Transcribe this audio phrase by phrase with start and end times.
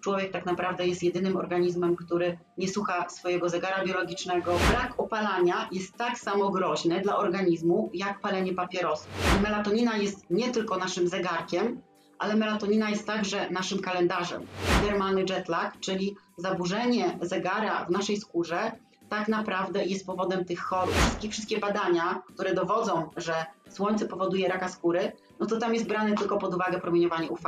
[0.00, 4.52] człowiek tak naprawdę jest jedynym organizmem, który nie słucha swojego zegara biologicznego.
[4.70, 9.08] Brak opalania jest tak samo groźny dla organizmu jak palenie papierosów.
[9.42, 11.82] Melatonina jest nie tylko naszym zegarkiem,
[12.18, 14.46] ale melatonina jest także naszym kalendarzem.
[14.84, 18.72] Dermalny jetlag, czyli zaburzenie zegara w naszej skórze,
[19.08, 20.94] tak naprawdę jest powodem tych chorób.
[20.94, 26.14] Wszystkie, wszystkie badania, które dowodzą, że słońce powoduje raka skóry, no to tam jest brane
[26.14, 27.42] tylko pod uwagę promieniowanie UV.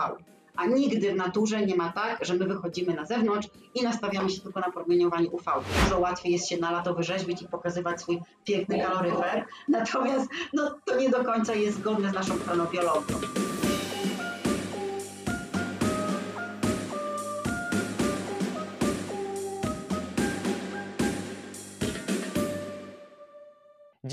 [0.57, 4.41] A nigdy w naturze nie ma tak, że my wychodzimy na zewnątrz i nastawiamy się
[4.41, 5.45] tylko na promieniowanie UV.
[5.84, 10.97] Dużo łatwiej jest się na lato wyrzeźbić i pokazywać swój piękny kaloryfer, natomiast no, to
[10.97, 13.15] nie do końca jest zgodne z naszą chronobiologią.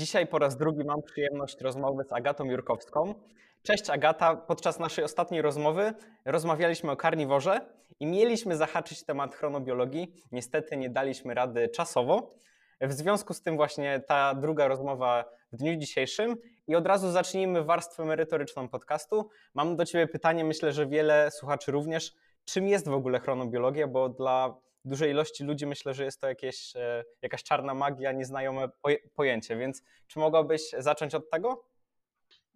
[0.00, 3.14] Dzisiaj po raz drugi mam przyjemność rozmowy z Agatą Jurkowską.
[3.62, 7.60] Cześć Agata, podczas naszej ostatniej rozmowy rozmawialiśmy o karniworze
[8.00, 10.12] i mieliśmy zahaczyć temat chronobiologii.
[10.32, 12.34] Niestety nie daliśmy rady czasowo.
[12.80, 16.36] W związku z tym właśnie ta druga rozmowa w dniu dzisiejszym
[16.66, 19.28] i od razu zacznijmy warstwę merytoryczną podcastu.
[19.54, 22.12] Mam do Ciebie pytanie, myślę, że wiele słuchaczy również.
[22.44, 23.86] Czym jest w ogóle chronobiologia?
[23.86, 28.68] Bo dla dużej ilości ludzi myślę, że jest to jakieś, e, jakaś czarna magia, nieznajome
[29.14, 31.64] pojęcie, więc czy mogłabyś zacząć od tego?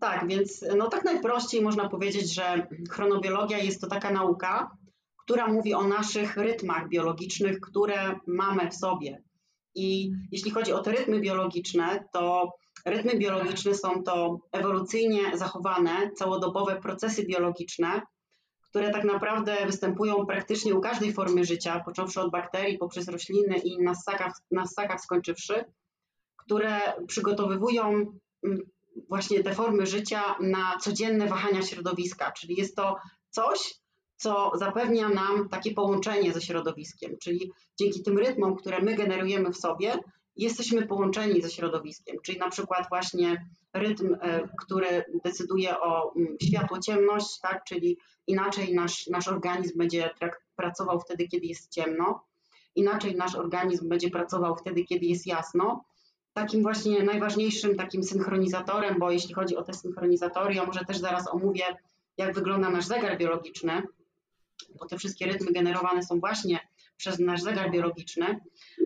[0.00, 4.76] Tak, więc no tak najprościej można powiedzieć, że chronobiologia jest to taka nauka,
[5.16, 9.22] która mówi o naszych rytmach biologicznych, które mamy w sobie.
[9.74, 12.52] I jeśli chodzi o te rytmy biologiczne, to
[12.86, 18.02] rytmy biologiczne są to ewolucyjnie zachowane całodobowe procesy biologiczne,
[18.74, 23.82] które tak naprawdę występują praktycznie u każdej formy życia, począwszy od bakterii, poprzez rośliny i
[23.82, 25.64] na ssakach, na ssakach skończywszy,
[26.36, 28.58] które przygotowywują mm,
[29.08, 32.96] właśnie te formy życia na codzienne wahania środowiska, czyli jest to
[33.30, 33.74] coś,
[34.16, 39.56] co zapewnia nam takie połączenie ze środowiskiem, czyli dzięki tym rytmom, które my generujemy w
[39.56, 39.98] sobie,
[40.36, 47.40] jesteśmy połączeni ze środowiskiem, czyli na przykład właśnie rytm, e, który decyduje o mm, światło-ciemność,
[47.40, 50.10] tak, czyli inaczej nasz, nasz organizm będzie
[50.56, 52.24] pracował wtedy, kiedy jest ciemno,
[52.74, 55.84] inaczej nasz organizm będzie pracował wtedy, kiedy jest jasno.
[56.32, 61.28] Takim właśnie najważniejszym takim synchronizatorem, bo jeśli chodzi o te synchronizatory, ja może też zaraz
[61.28, 61.64] omówię,
[62.16, 63.82] jak wygląda nasz zegar biologiczny,
[64.78, 66.60] bo te wszystkie rytmy generowane są właśnie
[66.96, 68.40] przez nasz zegar biologiczny.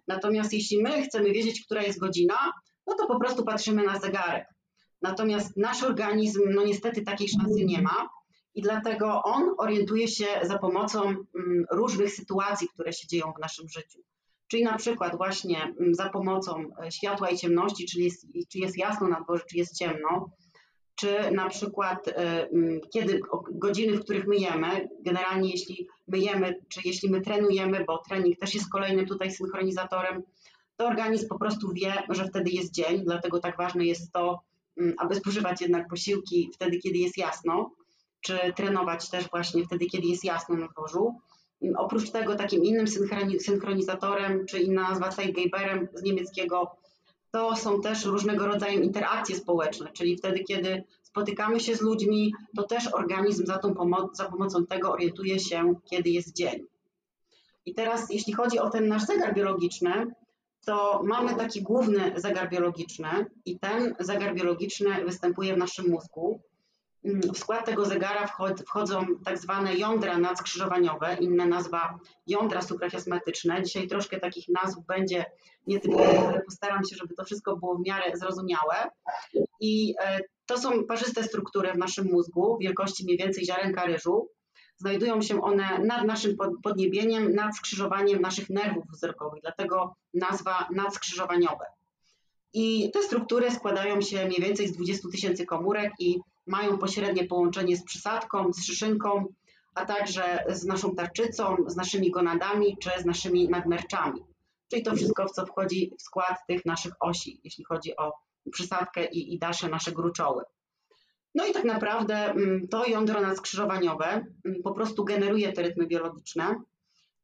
[0.08, 2.52] Natomiast jeśli my chcemy wiedzieć, która jest godzina,
[2.86, 4.46] no to po prostu patrzymy na zegarek.
[5.02, 8.08] Natomiast nasz organizm, no niestety takiej szansy nie ma
[8.54, 11.26] i dlatego on orientuje się za pomocą mm,
[11.72, 14.00] różnych sytuacji, które się dzieją w naszym życiu.
[14.48, 18.78] Czyli na przykład właśnie mm, za pomocą e, światła i ciemności, czyli jest, czy jest
[18.78, 20.30] jasno na dworze, czy jest ciemno,
[20.98, 23.20] czy na przykład e, mm, kiedy
[23.50, 28.70] godziny, w których myjemy, generalnie jeśli myjemy, czy jeśli my trenujemy, bo trening też jest
[28.70, 30.22] kolejnym tutaj synchronizatorem,
[30.76, 34.40] to organizm po prostu wie, że wtedy jest dzień, dlatego tak ważne jest to,
[34.76, 37.70] mm, aby spożywać jednak posiłki wtedy, kiedy jest jasno,
[38.20, 41.14] czy trenować też właśnie wtedy, kiedy jest jasno na dworzu.
[41.62, 42.86] Mm, oprócz tego takim innym
[43.40, 46.76] synchronizatorem, czy inna nazwa Zeitgeberem z niemieckiego,
[47.38, 52.62] to są też różnego rodzaju interakcje społeczne, czyli wtedy, kiedy spotykamy się z ludźmi, to
[52.62, 56.66] też organizm za, tą pomo za pomocą tego orientuje się, kiedy jest dzień.
[57.66, 60.14] I teraz, jeśli chodzi o ten nasz zegar biologiczny,
[60.66, 66.40] to mamy taki główny zegar biologiczny i ten zegar biologiczny występuje w naszym mózgu.
[67.04, 68.26] W skład tego zegara
[68.66, 73.62] wchodzą tak zwane jądra nadskrzyżowaniowe, inna nazwa jądra suprachiasmatyczne.
[73.62, 75.24] Dzisiaj troszkę takich nazw będzie
[75.66, 78.90] nietypowych, ale postaram się, żeby to wszystko było w miarę zrozumiałe.
[79.60, 84.28] I e, to są parzyste struktury w naszym mózgu, wielkości mniej więcej ziarenka ryżu.
[84.76, 91.64] Znajdują się one nad naszym podniebieniem, nad skrzyżowaniem naszych nerwów wzrokowych, dlatego nazwa nadskrzyżowaniowe.
[92.52, 97.76] I te struktury składają się mniej więcej z 20 tysięcy komórek i mają pośrednie połączenie
[97.76, 99.24] z przysadką, z szyszynką,
[99.74, 104.20] a także z naszą tarczycą, z naszymi gonadami czy z naszymi nadmerczami.
[104.70, 108.12] Czyli to wszystko, w co wchodzi w skład tych naszych osi, jeśli chodzi o
[108.52, 110.42] przysadkę i, i dalsze nasze gruczoły.
[111.34, 116.54] No i tak naprawdę mm, to jądro nadskrzyżowaniowe mm, po prostu generuje te rytmy biologiczne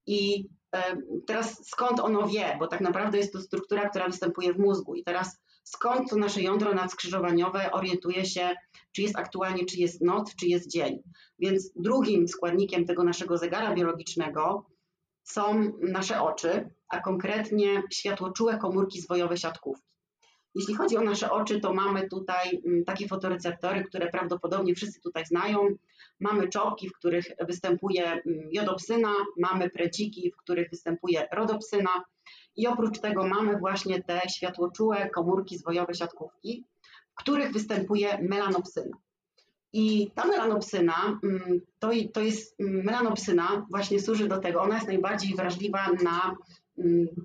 [0.06, 0.48] i
[1.26, 5.04] teraz skąd ono wie, bo tak naprawdę jest to struktura, która występuje w mózgu i
[5.04, 8.54] teraz skąd to nasze jądro nadskrzyżowaniowe orientuje się,
[8.92, 11.02] czy jest aktualnie, czy jest noc, czy jest dzień.
[11.38, 14.66] Więc drugim składnikiem tego naszego zegara biologicznego
[15.22, 19.94] są nasze oczy, a konkretnie światłoczułe komórki zwojowe siatkówki.
[20.54, 25.26] Jeśli chodzi o nasze oczy, to mamy tutaj mm, takie fotoreceptory, które prawdopodobnie wszyscy tutaj
[25.26, 25.68] znają.
[26.20, 28.22] mamy czopki, w których występuje mm,
[28.52, 32.04] jodopsyna, mamy preciki, w których występuje rodopsyna
[32.56, 36.64] i oprócz tego mamy właśnie te światłoczułe komórki zwojowe siatkówki,
[37.12, 38.96] w których występuje melanopsyna.
[39.72, 44.88] I ta melanopsyna, mm, to, to jest mm, melanopsyna właśnie służy do tego, ona jest
[44.88, 46.36] najbardziej wrażliwa na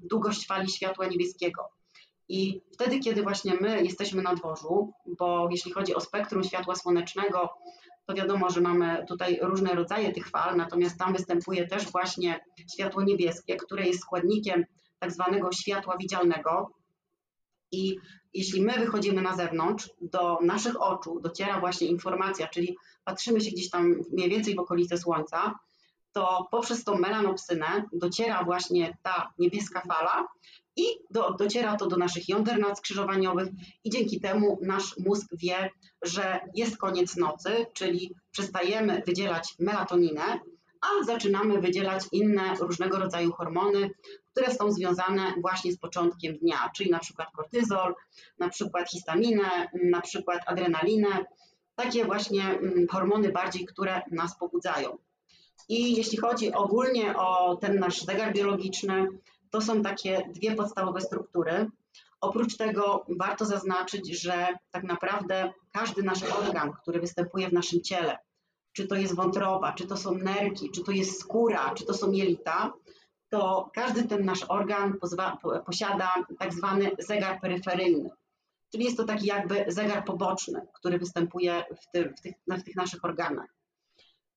[0.09, 1.69] długość fali światła niebieskiego.
[2.29, 7.49] I wtedy, kiedy właśnie my jesteśmy na dworzu, bo jeśli chodzi o spektrum światła słonecznego,
[8.05, 13.03] to wiadomo, że mamy tutaj różne rodzaje tych fal, natomiast tam występuje też właśnie światło
[13.03, 14.65] niebieskie, które jest składnikiem
[14.99, 16.71] tak zwanego światła widzialnego.
[17.71, 17.97] I
[18.33, 23.69] jeśli my wychodzimy na zewnątrz, do naszych oczu dociera właśnie informacja, czyli patrzymy się gdzieś
[23.69, 25.59] tam mniej więcej w okolice Słońca,
[26.11, 30.27] to poprzez tą melanopsynę dociera właśnie ta niebieska fala
[30.75, 33.47] i do, dociera to do naszych jąder nadskrzyżowaniowych
[33.83, 35.69] i dzięki temu nasz mózg wie,
[36.01, 40.39] że jest koniec nocy, czyli przestajemy wydzielać melatoninę,
[40.81, 43.89] a zaczynamy wydzielać inne różnego rodzaju hormony,
[44.39, 47.95] które są związane właśnie z początkiem dnia, czyli na przykład kortyzol,
[48.39, 51.25] na przykład histaminę, na przykład adrenalinę,
[51.75, 54.97] takie właśnie mm, hormony bardziej, które nas pobudzają.
[55.69, 59.07] I jeśli chodzi ogólnie o ten nasz zegar biologiczny,
[59.49, 61.67] to są takie dwie podstawowe struktury.
[62.21, 68.17] Oprócz tego warto zaznaczyć, że tak naprawdę każdy nasz organ, który występuje w naszym ciele,
[68.73, 72.11] czy to jest wątroba, czy to są nerki, czy to jest skóra, czy to są
[72.11, 72.73] jelita,
[73.29, 74.97] to każdy ten nasz organ
[75.65, 78.09] posiada tak zwany zegar peryferyjny.
[78.71, 81.87] Czyli jest to taki jakby zegar poboczny, który występuje w,
[82.17, 83.59] w, tych, w tych naszych organach.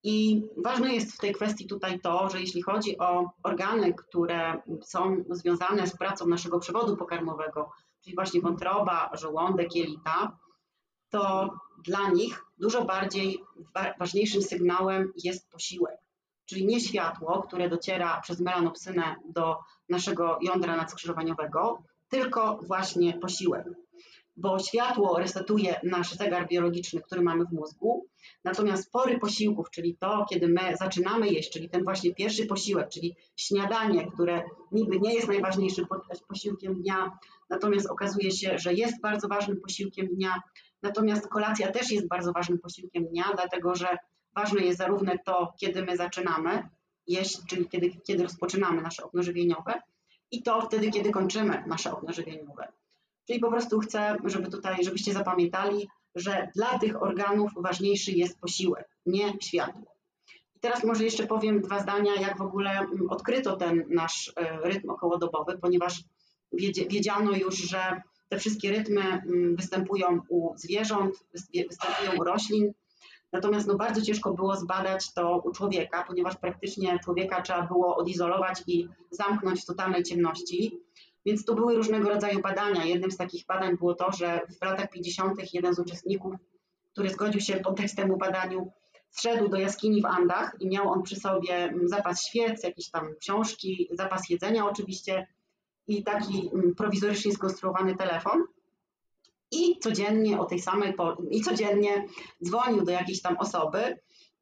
[0.03, 5.23] I ważne jest w tej kwestii tutaj to, że jeśli chodzi o organy, które są
[5.29, 10.37] związane z pracą naszego przewodu pokarmowego, czyli właśnie wątroba, żołądek, jelita,
[11.09, 11.53] to
[11.83, 13.43] dla nich dużo bardziej
[13.99, 15.97] ważniejszym sygnałem jest posiłek,
[16.45, 19.57] czyli nie światło, które dociera przez melanopsynę do
[19.89, 23.65] naszego jądra nadskrzyżowaniowego, tylko właśnie posiłek.
[24.37, 28.05] Bo światło resetuje nasz zegar biologiczny, który mamy w mózgu,
[28.43, 33.15] natomiast pory posiłków, czyli to, kiedy my zaczynamy jeść, czyli ten właśnie pierwszy posiłek, czyli
[33.35, 35.85] śniadanie, które niby nie jest najważniejszym
[36.27, 37.17] posiłkiem dnia,
[37.49, 40.41] natomiast okazuje się, że jest bardzo ważnym posiłkiem dnia,
[40.81, 43.97] natomiast kolacja też jest bardzo ważnym posiłkiem dnia, dlatego że
[44.35, 46.69] ważne jest zarówno to, kiedy my zaczynamy
[47.07, 49.81] jeść, czyli kiedy, kiedy rozpoczynamy nasze okno żywieniowe,
[50.31, 52.67] i to wtedy, kiedy kończymy nasze okno żywieniowe.
[53.27, 58.89] Czyli po prostu chcę, żeby tutaj, żebyście zapamiętali, że dla tych organów ważniejszy jest posiłek,
[59.05, 59.95] nie światło.
[60.55, 64.57] I teraz może jeszcze powiem dwa zdania, jak w ogóle mm, odkryto ten nasz e,
[64.69, 66.03] rytm okołodobowy, ponieważ
[66.89, 71.23] wiedziano już, że te wszystkie rytmy mm, występują u zwierząt,
[71.69, 72.73] występują u roślin,
[73.33, 78.63] natomiast no bardzo ciężko było zbadać to u człowieka, ponieważ praktycznie człowieka trzeba było odizolować
[78.67, 80.79] i zamknąć w totalnej ciemności.
[81.25, 82.85] Więc to były różnego rodzaju badania.
[82.85, 85.53] Jednym z takich badań było to, że w latach 50.
[85.53, 86.33] jeden z uczestników,
[86.91, 88.71] który zgodził się pod temu badaniu,
[89.09, 93.15] zszedł do jaskini w Andach i miał on przy sobie mm, zapas świec, jakieś tam
[93.19, 95.27] książki, zapas jedzenia oczywiście
[95.87, 98.43] i taki mm, prowizorycznie skonstruowany telefon.
[99.53, 100.93] I codziennie o tej samej
[101.31, 102.05] i codziennie
[102.43, 103.97] dzwonił do jakiejś tam osoby,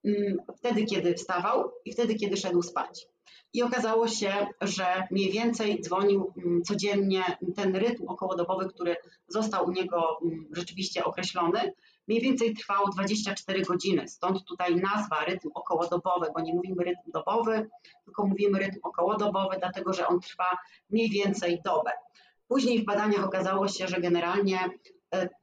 [0.05, 3.07] mm, wtedy kiedy wstawał i wtedy kiedy szedł spać.
[3.53, 7.23] I okazało się, że mniej więcej dzwonił mm, codziennie
[7.55, 8.95] ten rytm okołodobowy, który
[9.27, 11.73] został u niego mm, rzeczywiście określony,
[12.07, 14.07] mniej więcej trwał 24 godziny.
[14.07, 17.69] Stąd tutaj nazwa rytm okołodobowy, bo nie mówimy rytm dobowy,
[18.05, 20.57] tylko mówimy rytm okołodobowy, dlatego że on trwa
[20.89, 21.91] mniej więcej dobę.
[22.47, 24.69] Później w badaniach okazało się, że generalnie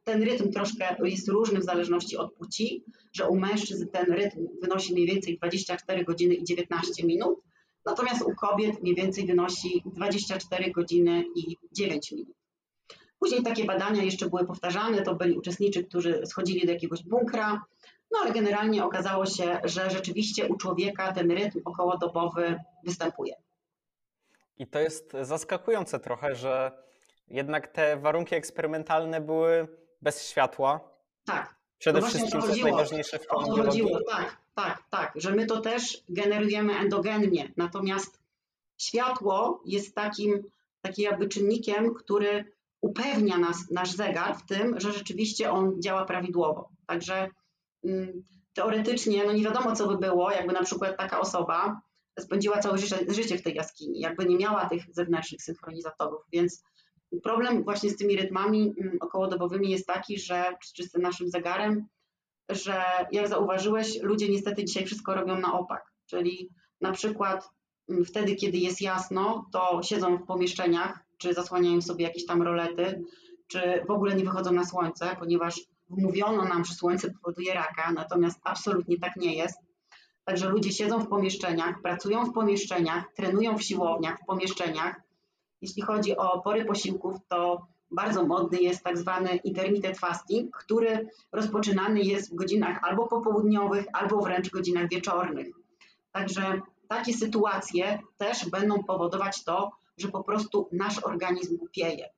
[0.04, 4.92] ten rytm troszkę jest różny w zależności od płci, że u mężczyzn ten rytm wynosi
[4.92, 7.40] mniej więcej 24 godziny i 19 minut,
[7.84, 12.36] natomiast u kobiet mniej więcej wynosi 24 godziny i 9 minut.
[13.18, 17.62] Później takie badania jeszcze były powtarzane, to byli uczestnicy, którzy schodzili do jakiegoś bunkra,
[18.10, 23.34] no ale generalnie okazało się, że rzeczywiście u człowieka ten rytm okołodobowy występuje.
[24.56, 26.72] I to jest zaskakujące trochę, że
[27.30, 29.68] jednak te warunki eksperymentalne były
[30.02, 30.80] bez światła.
[31.24, 31.54] Tak.
[31.78, 36.04] Przede no wszystkim to jest najważniejsze w chodziło, tak, tak, tak, że my to też
[36.08, 38.20] generujemy endogennie, natomiast
[38.78, 40.42] światło jest takim,
[40.82, 46.68] takim jakby czynnikiem, który upewnia nas, nasz zegar w tym, że rzeczywiście on działa prawidłowo.
[46.86, 47.30] Także
[47.84, 48.22] mm,
[48.54, 51.80] teoretycznie, no nie wiadomo co by było, jakby na przykład taka osoba
[52.18, 56.62] spędziła całe życie, życie w tej jaskini, jakby nie miała tych zewnętrznych synchronizatorów, więc
[57.22, 61.86] problem właśnie z tymi rytmami mm, okołodobowymi jest taki, że czy z naszym zegarem,
[62.48, 65.92] że jak zauważyłeś, ludzie niestety dzisiaj wszystko robią na opak.
[66.06, 66.50] Czyli
[66.80, 67.50] na przykład
[67.88, 73.04] mm, wtedy, kiedy jest jasno, to siedzą w pomieszczeniach, czy zasłaniają sobie jakieś tam rolety,
[73.46, 75.60] czy w ogóle nie wychodzą na słońce, ponieważ
[75.90, 79.58] wmówiono nam, że słońce powoduje raka, natomiast absolutnie tak nie jest.
[80.24, 85.00] Także ludzie siedzą w pomieszczeniach, pracują w pomieszczeniach, trenują w siłowniach, w pomieszczeniach.
[85.60, 92.00] Jeśli chodzi o pory posiłków, to bardzo modny jest tak zwany intermittent fasting, który rozpoczynany
[92.00, 95.46] jest w godzinach albo popołudniowych, albo wręcz godzinach wieczornych.
[96.12, 102.08] Także takie sytuacje też będą powodować to, że po prostu nasz organizm głupieje.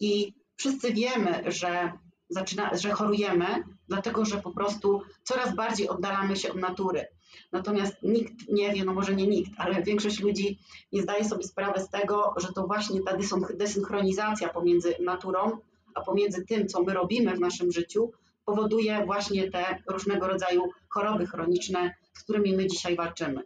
[0.00, 1.92] I wszyscy wiemy, że,
[2.28, 3.46] zaczyna, że chorujemy,
[3.88, 7.06] dlatego że po prostu coraz bardziej oddalamy się od natury.
[7.52, 10.58] Natomiast nikt nie wie, no może nie nikt, ale większość ludzi
[10.92, 13.16] nie zdaje sobie sprawy z tego, że to właśnie ta
[13.54, 15.58] desynchronizacja pomiędzy naturą,
[15.94, 18.12] a pomiędzy tym, co my robimy w naszym życiu,
[18.44, 23.42] powoduje właśnie te różnego rodzaju choroby chroniczne, z którymi my dzisiaj walczymy.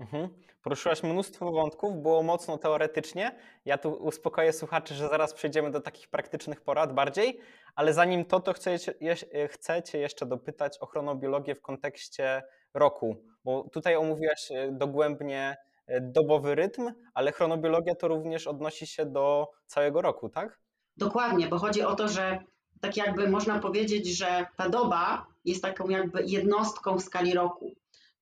[0.00, 0.28] Mhm.
[0.62, 3.38] Poruszyłaś mnóstwo wątków, było mocno teoretycznie.
[3.64, 7.40] Ja tu uspokoję słuchaczy, że zaraz przejdziemy do takich praktycznych porad bardziej,
[7.74, 12.42] ale zanim to, to chcecie, jeszcze dopytać o chronobiologię w kontekście
[12.74, 19.06] roku, bo tutaj omówiłaś e, dogłębnie e, dobowy rytm, ale chronobiologia to również odnosi się
[19.06, 20.60] do całego roku, tak?
[20.96, 22.38] Dokładnie, bo chodzi o to, że
[22.80, 27.74] tak jakby można powiedzieć, że ta doba jest taką jakby jednostką w skali roku.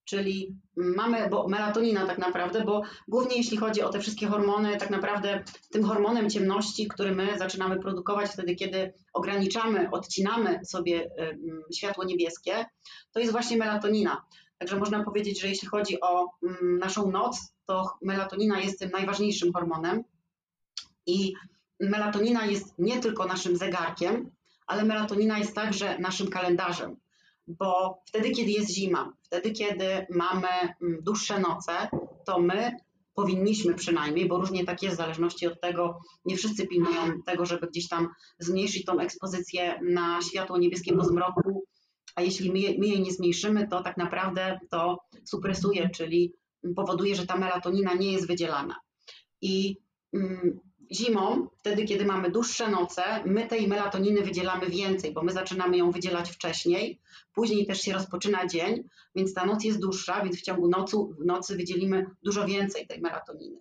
[0.05, 4.91] Czyli mamy bo melatonina tak naprawdę, bo głównie jeśli chodzi o te wszystkie hormony, tak
[4.91, 11.11] naprawdę tym hormonem ciemności, który my zaczynamy produkować wtedy, kiedy ograniczamy, odcinamy sobie
[11.75, 12.65] światło niebieskie,
[13.13, 14.23] to jest właśnie melatonina.
[14.63, 16.31] Także można powiedzieć, że jeśli chodzi o
[16.79, 20.05] naszą noc, to melatonina jest tym najważniejszym hormonem.
[21.07, 21.33] I
[21.81, 24.31] melatonina jest nie tylko naszym zegarkiem,
[24.67, 26.97] ale melatonina jest także naszym kalendarzem.
[27.47, 31.73] Bo wtedy, kiedy jest zima, wtedy, kiedy mamy mm, dłuższe noce,
[32.27, 32.77] to my
[33.15, 37.67] powinniśmy przynajmniej, bo różnie tak jest w zależności od tego, nie wszyscy pilnują tego, żeby
[37.67, 41.65] gdzieś tam zmniejszyć tą ekspozycję na światło niebieskie po zmroku,
[42.15, 46.33] a jeśli my, my jej nie zmniejszymy, to tak naprawdę to supresuje, czyli
[46.77, 48.77] powoduje, że ta melatonina nie jest wydzielana.
[49.41, 49.77] I
[50.15, 50.61] mm,
[50.93, 55.91] Zimą, wtedy kiedy mamy dłuższe noce, my tej melatoniny wydzielamy więcej, bo my zaczynamy ją
[55.91, 57.01] wydzielać wcześniej,
[57.35, 58.83] później też się rozpoczyna dzień,
[59.15, 63.01] więc ta noc jest dłuższa, więc w ciągu nocy, w nocy wydzielimy dużo więcej tej
[63.01, 63.61] melatoniny.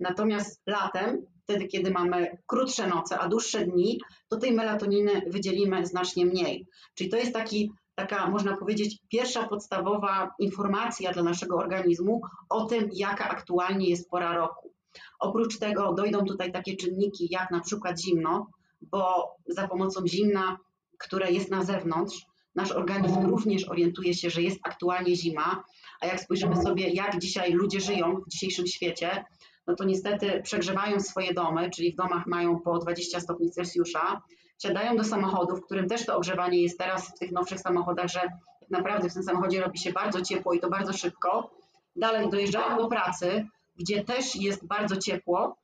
[0.00, 6.26] Natomiast latem, wtedy kiedy mamy krótsze noce, a dłuższe dni, to tej melatoniny wydzielimy znacznie
[6.26, 6.66] mniej.
[6.94, 12.90] Czyli to jest taki taka, można powiedzieć, pierwsza podstawowa informacja dla naszego organizmu o tym,
[12.92, 14.72] jaka aktualnie jest pora roku.
[15.18, 18.46] Oprócz tego dojdą tutaj takie czynniki jak na przykład zimno,
[18.82, 20.58] bo za pomocą zimna,
[20.98, 23.30] które jest na zewnątrz, nasz organizm mhm.
[23.30, 25.64] również orientuje się, że jest aktualnie zima,
[26.00, 29.24] a jak spojrzymy sobie, jak dzisiaj ludzie żyją w dzisiejszym świecie,
[29.66, 34.22] no to niestety przegrzewają swoje domy, czyli w domach mają po 20 stopni Celsjusza,
[34.62, 38.20] siadają do samochodu, w którym też to ogrzewanie jest teraz w tych nowszych samochodach, że
[38.60, 41.50] tak naprawdę w tym samochodzie robi się bardzo ciepło i to bardzo szybko.
[41.96, 45.56] Dalej dojeżdżają do pracy, gdzie też jest bardzo ciepło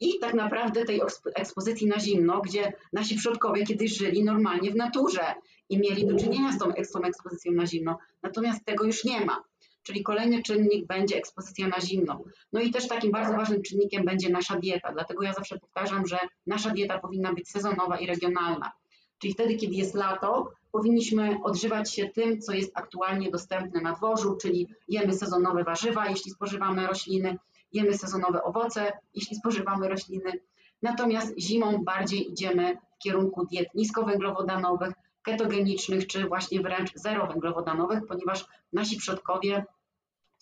[0.00, 1.00] i tak naprawdę tej
[1.34, 5.34] ekspozycji na zimno, gdzie nasi przodkowie kiedyś żyli normalnie w naturze
[5.68, 7.98] i mieli do czynienia z tą, z tą ekspozycją na zimno.
[8.22, 9.42] Natomiast tego już nie ma.
[9.88, 12.20] Czyli kolejny czynnik będzie ekspozycja na zimno.
[12.52, 14.92] No i też takim bardzo ważnym czynnikiem będzie nasza dieta.
[14.92, 18.72] Dlatego ja zawsze powtarzam, że nasza dieta powinna być sezonowa i regionalna.
[19.18, 24.36] Czyli wtedy, kiedy jest lato, powinniśmy odżywać się tym, co jest aktualnie dostępne na dworzu,
[24.42, 27.38] czyli jemy sezonowe warzywa, jeśli spożywamy rośliny,
[27.72, 30.32] jemy sezonowe owoce, jeśli spożywamy rośliny.
[30.82, 34.92] Natomiast zimą bardziej idziemy w kierunku diet niskowęglowodanowych,
[35.22, 39.64] ketogenicznych, czy właśnie wręcz zerowęglowodanowych, ponieważ nasi przodkowie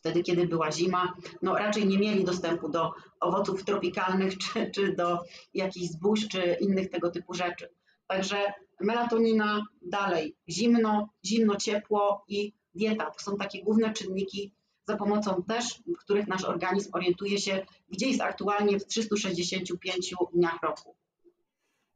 [0.07, 5.19] wtedy, kiedy była zima, no raczej nie mieli dostępu do owoców tropikalnych, czy, czy do
[5.55, 7.69] jakichś zbóż, czy innych tego typu rzeczy.
[8.07, 13.11] Także melatonina, dalej zimno, zimno, ciepło i dieta.
[13.11, 14.53] To są takie główne czynniki,
[14.89, 20.97] za pomocą też których nasz organizm orientuje się, gdzie jest aktualnie w 365 dniach roku.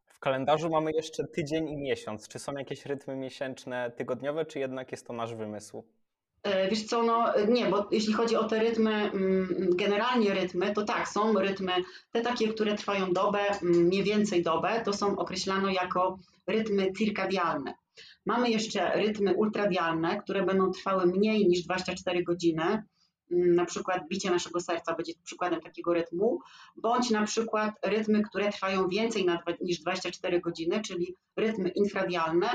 [0.07, 2.29] W kalendarzu mamy jeszcze tydzień i miesiąc.
[2.29, 5.85] Czy są jakieś rytmy miesięczne, tygodniowe, czy jednak jest to nasz wymysł?
[6.43, 10.85] E, wiesz co, no nie, bo jeśli chodzi o te rytmy, mm, generalnie rytmy, to
[10.85, 11.73] tak, są rytmy,
[12.13, 17.75] te takie, które trwają dobę, mm, mniej więcej dobę, to są określane jako rytmy cirkadialne.
[18.27, 22.63] Mamy jeszcze rytmy ultradialne, które będą trwały mniej niż 24 godziny
[23.33, 26.41] mm, na przykład bicie naszego serca będzie przykładem takiego rytmu,
[26.77, 29.27] bądź na przykład rytmy, które trwają więcej
[29.61, 32.49] niż 24 godziny, czyli rytmy infradialne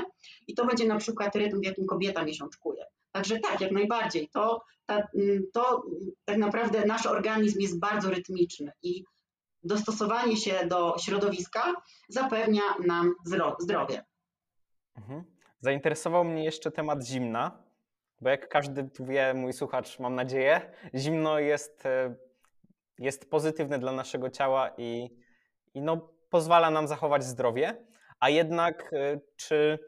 [0.46, 2.84] i to będzie na przykład rytm, w jakim kobieta miesiączkuje.
[3.16, 4.28] Także tak, jak najbardziej.
[4.28, 5.82] To, ta, mm, to
[6.24, 9.04] tak naprawdę nasz organizm jest bardzo rytmiczny i
[9.62, 11.74] dostosowanie się do środowiska
[12.08, 13.14] zapewnia nam
[13.58, 14.04] zdrowie.
[14.96, 15.24] Mhm.
[15.60, 17.62] Zainteresował mnie jeszcze temat zimna,
[18.20, 22.14] bo jak każdy tu wie, mój słuchacz, mam nadzieję, zimno jest, e,
[22.98, 25.10] jest pozytywne dla naszego ciała i,
[25.74, 27.84] i no, pozwala nam zachować zdrowie.
[28.20, 29.78] A jednak, e, czy,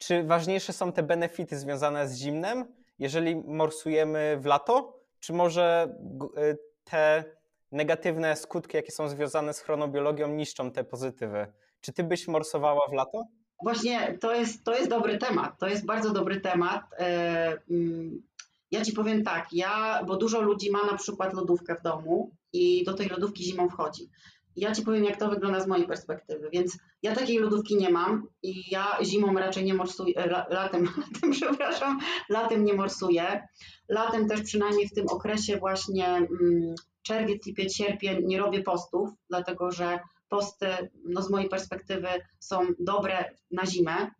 [0.00, 2.64] czy ważniejsze są te benefity związane z zimnem,
[2.98, 5.94] jeżeli morsujemy w lato, czy może
[6.36, 7.24] e, te
[7.72, 11.46] negatywne skutki, jakie są związane z chronobiologią, niszczą te pozytywy?
[11.80, 13.24] Czy ty byś morsowała w lato?
[13.62, 15.58] Właśnie to jest, to jest dobry temat.
[15.58, 16.82] To jest bardzo dobry temat.
[16.98, 18.22] E, mm,
[18.70, 22.84] ja ci powiem tak, ja, bo dużo ludzi ma na przykład lodówkę w domu i
[22.84, 24.10] do tej lodówki zimą wchodzi.
[24.56, 26.50] Ja ci powiem, jak to wygląda z mojej perspektywy.
[26.52, 32.00] Więc ja takiej lodówki nie mam i ja zimą raczej nie morsuję, latem, latem, przepraszam,
[32.28, 33.48] latem nie morsuję.
[33.88, 39.70] Latem też przynajmniej w tym okresie właśnie mm, czerwiec, lipiec, sierpień nie robię postów, dlatego
[39.70, 40.66] że posty
[41.04, 44.10] no z mojej perspektywy są dobre na zimę.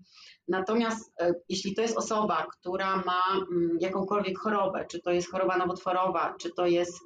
[0.48, 5.56] Natomiast e, jeśli to jest osoba, która ma mm, jakąkolwiek chorobę, czy to jest choroba
[5.56, 6.98] nowotworowa, czy to jest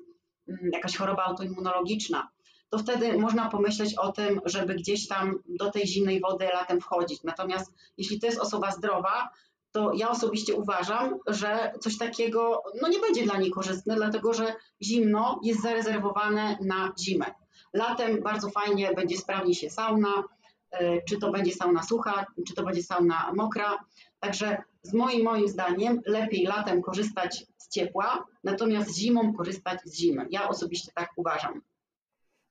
[0.49, 2.29] mm, jakaś choroba autoimmunologiczna,
[2.75, 7.23] to wtedy można pomyśleć o tym, żeby gdzieś tam do tej zimnej wody latem wchodzić.
[7.23, 9.29] Natomiast jeśli to jest osoba zdrowa,
[9.73, 14.55] to ja osobiście uważam, że coś takiego no nie będzie dla niej korzystne, dlatego że
[14.83, 17.27] zimno jest zarezerwowane na zimę.
[17.73, 20.25] Latem bardzo fajnie będzie sprawnie się sauna,
[20.71, 23.79] e, czy to będzie sauna sucha, czy to będzie sauna mokra.
[24.21, 30.27] Także z moim, moim zdaniem lepiej latem korzystać z ciepła, natomiast zimą korzystać z zimy.
[30.31, 31.61] Ja osobiście tak uważam.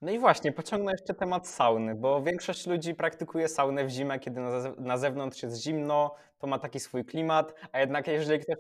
[0.03, 4.41] No i właśnie, pociągnę jeszcze temat sauny, bo większość ludzi praktykuje saunę w zimę, kiedy
[4.77, 8.57] na zewnątrz jest zimno, to ma taki swój klimat, a jednak jeżeli ktoś,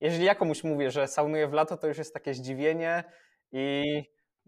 [0.00, 3.04] jeżeli ja komuś mówię, że saunuje w lato, to już jest takie zdziwienie
[3.52, 3.84] i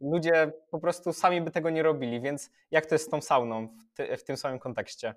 [0.00, 3.68] ludzie po prostu sami by tego nie robili, więc jak to jest z tą sauną
[3.92, 5.14] w, ty, w tym samym kontekście?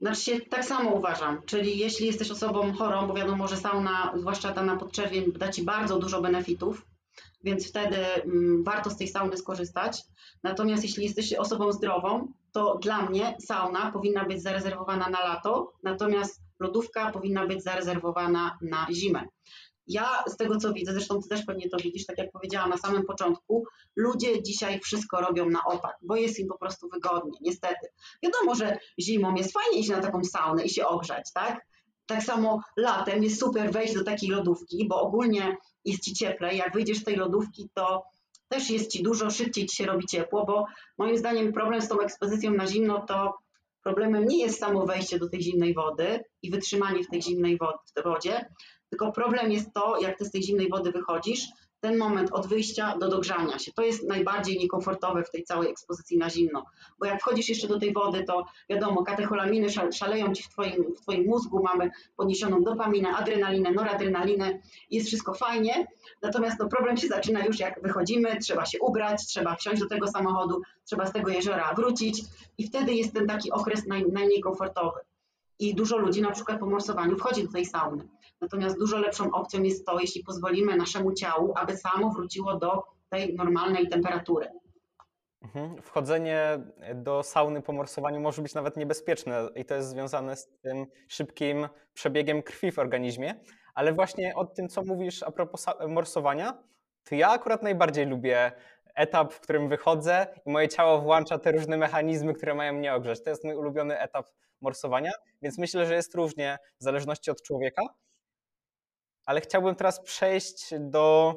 [0.00, 4.52] Znaczy się, tak samo uważam, czyli jeśli jesteś osobą chorą, bo wiadomo, że sauna, zwłaszcza
[4.52, 6.86] ta na podczerwień, da Ci bardzo dużo benefitów,
[7.44, 10.02] więc wtedy mm, warto z tej sauny skorzystać.
[10.42, 16.42] Natomiast jeśli jesteś osobą zdrową, to dla mnie sauna powinna być zarezerwowana na lato, natomiast
[16.60, 19.24] lodówka powinna być zarezerwowana na zimę.
[19.86, 22.76] Ja z tego co widzę, zresztą ty też pewnie to widzisz, tak jak powiedziałam na
[22.76, 23.64] samym początku,
[23.96, 27.88] ludzie dzisiaj wszystko robią na opak, bo jest im po prostu wygodnie, niestety.
[28.22, 31.66] Wiadomo, że zimą jest fajnie iść na taką saunę i się ogrzać, tak?
[32.06, 36.58] Tak samo latem jest super wejść do takiej lodówki, bo ogólnie jest ci cieplej.
[36.58, 38.02] Jak wyjdziesz z tej lodówki, to
[38.48, 40.66] też jest ci dużo szybciej ci się robi ciepło, bo
[40.98, 43.38] moim zdaniem problem z tą ekspozycją na zimno to
[43.82, 47.58] problemem nie jest samo wejście do tej zimnej wody i wytrzymanie w tej zimnej
[48.04, 48.50] wodzie,
[48.90, 51.48] tylko problem jest to, jak ty z tej zimnej wody wychodzisz,
[51.84, 53.72] ten moment od wyjścia do dogrzania się.
[53.72, 56.64] To jest najbardziej niekomfortowe w tej całej ekspozycji na zimno,
[56.98, 61.00] bo jak wchodzisz jeszcze do tej wody, to wiadomo, katecholaminy szaleją ci w twoim, w
[61.00, 64.58] twoim mózgu, mamy podniesioną dopaminę, adrenalinę, noradrenalinę,
[64.90, 65.86] jest wszystko fajnie,
[66.22, 70.08] natomiast no, problem się zaczyna już jak wychodzimy, trzeba się ubrać, trzeba wsiąść do tego
[70.08, 72.24] samochodu, trzeba z tego jeziora wrócić
[72.58, 75.00] i wtedy jest ten taki okres naj, najmniej komfortowy.
[75.58, 78.08] I dużo ludzi na przykład po morsowaniu wchodzi do tej sauny.
[78.44, 83.34] Natomiast dużo lepszą opcją jest to, jeśli pozwolimy naszemu ciału, aby samo wróciło do tej
[83.34, 84.48] normalnej temperatury.
[85.42, 85.82] Mhm.
[85.82, 86.58] Wchodzenie
[86.94, 91.68] do sauny po morsowaniu może być nawet niebezpieczne i to jest związane z tym szybkim
[91.94, 93.34] przebiegiem krwi w organizmie.
[93.74, 96.58] Ale właśnie o tym, co mówisz a propos morsowania,
[97.04, 98.52] to ja akurat najbardziej lubię
[98.94, 103.22] etap, w którym wychodzę i moje ciało włącza te różne mechanizmy, które mają mnie ogrzać.
[103.22, 104.26] To jest mój ulubiony etap
[104.60, 107.82] morsowania, więc myślę, że jest różnie w zależności od człowieka.
[109.26, 111.34] Ale chciałbym teraz przejść do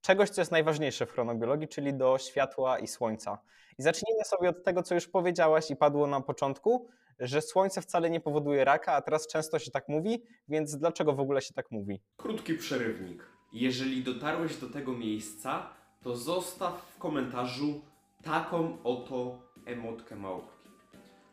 [0.00, 3.38] czegoś, co jest najważniejsze w chronobiologii, czyli do światła i słońca.
[3.78, 6.88] I zacznijmy sobie od tego, co już powiedziałaś i padło na początku,
[7.20, 11.20] że słońce wcale nie powoduje raka, a teraz często się tak mówi, więc dlaczego w
[11.20, 12.00] ogóle się tak mówi?
[12.16, 13.26] Krótki przerywnik.
[13.52, 15.70] Jeżeli dotarłeś do tego miejsca,
[16.02, 17.80] to zostaw w komentarzu
[18.22, 20.68] taką oto emotkę małpki.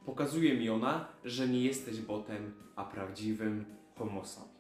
[0.06, 3.66] Pokazuje mi ona, że nie jesteś botem, a prawdziwym
[3.98, 4.55] homo sapiens.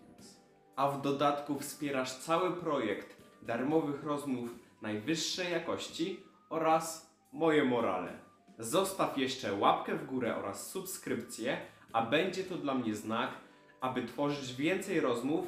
[0.75, 4.49] A w dodatku wspierasz cały projekt darmowych rozmów
[4.81, 8.19] najwyższej jakości oraz moje morale.
[8.59, 11.57] Zostaw jeszcze łapkę w górę oraz subskrypcję,
[11.93, 13.29] a będzie to dla mnie znak,
[13.81, 15.45] aby tworzyć więcej rozmów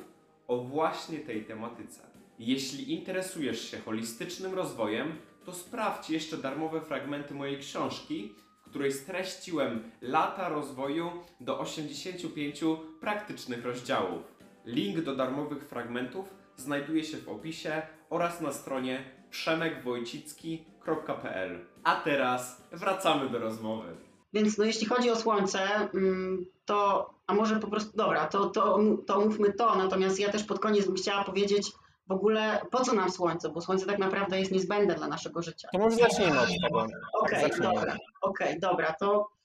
[0.48, 2.02] o właśnie tej tematyce.
[2.40, 8.36] Jeśli interesujesz się holistycznym rozwojem, to sprawdź jeszcze darmowe fragmenty mojej książki,
[8.66, 12.64] w której streściłem lata rozwoju do 85
[13.00, 14.37] praktycznych rozdziałów.
[14.68, 21.66] Link do darmowych fragmentów znajduje się w opisie oraz na stronie przemekwojcicki.pl.
[21.84, 23.96] A teraz wracamy do rozmowy.
[24.34, 25.60] Więc no, jeśli chodzi o słońce,
[25.94, 30.44] mm, to, a może po prostu, dobra, to, to, to mówmy to, natomiast ja też
[30.44, 31.72] pod koniec bym chciała powiedzieć
[32.08, 35.68] w ogóle, po co nam słońce, bo słońce tak naprawdę jest niezbędne dla naszego życia.
[35.74, 36.88] To może zacznijmy od tego.
[37.14, 39.37] Okej, okay, dobra, okay, dobra, to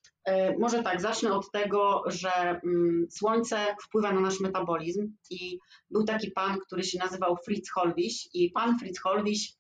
[0.59, 5.59] może tak, zacznę od tego, że y, słońce wpływa na nasz metabolizm i
[5.91, 9.55] był taki pan, który się nazywał Fritz Holwiś i pan Fritz Holwiś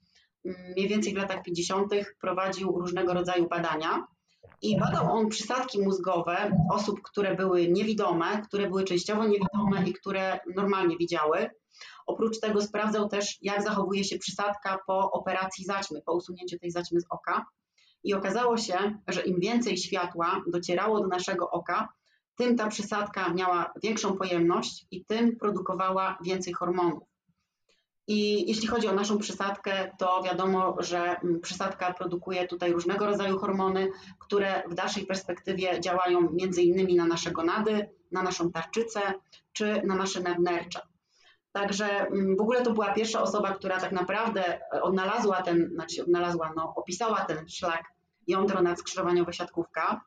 [0.46, 1.92] y, mniej więcej w latach 50.
[2.20, 4.06] prowadził różnego rodzaju badania
[4.62, 10.40] i badał on przysadki mózgowe osób, które były niewidome, które były częściowo niewidome i które
[10.56, 11.50] normalnie widziały.
[12.06, 17.00] Oprócz tego sprawdzał też, jak zachowuje się przysadka po operacji zaćmy, po usunięciu tej zaćmy
[17.00, 17.44] z oka.
[18.04, 21.88] I okazało się, że im więcej światła docierało do naszego oka,
[22.36, 27.02] tym ta przysadka miała większą pojemność i tym produkowała więcej hormonów.
[28.06, 33.38] I jeśli chodzi o naszą przysadkę, to wiadomo, że mm, przysadka produkuje tutaj różnego rodzaju
[33.38, 33.88] hormony,
[34.18, 39.00] które w dalszej perspektywie działają między innymi na nasze gonady, na naszą tarczycę
[39.52, 40.91] czy na nasze nadnercza.
[41.52, 46.02] Także mm, w ogóle to była pierwsza osoba, która tak naprawdę e, odnalazła ten, znaczy
[46.02, 47.84] odnalazła, no, opisała ten szlak
[48.26, 50.00] jądro nadskrzyżowaniowe siatkówka.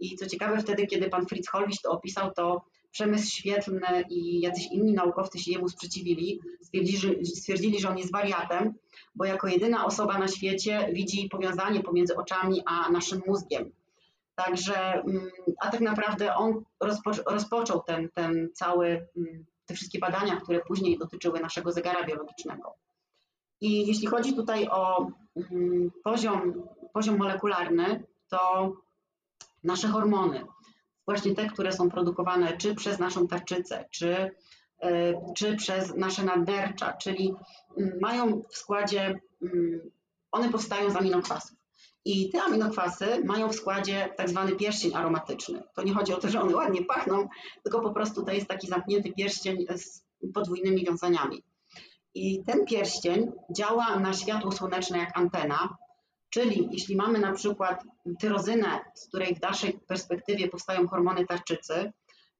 [0.00, 4.66] I co ciekawe, wtedy, kiedy pan Fritz Holwich to opisał, to przemysł świetlny i jacyś
[4.66, 8.74] inni naukowcy się jemu sprzeciwili, stwierdzili, stwierdzili, że on jest wariatem,
[9.14, 13.72] bo jako jedyna osoba na świecie widzi powiązanie pomiędzy oczami a naszym mózgiem.
[14.34, 20.36] Także, mm, a tak naprawdę on rozpo, rozpoczął ten, ten cały, mm, te wszystkie badania,
[20.36, 22.74] które później dotyczyły naszego zegara biologicznego.
[23.60, 28.72] I jeśli chodzi tutaj o mm, poziom, poziom molekularny, to
[29.64, 30.46] nasze hormony,
[31.06, 34.30] właśnie te, które są produkowane czy przez naszą tarczycę, czy,
[34.82, 37.34] e, czy przez nasze nadnercza, czyli
[37.78, 39.90] mm, mają w składzie, mm,
[40.32, 41.61] one powstają z aminokwasów.
[42.04, 45.62] I te aminokwasy mają w składzie tak zwany pierścień aromatyczny.
[45.74, 47.28] To nie chodzi o to, że one ładnie pachną,
[47.62, 50.02] tylko po prostu to jest taki zamknięty pierścień z
[50.34, 51.42] podwójnymi wiązaniami.
[52.14, 55.76] I ten pierścień działa na światło słoneczne jak antena,
[56.32, 57.84] Czyli jeśli mamy na przykład
[58.20, 61.92] tyrozynę, z której w dalszej perspektywie powstają hormony tarczycy,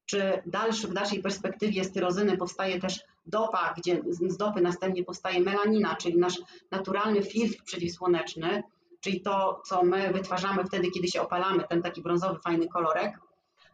[0.07, 5.41] czy dalszy, w dalszej perspektywie z tyrozyny powstaje też dopa, gdzie z dopy następnie powstaje
[5.41, 8.63] melanina, czyli nasz naturalny filtr przeciwsłoneczny,
[9.03, 13.19] czyli to, co my wytwarzamy wtedy, kiedy się opalamy, ten taki brązowy, fajny kolorek.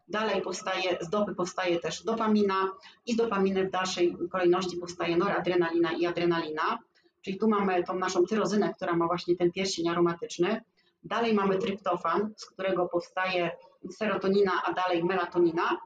[0.08, 2.68] Dalej powstaje, z dopy powstaje też dopamina
[3.06, 6.78] i z dopaminy w dalszej kolejności powstaje noradrenalina i adrenalina.
[7.22, 10.62] Czyli tu mamy tą naszą tyrozynę, która ma właśnie ten pierścień aromatyczny.
[11.04, 13.50] Dalej mamy tryptofan, z którego powstaje
[13.90, 15.78] serotonina, a dalej melatonina.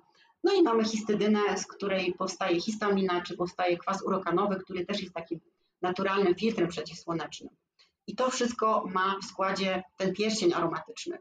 [0.44, 5.14] No i mamy histydynę, z której powstaje histamina, czy powstaje kwas urokanowy, który też jest
[5.14, 5.40] takim
[5.82, 7.50] naturalnym filtrem przeciwsłonecznym.
[8.06, 11.18] I to wszystko ma w składzie ten pierścień aromatyczny.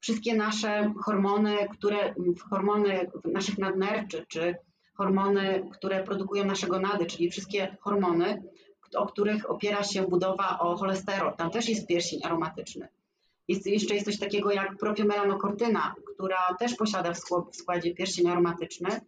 [0.00, 2.14] Wszystkie nasze hormony, które,
[2.50, 4.54] hormony naszych nadnerczy, czy
[4.94, 8.42] hormony, które produkują nasze gonady, czyli wszystkie hormony
[8.94, 11.36] o których opiera się budowa o cholesterol.
[11.36, 12.88] Tam też jest pierścień aromatyczny.
[13.48, 17.18] Jest, jeszcze jest coś takiego jak propiomelanokortyna, która też posiada w
[17.56, 19.00] składzie pierścień aromatyczny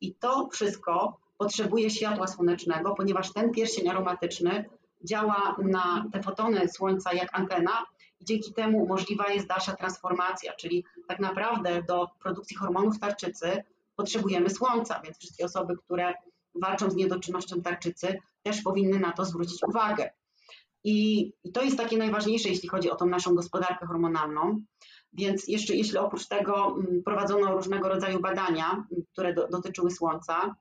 [0.00, 4.64] i to wszystko potrzebuje światła słonecznego, ponieważ ten pierścień aromatyczny
[5.04, 7.86] działa na te fotony słońca jak antena
[8.20, 13.64] i dzięki temu możliwa jest dalsza transformacja, czyli tak naprawdę do produkcji hormonów tarczycy
[13.96, 16.14] potrzebujemy słońca, więc wszystkie osoby, które
[16.54, 20.10] walczą z niedoczynnością tarczycy, też powinny na to zwrócić uwagę.
[20.84, 24.62] I, to jest takie najważniejsze, jeśli chodzi o tą naszą gospodarkę hormonalną.
[25.12, 30.54] Więc jeszcze jeśli oprócz tego mm, prowadzono różnego rodzaju badania, mm, które do, dotyczyły słońca,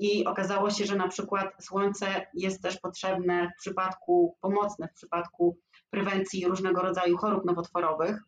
[0.00, 5.56] i okazało się, że na przykład słońce jest też potrzebne w przypadku pomocne, w przypadku
[5.90, 8.22] prewencji różnego rodzaju chorób nowotworowych.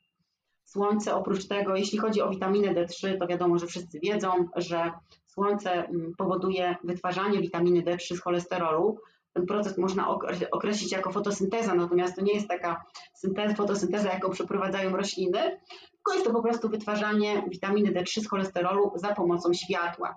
[0.64, 4.90] Słońce oprócz tego, jeśli chodzi o witaminę D3, to wiadomo, że wszyscy wiedzą, że
[5.26, 8.98] Słońce mm, powoduje wytwarzanie witaminy D3 z cholesterolu.
[9.32, 10.18] Ten proces można
[10.50, 15.60] określić jako fotosynteza, natomiast to nie jest taka synteza, fotosynteza, jaką przeprowadzają rośliny,
[15.92, 20.14] tylko jest to po prostu wytwarzanie witaminy D3 z cholesterolu za pomocą światła.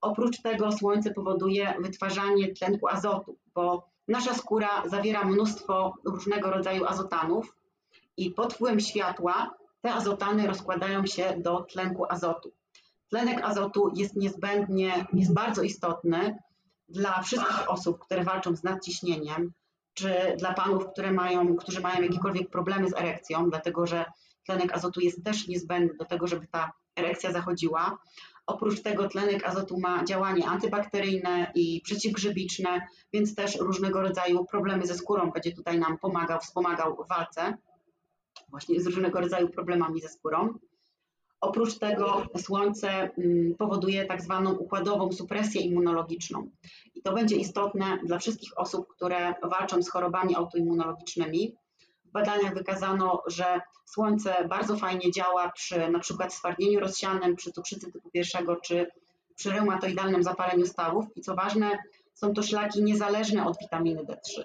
[0.00, 7.56] Oprócz tego słońce powoduje wytwarzanie tlenku azotu, bo nasza skóra zawiera mnóstwo różnego rodzaju azotanów
[8.16, 12.52] i pod wpływem światła te azotany rozkładają się do tlenku azotu.
[13.08, 16.38] Tlenek azotu jest niezbędnie, jest bardzo istotny
[16.88, 19.52] dla wszystkich osób, które walczą z nadciśnieniem,
[19.94, 24.04] czy dla panów, które mają, którzy mają jakiekolwiek problemy z erekcją, dlatego że
[24.46, 27.98] tlenek azotu jest też niezbędny do tego, żeby ta erekcja zachodziła.
[28.50, 34.94] Oprócz tego tlenek azotu ma działanie antybakteryjne i przeciwgrzybiczne, więc też różnego rodzaju problemy ze
[34.94, 37.54] skórą będzie tutaj nam pomagał, wspomagał w walce
[38.48, 40.54] właśnie z różnego rodzaju problemami ze skórą.
[41.40, 46.50] Oprócz tego słońce mm, powoduje tak zwaną układową supresję immunologiczną.
[46.94, 51.56] I to będzie istotne dla wszystkich osób, które walczą z chorobami autoimmunologicznymi.
[52.10, 57.92] W badaniach wykazano, że słońce bardzo fajnie działa przy na przykład stwardnieniu rozsianym, przy cukrzycy
[57.92, 58.90] typu pierwszego czy
[59.36, 61.04] przy reumatoidalnym zapaleniu stawów.
[61.16, 61.78] I co ważne,
[62.14, 64.44] są to szlaki niezależne od witaminy D3.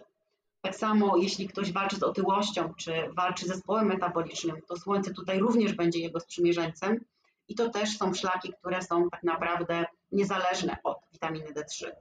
[0.61, 5.39] Tak samo jeśli ktoś walczy z otyłością, czy walczy z zespołem metabolicznym, to słońce tutaj
[5.39, 7.05] również będzie jego sprzymierzeńcem
[7.47, 11.91] i to też są szlaki, które są tak naprawdę niezależne od witaminy D3.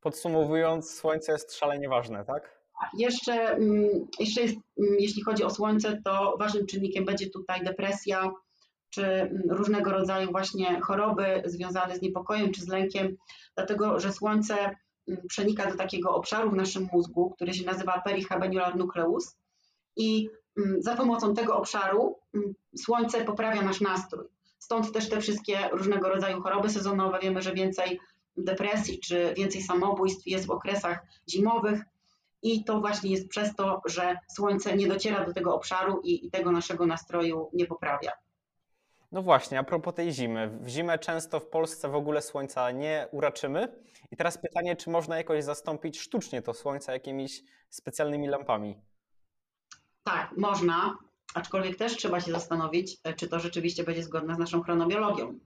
[0.00, 2.61] Podsumowując, słońce jest szalenie ważne, tak?
[2.94, 8.30] Jeszcze, mm, jeszcze jest, mm, jeśli chodzi o słońce, to ważnym czynnikiem będzie tutaj depresja,
[8.90, 13.16] czy mm, różnego rodzaju właśnie choroby związane z niepokojem czy z lękiem,
[13.54, 14.76] dlatego że słońce
[15.28, 19.36] przenika do takiego obszaru w naszym mózgu, który się nazywa perihabenular nucleus
[19.96, 20.28] i
[20.78, 22.18] za pomocą tego obszaru
[22.76, 24.26] słońce poprawia nasz nastrój.
[24.58, 27.18] Stąd też te wszystkie różnego rodzaju choroby sezonowe.
[27.22, 28.00] Wiemy, że więcej
[28.36, 31.82] depresji czy więcej samobójstw jest w okresach zimowych
[32.42, 36.30] i to właśnie jest przez to, że słońce nie dociera do tego obszaru i, i
[36.30, 38.12] tego naszego nastroju nie poprawia.
[39.12, 40.58] No właśnie, a propos tej zimy.
[40.60, 43.68] W zimę często w Polsce w ogóle słońca nie uraczymy.
[44.10, 48.78] I teraz pytanie, czy można jakoś zastąpić sztucznie to słońce jakimiś specjalnymi lampami?
[50.04, 50.98] Tak, można,
[51.34, 55.38] aczkolwiek też trzeba się zastanowić, czy to rzeczywiście będzie zgodne z naszą chronobiologią.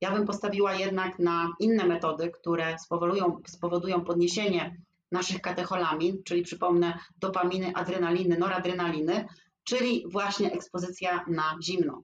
[0.00, 4.76] Ja bym postawiła jednak na inne metody, które spowodują, spowodują podniesienie
[5.12, 9.26] naszych katecholamin, czyli przypomnę dopaminy, adrenaliny, noradrenaliny,
[9.64, 12.02] czyli właśnie ekspozycja na zimno.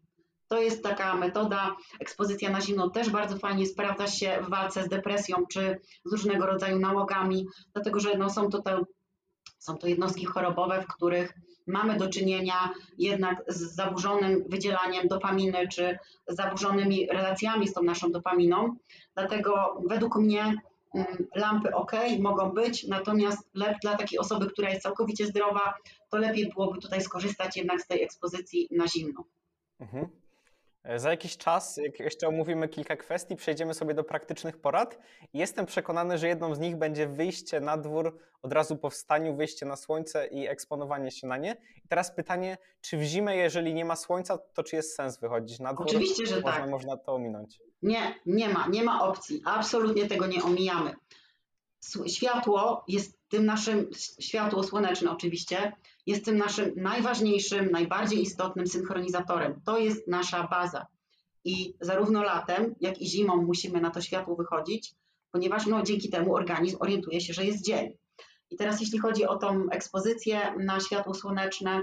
[0.48, 4.88] To jest taka metoda, ekspozycja na zimno też bardzo fajnie sprawdza się w walce z
[4.88, 8.84] depresją czy z różnego rodzaju nałogami, dlatego że no są, to te,
[9.58, 11.34] są to jednostki chorobowe, w których
[11.66, 18.76] mamy do czynienia jednak z zaburzonym wydzielaniem dopaminy czy zaburzonymi relacjami z tą naszą dopaminą.
[19.14, 20.54] Dlatego według mnie
[21.34, 23.50] lampy ok, mogą być, natomiast
[23.82, 25.74] dla takiej osoby, która jest całkowicie zdrowa,
[26.10, 29.24] to lepiej byłoby tutaj skorzystać jednak z tej ekspozycji na zimno.
[29.80, 30.08] Mhm.
[30.88, 34.98] E, za jakiś czas, jak jeszcze omówimy kilka kwestii, przejdziemy sobie do praktycznych porad.
[35.34, 39.66] Jestem przekonany, że jedną z nich będzie wyjście na dwór od razu po wstaniu, wyjście
[39.66, 41.56] na słońce i eksponowanie się na nie.
[41.84, 45.58] I teraz pytanie, czy w zimę, jeżeli nie ma słońca, to czy jest sens wychodzić
[45.58, 45.86] na dwór?
[45.86, 46.70] Oczywiście, że można, tak.
[46.70, 47.60] Można to ominąć.
[47.82, 49.42] Nie, nie ma, nie ma opcji.
[49.44, 50.94] Absolutnie tego nie omijamy.
[52.06, 55.72] Światło jest tym naszym, światło słoneczne oczywiście,
[56.08, 59.60] jest tym naszym najważniejszym, najbardziej istotnym synchronizatorem.
[59.64, 60.86] To jest nasza baza.
[61.44, 64.94] I zarówno latem, jak i zimą musimy na to światło wychodzić,
[65.32, 67.92] ponieważ no, dzięki temu organizm orientuje się, że jest dzień.
[68.50, 71.82] I teraz jeśli chodzi o tą ekspozycję na światło słoneczne,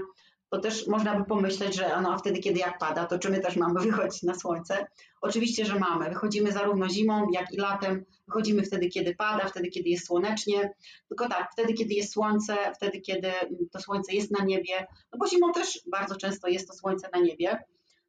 [0.50, 3.56] to też można by pomyśleć, że no, wtedy, kiedy jak pada, to czy my też
[3.56, 4.86] mamy wychodzić na słońce?
[5.20, 6.08] Oczywiście, że mamy.
[6.08, 8.04] Wychodzimy zarówno zimą, jak i latem.
[8.26, 10.74] Wychodzimy wtedy, kiedy pada, wtedy, kiedy jest słonecznie.
[11.08, 13.30] Tylko tak, wtedy, kiedy jest słońce, wtedy, kiedy
[13.72, 14.86] to słońce jest na niebie.
[15.12, 17.58] No bo zimą też bardzo często jest to słońce na niebie.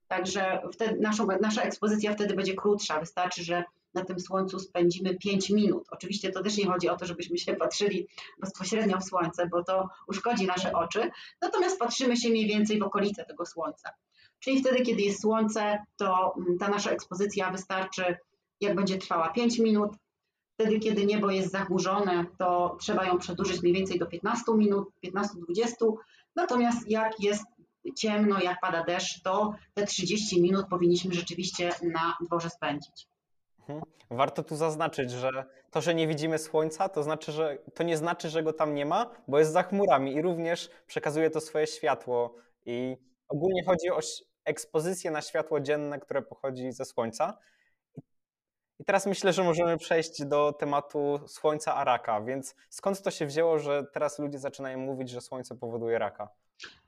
[0.07, 2.99] Także wtedy naszą, nasza ekspozycja wtedy będzie krótsza.
[2.99, 5.87] Wystarczy, że na tym słońcu spędzimy 5 minut.
[5.91, 8.07] Oczywiście to też nie chodzi o to, żebyśmy się patrzyli
[8.39, 11.09] bezpośrednio w słońce, bo to uszkodzi nasze oczy,
[11.41, 13.89] natomiast patrzymy się mniej więcej w okolice tego słońca.
[14.39, 18.17] Czyli wtedy, kiedy jest słońce, to mm, ta nasza ekspozycja wystarczy,
[18.61, 19.91] jak będzie trwała 5 minut.
[20.53, 25.93] Wtedy, kiedy niebo jest zachmurzone, to trzeba ją przedłużyć mniej więcej do 15 minut, 15-20.
[26.35, 27.45] Natomiast jak jest
[27.95, 33.07] ciemno, jak pada deszcz, to te 30 minut powinniśmy rzeczywiście na dworze spędzić.
[34.11, 38.29] Warto tu zaznaczyć, że to, że nie widzimy słońca, to, znaczy, że, to nie znaczy,
[38.29, 42.35] że go tam nie ma, bo jest za chmurami i również przekazuje to swoje światło.
[42.65, 43.99] I ogólnie chodzi o
[44.45, 47.37] ekspozycję na światło dzienne, które pochodzi ze słońca.
[48.79, 52.21] I teraz myślę, że możemy przejść do tematu słońca a raka.
[52.21, 56.29] Więc skąd to się wzięło, że teraz ludzie zaczynają mówić, że słońce powoduje raka?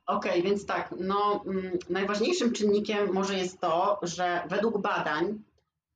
[0.05, 5.43] Okej, okay, więc tak, no, mm, najważniejszym czynnikiem może jest to, że według badań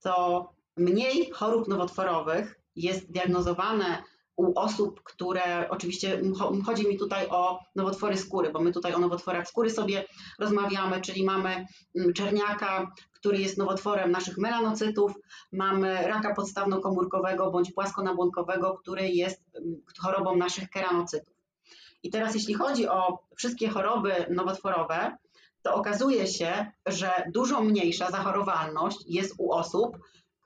[0.02, 4.04] to mniej chorób nowotworowych jest diagnozowane
[4.36, 6.22] u osób, które oczywiście
[6.66, 10.06] chodzi mi tutaj o nowotwory skóry, bo my tutaj o nowotworach skóry sobie
[10.40, 15.14] rozmawiamy, czyli mamy mm, czerniaka, który jest nowotworem naszych melanocytów,
[15.52, 21.34] mamy raka podstawno-komórkowego bądź płaskonabłonkowego, który jest mm, chorobą naszych keranocytów.
[22.04, 25.18] I teraz jeśli chodzi o wszystkie choroby nowotworowe,
[25.62, 29.98] to okazuje się, że dużo mniejsza zachorowalność jest u osób,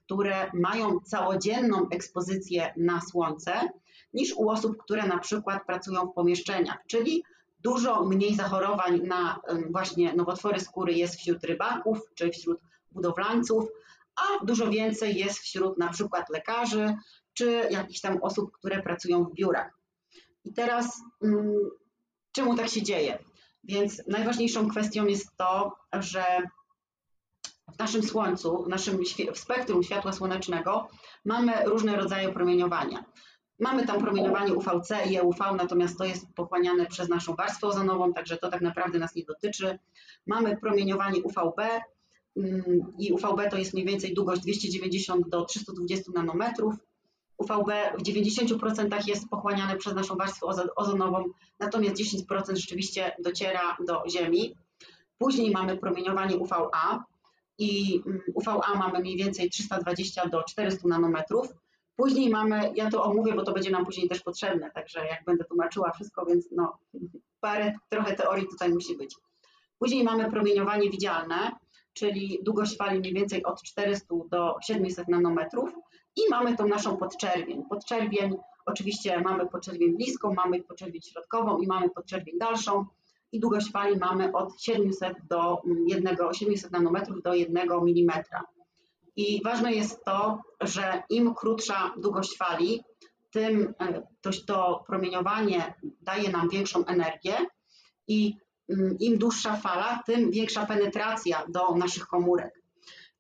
[0.08, 3.70] które mają całodzienną ekspozycję na słońce,
[4.14, 7.24] niż u osób, które na przykład pracują w pomieszczeniach, czyli
[7.60, 9.40] dużo mniej zachorowań na
[9.70, 12.60] właśnie nowotwory skóry jest wśród rybaków czy wśród
[12.92, 13.66] budowlańców,
[14.16, 16.96] a dużo więcej jest wśród na przykład lekarzy
[17.34, 19.78] czy jakichś tam osób, które pracują w biurach.
[20.46, 21.02] I teraz
[22.32, 23.20] czemu tak się dzieje?
[23.64, 26.24] Więc najważniejszą kwestią jest to, że
[27.76, 28.98] w naszym Słońcu, w naszym
[29.34, 30.88] w spektrum światła słonecznego
[31.26, 33.04] mamy różne rodzaje promieniowania.
[33.60, 38.38] Mamy tam promieniowanie UVC i EUV, natomiast to jest pochłaniane przez naszą warstwę ozonową, także
[38.38, 39.80] to tak naprawdę nas nie dotyczy.
[40.28, 41.60] Mamy promieniowanie UVB
[42.38, 46.76] mm, i UVB to jest mniej więcej długość 290 do 320 nanometrów.
[47.38, 51.24] UVB w 90% jest pochłaniane przez naszą warstwę ozonową,
[51.60, 54.56] natomiast 10% rzeczywiście dociera do Ziemi.
[55.18, 57.06] Później mamy promieniowanie UVA
[57.58, 61.48] i mm, UVA mamy mniej więcej 320 do 400 nanometrów.
[61.96, 65.44] Później mamy, ja to omówię, bo to będzie nam później też potrzebne, także jak będę
[65.44, 66.78] tłumaczyła wszystko, więc no
[67.40, 69.16] parę, trochę teorii tutaj musi być.
[69.80, 71.52] Później mamy promieniowanie widzialne,
[71.94, 75.70] czyli długość fali mniej więcej od 400 do 700 nanometrów
[76.16, 77.64] i mamy tą naszą podczerwień.
[77.70, 82.86] Podczerwień, oczywiście mamy podczerwień bliską, mamy podczerwień środkową i mamy podczerwień dalszą
[83.32, 88.24] i długość fali mamy od 700 do 1, 700 nanometrów do 1 mm.
[89.16, 92.84] I ważne jest to, że im krótsza długość fali,
[93.32, 97.38] tym e, to, to promieniowanie daje nam większą energię
[98.08, 98.36] i
[98.70, 102.62] mm, im dłuższa fala, tym większa penetracja do naszych komórek.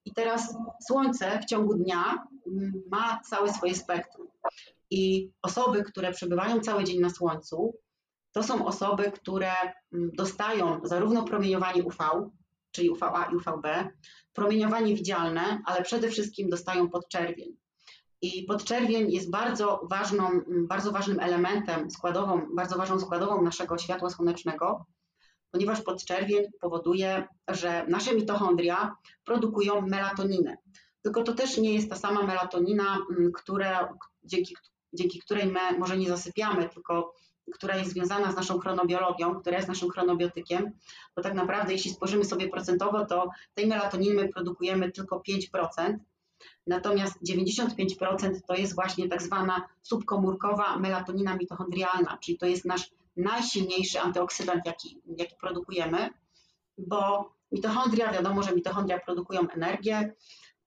[0.06, 4.28] I teraz Słońce w ciągu dnia mm, ma całe swoje spektrum.
[4.90, 7.74] I osoby, które przebywają cały dzień na Słońcu,
[8.38, 9.52] to są osoby, które
[9.94, 11.98] mm, dostają zarówno promieniowanie UV,
[12.72, 13.68] czyli UVA i UVB,
[14.34, 17.58] promieniowanie widzialne, ale przede wszystkim dostają podczerwień.
[18.22, 24.10] I podczerwień jest bardzo, ważną, mm, bardzo ważnym elementem składową, bardzo ważną składową naszego światła
[24.10, 24.86] słonecznego,
[25.52, 30.58] ponieważ podczerwień powoduje, że nasze mitochondria produkują melatoninę.
[31.02, 33.88] Tylko to też nie jest ta sama melatonina, mm, które,
[34.24, 34.56] dzięki,
[34.94, 37.14] dzięki której my może nie zasypiamy, tylko
[37.54, 40.72] która jest związana z naszą chronobiologią, która jest naszym chronobiotykiem,
[41.16, 45.98] bo tak naprawdę jeśli spojrzymy sobie procentowo, to tej melatoniny my produkujemy tylko 5%,
[46.68, 54.00] natomiast 95% to jest właśnie tak zwana subkomórkowa melatonina mitochondrialna, czyli to jest nasz najsilniejszy
[54.00, 56.10] antyoksydant, jaki, jaki produkujemy,
[56.78, 60.14] bo mitochondria, wiadomo, że mitochondria produkują energię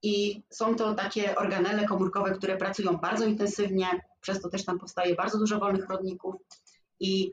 [0.03, 3.87] i są to takie organele komórkowe, które pracują bardzo intensywnie,
[4.21, 6.35] przez to też tam powstaje bardzo dużo wolnych rodników
[7.01, 7.33] i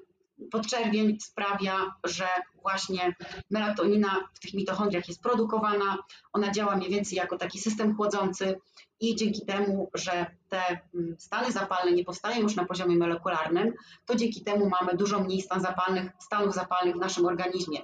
[0.51, 2.27] podczerwień sprawia, że
[2.61, 3.15] właśnie
[3.49, 5.97] melatonina w tych mitochondriach jest produkowana,
[6.33, 8.59] ona działa mniej więcej jako taki system chłodzący
[8.99, 10.61] i dzięki temu, że te
[10.95, 13.73] mm, stany zapalne nie powstają już na poziomie molekularnym,
[14.05, 17.79] to dzięki temu mamy dużo mniej stan zapalnych, stanów zapalnych w naszym organizmie.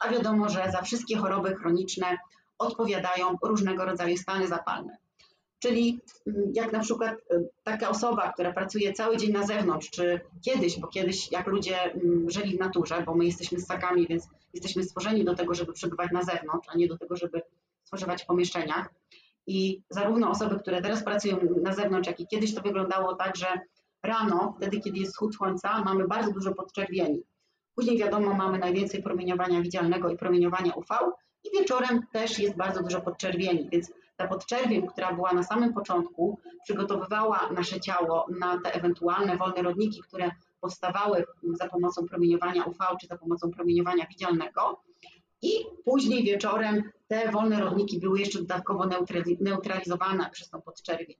[0.00, 2.18] A wiadomo, że za wszystkie choroby chroniczne
[2.58, 4.96] odpowiadają różnego rodzaju stany zapalne.
[5.58, 10.20] Czyli mm, jak na przykład y, taka osoba, która pracuje cały dzień na zewnątrz, czy
[10.42, 14.82] kiedyś, bo kiedyś jak ludzie mm, żyli w naturze, bo my jesteśmy ssakami, więc jesteśmy
[14.82, 17.42] stworzeni do tego, żeby przebywać na zewnątrz, a nie do tego, żeby
[17.84, 18.88] spożywać w pomieszczeniach.
[19.46, 23.46] I zarówno osoby, które teraz pracują na zewnątrz, jak i kiedyś to wyglądało tak, że
[24.02, 27.22] rano, wtedy kiedy jest wschód słońca, mamy bardzo dużo podczerwieni.
[27.74, 30.86] Później wiadomo, mamy najwięcej promieniowania widzialnego i promieniowania UV
[31.44, 36.38] i wieczorem też jest bardzo dużo podczerwieni, więc ta podczerwień, która była na samym początku,
[36.64, 43.06] przygotowywała nasze ciało na te ewentualne wolne rodniki, które powstawały za pomocą promieniowania UV czy
[43.06, 44.80] za pomocą promieniowania widzialnego.
[45.42, 45.50] I
[45.84, 48.88] później wieczorem te wolne rodniki były jeszcze dodatkowo
[49.40, 51.16] neutralizowane przez tą podczerwień.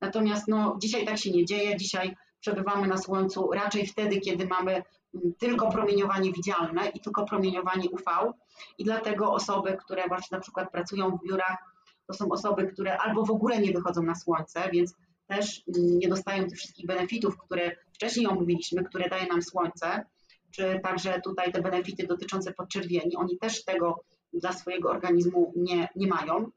[0.00, 1.76] Natomiast no, dzisiaj tak się nie dzieje.
[1.76, 7.90] Dzisiaj przebywamy na Słońcu raczej wtedy, kiedy mamy mm, tylko promieniowanie widzialne i tylko promieniowanie
[7.90, 8.32] UV.
[8.78, 11.56] I dlatego osoby, które właśnie na przykład pracują w biurach,
[12.10, 14.94] to są osoby, które albo w ogóle nie wychodzą na słońce, więc
[15.26, 20.04] też nie dostają tych wszystkich benefitów, które wcześniej omówiliśmy, które daje nam słońce,
[20.50, 26.06] czy także tutaj te benefity dotyczące podczerwieni, oni też tego dla swojego organizmu nie, nie
[26.06, 26.50] mają.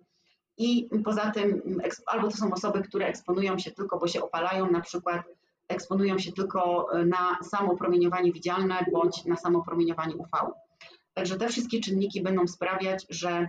[0.58, 1.62] I poza tym,
[2.06, 5.22] albo to są osoby, które eksponują się tylko, bo się opalają, na przykład
[5.68, 10.30] eksponują się tylko na samo promieniowanie widzialne bądź na samo promieniowanie UV.
[11.14, 13.48] Także te wszystkie czynniki będą sprawiać, że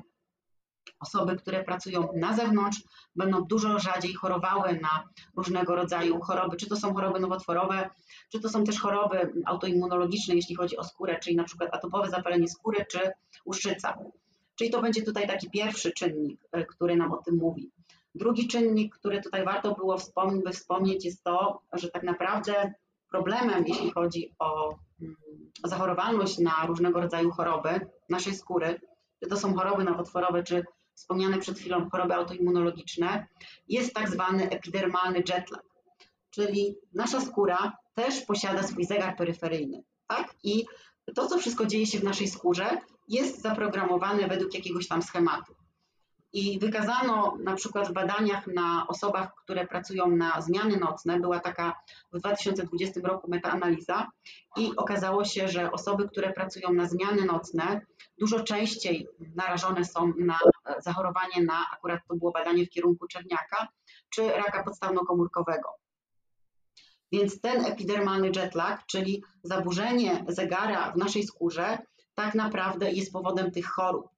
[1.00, 2.82] osoby, które pracują na zewnątrz,
[3.16, 7.90] będą dużo rzadziej chorowały na różnego rodzaju choroby, czy to są choroby nowotworowe,
[8.32, 12.48] czy to są też choroby autoimmunologiczne, jeśli chodzi o skórę, czyli na przykład atopowe zapalenie
[12.48, 12.98] skóry, czy
[13.46, 13.98] łuszczyca.
[14.54, 17.70] Czyli to będzie tutaj taki pierwszy czynnik, e, który nam o tym mówi.
[18.14, 22.74] Drugi czynnik, który tutaj warto było wspomnieć, by wspomnieć, jest to, że tak naprawdę
[23.10, 25.16] problemem, jeśli chodzi o mm,
[25.64, 28.80] zachorowalność na różnego rodzaju choroby naszej skóry,
[29.26, 30.64] to są choroby nowotworowe, czy
[30.94, 33.26] wspomniane przed chwilą choroby autoimmunologiczne,
[33.68, 35.62] jest tak zwany epidermalny jetlag,
[36.30, 40.34] czyli nasza skóra też posiada swój zegar peryferyjny, tak?
[40.42, 40.64] I
[41.14, 45.54] to, co wszystko dzieje się w naszej skórze, jest zaprogramowane według jakiegoś tam schematu.
[46.34, 51.80] I wykazano na przykład w badaniach na osobach, które pracują na zmiany nocne, była taka
[52.12, 54.10] w 2020 roku metaanaliza
[54.56, 57.80] i okazało się, że osoby, które pracują na zmiany nocne,
[58.18, 60.38] dużo częściej narażone są na
[60.78, 63.68] zachorowanie na, akurat to było badanie w kierunku czerniaka,
[64.10, 65.68] czy raka podstawno-komórkowego.
[67.12, 71.78] Więc ten epidermalny jetlag, czyli zaburzenie zegara w naszej skórze,
[72.14, 74.08] tak naprawdę jest powodem tych chorób.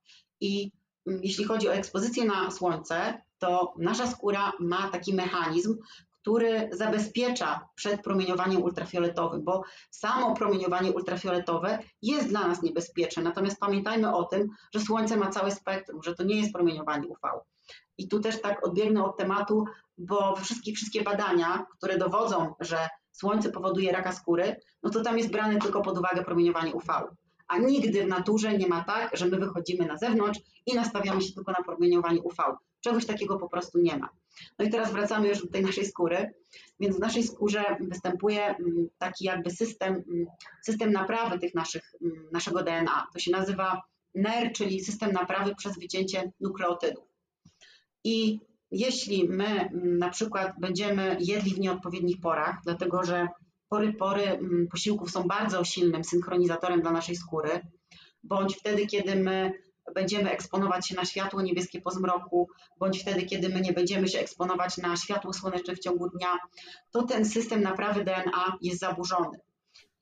[0.41, 0.73] I
[1.07, 5.79] jeśli chodzi o ekspozycję na słońce, to nasza skóra ma taki mechanizm,
[6.27, 13.23] który zabezpiecza przed promieniowaniem ultrafioletowym, bo samo promieniowanie ultrafioletowe jest dla nas niebezpieczne.
[13.23, 17.19] Natomiast pamiętajmy o tym, że słońce ma całe spektrum, że to nie jest promieniowanie UV.
[17.99, 19.65] I tu też tak odbiegnę od tematu,
[19.99, 25.31] bo wszystkie, wszystkie badania, które dowodzą, że słońce powoduje raka skóry, no to tam jest
[25.31, 26.87] brane tylko pod uwagę promieniowanie UV
[27.49, 31.33] a nigdy w naturze nie ma tak, że my wychodzimy na zewnątrz i nastawiamy się
[31.33, 32.37] tylko na promieniowanie UV.
[32.81, 34.09] Czegoś takiego po prostu nie ma.
[34.59, 36.35] No i teraz wracamy już do tej naszej skóry,
[36.81, 40.27] więc w naszej skórze występuje mm, taki jakby system, mm,
[40.65, 43.07] system naprawy tych naszych, mm, naszego DNA.
[43.13, 43.83] To się nazywa
[44.15, 47.05] NER, czyli system naprawy przez wycięcie nukleotydów.
[48.05, 48.41] I
[48.71, 53.29] jeśli my na przykład będziemy jedli w nieodpowiednich porach, dlatego że
[53.69, 57.61] pory pory mm, posiłków są bardzo silnym synchronizatorem dla naszej skóry,
[58.23, 59.53] bądź wtedy, kiedy my
[59.95, 62.49] będziemy eksponować się na światło niebieskie po zmroku,
[62.79, 66.39] bądź wtedy, kiedy my nie będziemy się eksponować na światło słoneczne w ciągu dnia,
[66.91, 69.39] to ten system naprawy DNA jest zaburzony.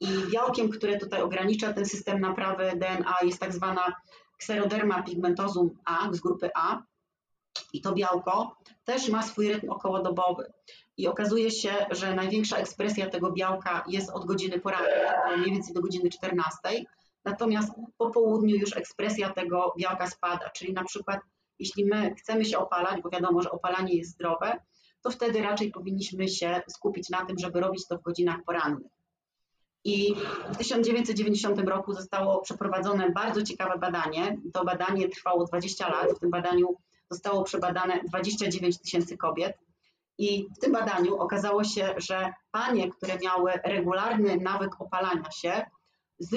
[0.00, 3.92] I białkiem, które tutaj ogranicza ten system naprawy DNA jest tak zwana
[4.40, 6.82] Xeroderma pigmentosum A z grupy A.
[7.72, 10.52] I to białko też ma swój rytm okołodobowy
[10.96, 14.92] i okazuje się, że największa ekspresja tego białka jest od godziny porannej,
[15.38, 16.58] mniej więcej do godziny 14,
[17.24, 21.20] natomiast po południu już ekspresja tego białka spada, czyli na przykład
[21.58, 24.60] jeśli my chcemy się opalać, bo wiadomo, że opalanie jest zdrowe,
[25.02, 28.92] to wtedy raczej powinniśmy się skupić na tym, żeby robić to w godzinach porannych.
[29.84, 30.14] I
[30.52, 34.38] w 1990 roku zostało przeprowadzone bardzo ciekawe badanie.
[34.52, 36.12] To badanie trwało 20 lat.
[36.12, 36.76] W tym badaniu
[37.10, 39.58] zostało przebadane 29 tysięcy kobiet.
[40.18, 45.66] I w tym badaniu okazało się, że panie, które miały regularny nawyk opalania się,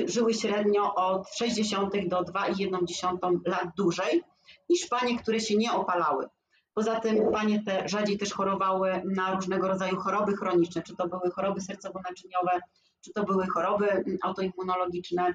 [0.05, 4.23] żyły średnio od 60 do 2,1 lat dłużej
[4.69, 6.28] niż panie, które się nie opalały.
[6.73, 11.32] Poza tym panie te rzadziej też chorowały na różnego rodzaju choroby chroniczne, czy to były
[11.32, 12.59] choroby sercowo-naczyniowe,
[13.01, 15.34] czy to były choroby mm, autoimmunologiczne.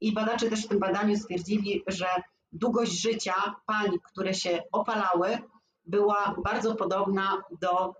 [0.00, 2.06] I badacze też w tym badaniu stwierdzili, że
[2.52, 3.34] długość życia
[3.66, 5.38] pań, które się opalały,
[5.86, 7.94] była bardzo podobna do,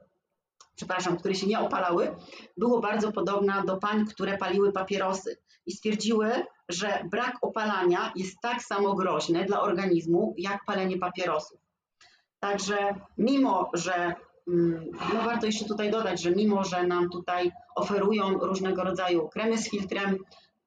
[0.76, 2.16] przepraszam, które się nie opalały,
[2.56, 6.32] było bardzo podobna do pań, które paliły papierosy i stwierdziły,
[6.68, 11.60] że brak opalania jest tak samo groźny dla organizmu jak palenie papierosów.
[12.40, 14.14] Także mimo, że
[14.48, 19.58] mm, no warto jeszcze tutaj dodać, że mimo, że nam tutaj oferują różnego rodzaju kremy
[19.58, 20.18] z filtrem,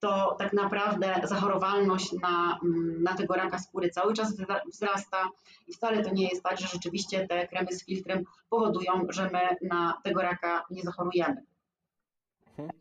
[0.05, 4.33] to tak naprawdę zachorowalność na, mm, na tego raka skóry cały czas
[4.73, 5.29] wzrasta
[5.67, 9.67] i wcale to nie jest tak, że rzeczywiście te kremy z filtrem powodują, że my
[9.69, 11.43] na tego raka nie zachorujemy.
[12.57, 12.79] Mhm.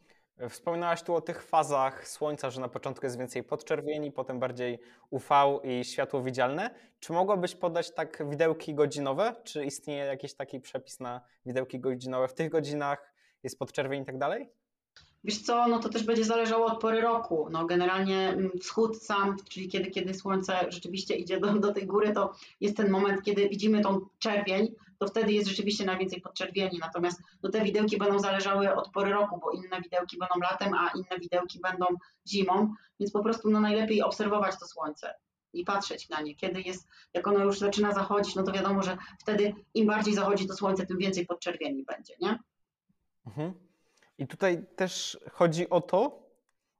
[0.48, 4.78] Wspominałaś tu o tych fazach słońca, że na początku jest więcej podczerwieni, potem bardziej
[5.10, 6.70] UV i światło widzialne.
[7.00, 9.34] Czy mogłabyś podać tak widełki godzinowe?
[9.44, 12.28] Czy istnieje jakiś taki przepis na widełki godzinowe?
[12.28, 14.50] W tych godzinach jest podczerwień i tak dalej?
[15.24, 17.48] Wiesz co, no to też będzie zależało od pory roku.
[17.50, 22.12] No generalnie mm, wschód sam, czyli kiedy, kiedy słońce rzeczywiście idzie do, do tej góry,
[22.12, 26.78] to jest ten moment, kiedy widzimy tą czerwień, to wtedy jest rzeczywiście najwięcej podczerwieni.
[26.78, 30.90] Natomiast no, te widełki będą zależały od pory roku, bo inne widełki będą latem, a
[30.94, 31.86] inne widełki będą
[32.28, 35.14] zimą, więc po prostu no, najlepiej obserwować to słońce
[35.52, 36.34] i patrzeć na nie.
[36.34, 40.46] Kiedy jest, jak ono już zaczyna zachodzić, no to wiadomo, że wtedy im bardziej zachodzi
[40.46, 42.38] to słońce, tym więcej podczerwieni będzie, nie?
[43.26, 43.54] Mhm.
[44.18, 46.24] I tutaj też chodzi o to,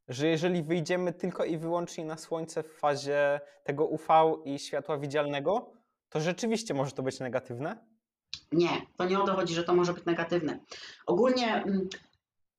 [0.09, 4.07] że jeżeli wyjdziemy tylko i wyłącznie na słońce w fazie tego UV
[4.45, 5.73] i światła widzialnego,
[6.09, 7.87] to rzeczywiście może to być negatywne?
[8.53, 10.61] Nie, to nie o to chodzi, że to może być negatywne.
[11.07, 11.89] Ogólnie mm,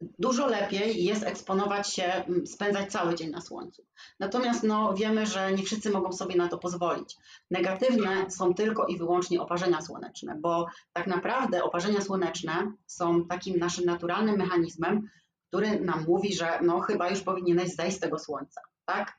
[0.01, 3.85] dużo lepiej jest eksponować się, mm, spędzać cały dzień na słońcu.
[4.19, 7.15] Natomiast no, wiemy, że nie wszyscy mogą sobie na to pozwolić.
[7.51, 13.85] Negatywne są tylko i wyłącznie oparzenia słoneczne, bo tak naprawdę oparzenia słoneczne są takim naszym
[13.85, 15.09] naturalnym mechanizmem,
[15.47, 19.17] który nam mówi, że no chyba już powinieneś zejść z tego słońca, tak?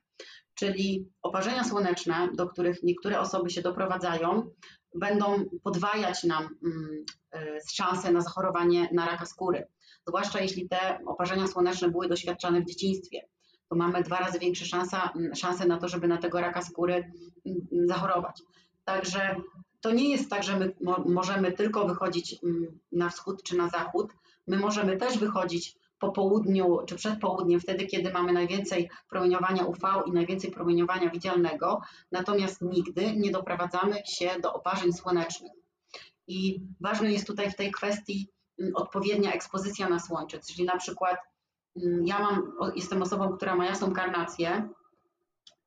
[0.55, 4.51] Czyli oparzenia słoneczne, do których niektóre osoby się doprowadzają,
[4.95, 9.67] będą podwajać nam mm, e, szanse na zachorowanie na raka skóry.
[10.07, 13.21] Zwłaszcza jeśli te oparzenia słoneczne były doświadczane w dzieciństwie,
[13.69, 17.13] to mamy dwa razy większe szansa, mm, szanse na to, żeby na tego raka skóry
[17.47, 18.43] mm, zachorować.
[18.85, 19.37] Także
[19.81, 20.75] to nie jest tak, że my
[21.07, 22.37] możemy tylko wychodzić
[22.93, 24.13] na wschód czy na zachód.
[24.47, 30.03] My możemy też wychodzić po południu czy przed południem, wtedy kiedy mamy najwięcej promieniowania UV
[30.07, 31.81] i najwięcej promieniowania widzialnego,
[32.13, 35.53] natomiast nigdy nie doprowadzamy się do oparzeń słonecznych.
[36.27, 38.36] I ważne jest tutaj w tej kwestii mm,
[38.75, 41.17] odpowiednia ekspozycja na słońce, czyli na przykład
[41.77, 44.69] mm, ja mam, jestem osobą, która ma jasną karnację,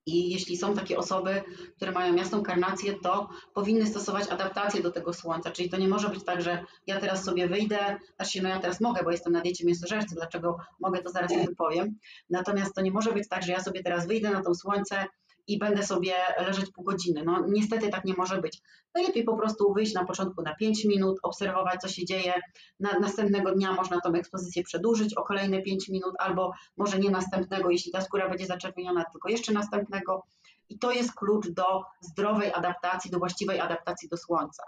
[0.05, 1.43] i jeśli są takie osoby,
[1.75, 5.51] które mają jasną karnację, to powinny stosować adaptację do tego słońca.
[5.51, 8.81] Czyli to nie może być tak, że ja teraz sobie wyjdę, znaczy no ja teraz
[8.81, 11.95] mogę, bo jestem na diecie mięsożercy, dlaczego mogę, to zaraz sobie powiem.
[12.29, 15.05] Natomiast to nie może być tak, że ja sobie teraz wyjdę na to słońce,
[15.49, 17.23] i będę sobie leżeć pół godziny.
[17.25, 18.61] No niestety tak nie może być.
[18.95, 22.33] Najlepiej po prostu wyjść na początku na 5 minut, obserwować, co się dzieje.
[22.79, 27.69] Na, następnego dnia można tą ekspozycję przedłużyć o kolejne 5 minut, albo może nie następnego,
[27.69, 30.23] jeśli ta skóra będzie zaczerwieniona, tylko jeszcze następnego.
[30.69, 34.63] I to jest klucz do zdrowej adaptacji, do właściwej adaptacji do słońca.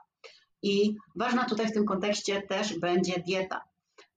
[0.61, 3.61] I ważna tutaj w tym kontekście też będzie dieta,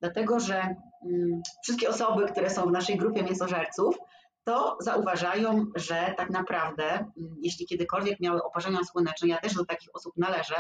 [0.01, 3.97] dlatego że mm, wszystkie osoby, które są w naszej grupie mięsożerców,
[4.45, 7.11] to zauważają, że tak naprawdę, mm,
[7.43, 10.55] jeśli kiedykolwiek miały oparzenia słoneczne, ja też do takich osób należę,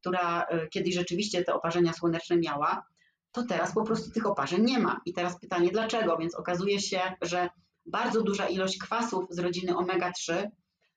[0.00, 2.86] która y, kiedyś rzeczywiście te oparzenia słoneczne miała,
[3.32, 5.00] to teraz po prostu tych oparzeń nie ma.
[5.06, 6.16] I teraz pytanie dlaczego?
[6.16, 7.48] Więc okazuje się, że
[7.86, 10.50] bardzo duża ilość kwasów z rodziny omega-3,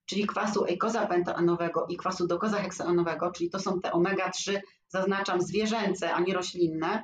[0.05, 6.33] czyli kwasu eikozapentanowego i kwasu dokozaheksanowego, czyli to są te omega-3, zaznaczam zwierzęce, a nie
[6.33, 7.03] roślinne,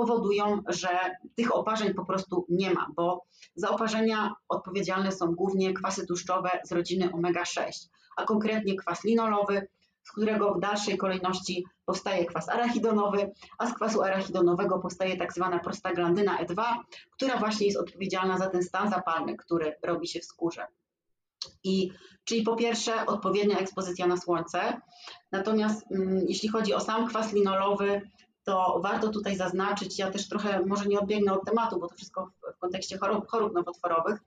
[0.00, 0.88] powodują, że
[1.36, 3.24] tych oparzeń po prostu nie ma, bo
[3.54, 9.68] za oparzenia odpowiedzialne są głównie kwasy tłuszczowe z rodziny omega-6, a konkretnie kwas linolowy,
[10.02, 15.58] z którego w dalszej kolejności powstaje kwas arachidonowy, a z kwasu arachidonowego powstaje tak zwana
[15.58, 16.64] prostaglandyna E2,
[17.10, 20.66] która właśnie jest odpowiedzialna za ten stan zapalny, który robi się w skórze.
[21.64, 21.90] I,
[22.24, 24.80] czyli po pierwsze odpowiednia ekspozycja na słońce,
[25.32, 28.02] natomiast mm, jeśli chodzi o sam kwas linolowy,
[28.44, 32.30] to warto tutaj zaznaczyć, ja też trochę może nie odbiegnę od tematu, bo to wszystko
[32.56, 34.18] w, kontekście chorób, chorób nowotworowych,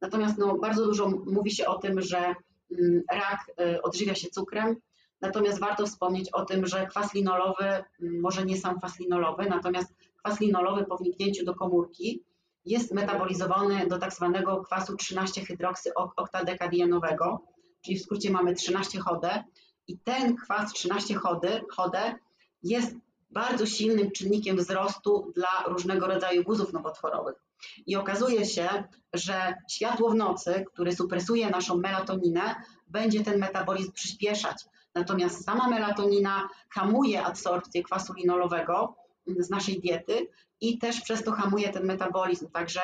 [0.00, 2.36] natomiast no, bardzo dużo mówi się o tym, że mm,
[3.12, 4.76] rak y, odżywia się cukrem,
[5.20, 7.84] natomiast warto wspomnieć o tym, że kwas linolowy, mm,
[8.20, 12.24] może nie sam kwas linolowy, natomiast kwas linolowy po wniknięciu do komórki
[12.64, 17.40] jest metabolizowany do tak zwanego kwasu 13-hydroksyoktadekadienowego,
[17.84, 19.44] czyli w skrócie mamy 13 chodę.
[19.86, 22.14] I ten kwas 13 chody, chodę
[22.62, 22.96] jest
[23.32, 27.36] bardzo silnym czynnikiem wzrostu dla różnego rodzaju guzów nowotworowych.
[27.86, 32.54] I okazuje się, że światło w nocy, które supresuje naszą melatoninę,
[32.88, 34.64] będzie ten metabolizm przyspieszać.
[34.94, 38.94] Natomiast sama melatonina hamuje absorpcję kwasu linolowego
[39.26, 40.28] z naszej diety
[40.60, 42.50] i też przez to hamuje ten metabolizm.
[42.50, 42.80] Także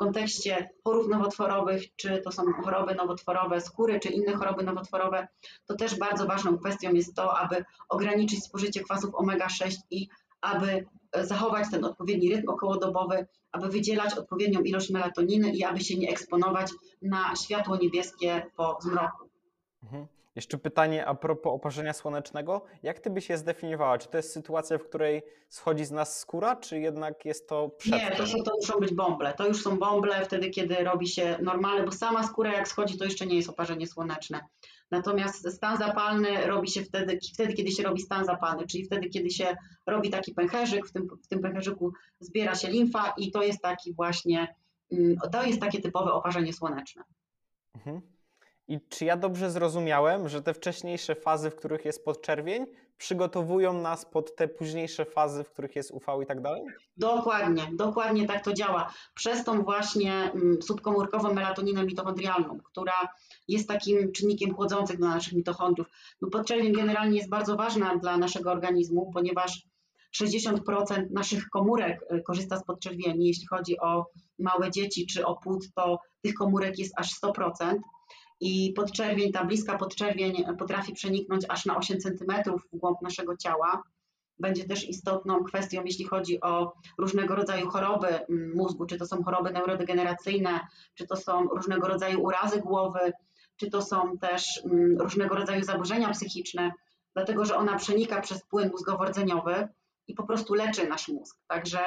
[0.00, 5.28] kontekście chorób nowotworowych, czy to są choroby nowotworowe skóry, czy inne choroby nowotworowe,
[5.66, 10.08] to też bardzo ważną kwestią jest to, aby ograniczyć spożycie kwasów omega-6 i
[10.40, 15.98] aby e, zachować ten odpowiedni rytm okołodobowy, aby wydzielać odpowiednią ilość melatoniny i aby się
[15.98, 16.70] nie eksponować
[17.02, 19.28] na światło niebieskie po zmroku.
[19.82, 20.06] Mhm.
[20.40, 22.64] Jeszcze pytanie a propos oparzenia słonecznego.
[22.82, 23.98] Jak ty byś je zdefiniowała?
[23.98, 27.92] Czy to jest sytuacja, w której schodzi z nas skóra, czy jednak jest to przed
[27.92, 29.34] Nie, to, to muszą być bąble.
[29.34, 33.04] To już są bąble wtedy, kiedy robi się normalne, bo sama skóra jak schodzi, to
[33.04, 34.40] jeszcze nie jest oparzenie słoneczne.
[34.90, 39.30] Natomiast stan zapalny robi się wtedy, wtedy, kiedy się robi stan zapalny, czyli wtedy, kiedy
[39.30, 43.62] się robi taki pęcherzyk, w tym, w tym pęcherzyku zbiera się limfa i to jest
[43.62, 44.54] taki właśnie,
[44.92, 47.02] mm, to jest takie typowe oparzenie słoneczne.
[47.74, 48.00] Mhm.
[48.70, 52.66] I czy ja dobrze zrozumiałem, że te wcześniejsze fazy, w których jest podczerwień,
[52.98, 56.62] przygotowują nas pod te późniejsze fazy, w których jest UV i tak dalej?
[56.96, 58.94] Dokładnie, dokładnie tak to działa.
[59.14, 63.08] Przez tą właśnie mm, subkomórkową melatoninę mitochondrialną, która
[63.48, 65.88] jest takim czynnikiem chłodzącym dla naszych mitochondriów.
[66.22, 69.62] No podczerwień generalnie jest bardzo ważna dla naszego organizmu, ponieważ
[70.22, 73.26] 60% naszych komórek y, korzysta z podczerwieni.
[73.26, 74.06] Jeśli chodzi o
[74.38, 77.78] małe dzieci czy o płód, to tych komórek jest aż 100%.
[78.40, 82.32] I podczerwień, ta bliska podczerwień potrafi przeniknąć aż na 8 cm
[82.72, 83.82] w głąb naszego ciała.
[84.38, 89.22] Będzie też istotną kwestią, jeśli chodzi o różnego rodzaju choroby mm, mózgu, czy to są
[89.22, 90.60] choroby neurodegeneracyjne,
[90.94, 93.12] czy to są różnego rodzaju urazy głowy,
[93.56, 96.72] czy to są też mm, różnego rodzaju zaburzenia psychiczne,
[97.14, 99.68] dlatego że ona przenika przez płyn mózgowo-rdzeniowy
[100.08, 101.38] i po prostu leczy nasz mózg.
[101.46, 101.80] Także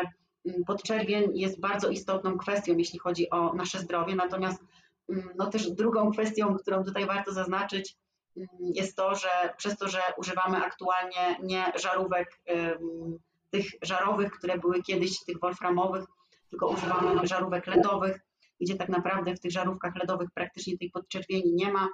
[0.46, 4.16] mm, podczerwień jest bardzo istotną kwestią, jeśli chodzi o nasze zdrowie.
[4.16, 4.64] Natomiast
[5.36, 7.96] no też drugą kwestią, którą tutaj warto zaznaczyć,
[8.60, 12.40] jest to, że przez to, że używamy aktualnie nie żarówek
[13.50, 16.06] tych żarowych, które były kiedyś tych wolframowych,
[16.50, 18.20] tylko używamy żarówek LEDowych,
[18.62, 21.90] gdzie tak naprawdę w tych żarówkach LEDowych praktycznie tej podczerwieni nie ma,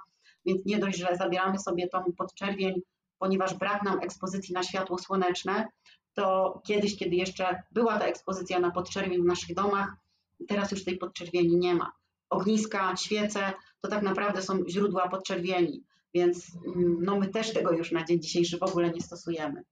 [0.46, 2.82] więc nie dość, że zabieramy sobie tą podczerwień,
[3.18, 5.68] ponieważ brak nam ekspozycji na światło słoneczne,
[6.14, 9.92] to kiedyś, kiedy jeszcze była ta ekspozycja na podczerwień w naszych domach,
[10.48, 11.92] teraz już tej podczerwieni nie ma.
[12.30, 17.92] Ogniska, świece to tak naprawdę są źródła podczerwieni, więc mm, no my też tego już
[17.92, 19.62] na dzień dzisiejszy w ogóle nie stosujemy.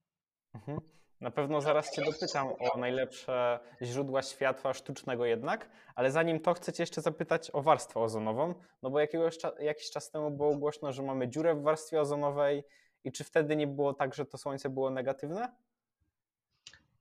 [0.55, 0.81] Mhm.
[1.21, 6.73] Na pewno zaraz Cię dopytam o najlepsze źródła światła sztucznego jednak, ale zanim to chcę
[6.73, 11.03] Cię jeszcze zapytać o warstwę ozonową, no bo jakiegoś, jakiś czas temu było głośno, że
[11.03, 12.65] mamy dziurę w warstwie ozonowej
[13.05, 15.53] i czy wtedy nie było tak, że to słońce było negatywne?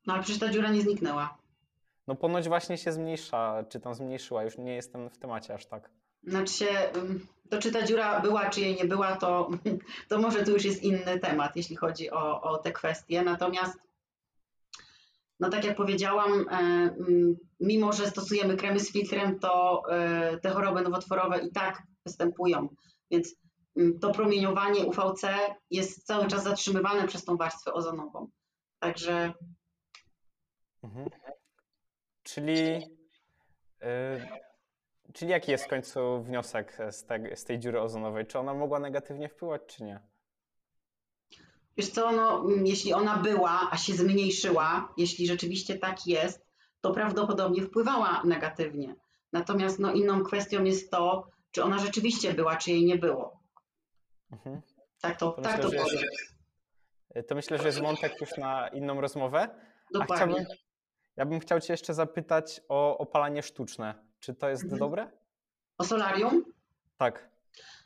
[0.07, 1.37] No ale przecież ta dziura nie zniknęła.
[2.07, 5.89] No ponoć właśnie się zmniejsza, czy tam zmniejszyła, już nie jestem w temacie aż tak.
[6.23, 6.67] Znaczy się,
[7.49, 9.49] to czy ta dziura była, czy jej nie była, to,
[10.09, 13.21] to może tu już jest inny temat, jeśli chodzi o, o te kwestie.
[13.21, 13.77] Natomiast
[15.39, 16.95] no tak jak powiedziałam, e,
[17.59, 22.69] mimo że stosujemy kremy z filtrem, to e, te choroby nowotworowe i tak występują.
[23.11, 23.35] Więc
[24.01, 25.21] to promieniowanie UVC
[25.71, 28.27] jest cały czas zatrzymywane przez tą warstwę ozonową.
[28.79, 29.33] Także.
[30.83, 31.09] Mhm.
[32.27, 32.59] Czyli,
[33.81, 34.27] yy,
[35.13, 38.25] czyli jaki jest w końcu wniosek z, te, z tej dziury ozonowej?
[38.25, 39.99] Czy ona mogła negatywnie wpływać, czy nie?
[41.77, 46.45] Wiesz co, no, jeśli ona była, a się zmniejszyła, jeśli rzeczywiście tak jest,
[46.81, 48.95] to prawdopodobnie wpływała negatywnie.
[49.33, 53.39] Natomiast no, inną kwestią jest to, czy ona rzeczywiście była, czy jej nie było.
[54.31, 54.61] Mhm.
[55.01, 55.85] Tak to, to tak myślę, to
[57.15, 59.49] jest, To myślę, że jest wątek już na inną rozmowę.
[59.93, 60.15] Dokładnie.
[60.15, 60.45] A chciałbym,
[61.17, 63.93] ja bym chciał Cię jeszcze zapytać o opalanie sztuczne.
[64.19, 64.79] Czy to jest mhm.
[64.79, 65.11] dobre?
[65.77, 66.45] O solarium?
[66.97, 67.29] Tak.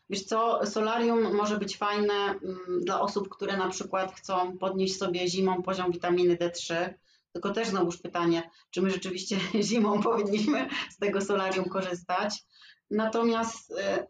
[0.09, 2.39] Wiesz co, solarium może być fajne mm,
[2.82, 6.93] dla osób, które na przykład chcą podnieść sobie zimą poziom witaminy D3.
[7.34, 9.38] Tylko też znowuż pytanie, czy my rzeczywiście
[9.69, 12.43] zimą powinniśmy z tego solarium korzystać.
[12.89, 14.07] Natomiast e,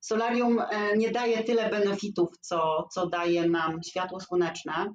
[0.00, 4.94] solarium e, nie daje tyle benefitów, co, co daje nam światło słoneczne.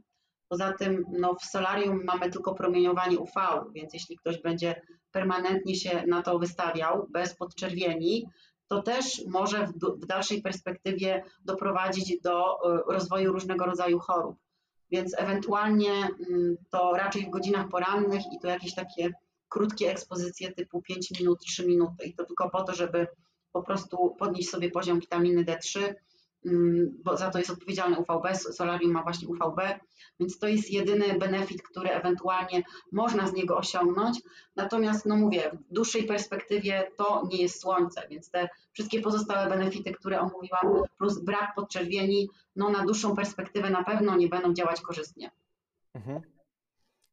[0.52, 3.32] Poza tym no, w solarium mamy tylko promieniowanie UV,
[3.74, 4.82] więc jeśli ktoś będzie
[5.12, 8.28] permanentnie się na to wystawiał bez podczerwieni,
[8.68, 9.72] to też może w,
[10.02, 14.36] w dalszej perspektywie doprowadzić do e, rozwoju różnego rodzaju chorób.
[14.91, 19.10] Więc ewentualnie mm, to raczej w godzinach porannych i to jakieś takie
[19.49, 23.08] krótkie ekspozycje typu 5 minut, 3 minuty i to tylko po to, żeby
[23.52, 25.95] po prostu podnieść sobie poziom witaminy D3, mm,
[27.04, 29.62] bo za to jest odpowiedzialny UVB, solarium ma właśnie UVB,
[30.20, 34.20] więc to jest jedyny benefit, który ewentualnie można z niego osiągnąć.
[34.56, 39.92] Natomiast, no mówię, w dłuższej perspektywie to nie jest słońce, więc te wszystkie pozostałe benefity,
[39.92, 45.32] które omówiłam, plus brak podczerwieni, no na dłuższą perspektywę na pewno nie będą działać korzystnie.
[45.94, 46.22] Mhm.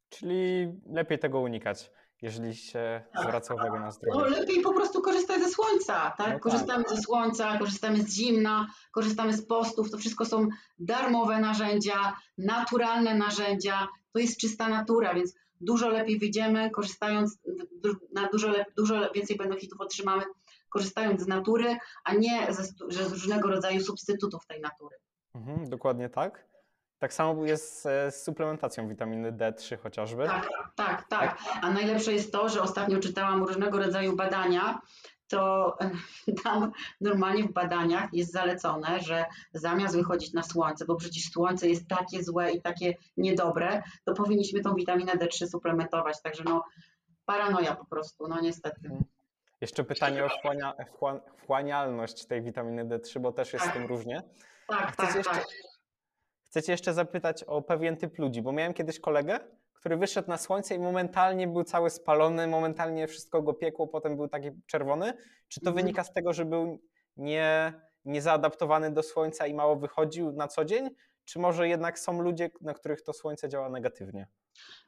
[0.09, 1.91] Czyli lepiej tego unikać
[2.21, 3.23] jeżeli się tak.
[3.23, 4.19] zwraca uwagę na zdrowie.
[4.19, 6.27] No, lepiej po prostu korzystać ze słońca, tak?
[6.27, 6.39] No tak.
[6.39, 10.47] korzystamy ze słońca, korzystamy z zimna, korzystamy z postów, to wszystko są
[10.79, 17.39] darmowe narzędzia, naturalne narzędzia, to jest czysta natura, więc dużo lepiej wyjdziemy, korzystając,
[18.13, 20.23] na dużo, dużo więcej benefitów otrzymamy,
[20.69, 24.95] korzystając z natury, a nie ze, z różnego rodzaju substytutów tej natury.
[25.35, 26.48] Mhm, dokładnie tak.
[26.99, 30.25] Tak samo jest z suplementacją witaminy D3 chociażby.
[30.25, 31.37] Tak, tak, tak.
[31.61, 34.81] A najlepsze jest to, że ostatnio czytałam różnego rodzaju badania,
[35.27, 35.77] to
[36.43, 36.71] tam
[37.01, 42.23] normalnie w badaniach jest zalecone, że zamiast wychodzić na słońce, bo przecież słońce jest takie
[42.23, 46.21] złe i takie niedobre, to powinniśmy tą witaminę D3 suplementować.
[46.21, 46.63] Także no
[47.25, 48.81] paranoja po prostu, no niestety.
[48.83, 49.03] Mhm.
[49.61, 50.73] Jeszcze pytanie o wchłania,
[51.37, 53.73] wchłanialność tej witaminy D3, bo też jest tak.
[53.73, 54.23] z tym różnie.
[54.67, 55.45] Tak, tak, jeszcze, tak.
[56.49, 59.39] Chcę Cię jeszcze zapytać o pewien typ ludzi, bo miałem kiedyś kolegę,
[59.73, 64.27] który wyszedł na słońce i momentalnie był cały spalony, momentalnie wszystko go piekło, potem był
[64.27, 65.13] taki czerwony.
[65.47, 65.75] Czy to mhm.
[65.75, 66.79] wynika z tego, że był
[67.17, 67.73] nie,
[68.05, 70.89] niezaadaptowany do słońca i mało wychodził na co dzień?
[71.29, 74.27] czy może jednak są ludzie, na których to słońce działa negatywnie?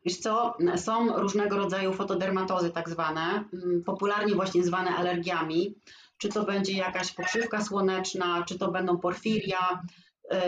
[0.06, 3.22] Wiesz co, są różnego rodzaju fotodermatozy tak zwane,
[3.54, 5.76] mm, popularnie właśnie zwane alergiami.
[6.18, 9.82] Czy to będzie jakaś pokrzywka słoneczna, czy to będą porfiria,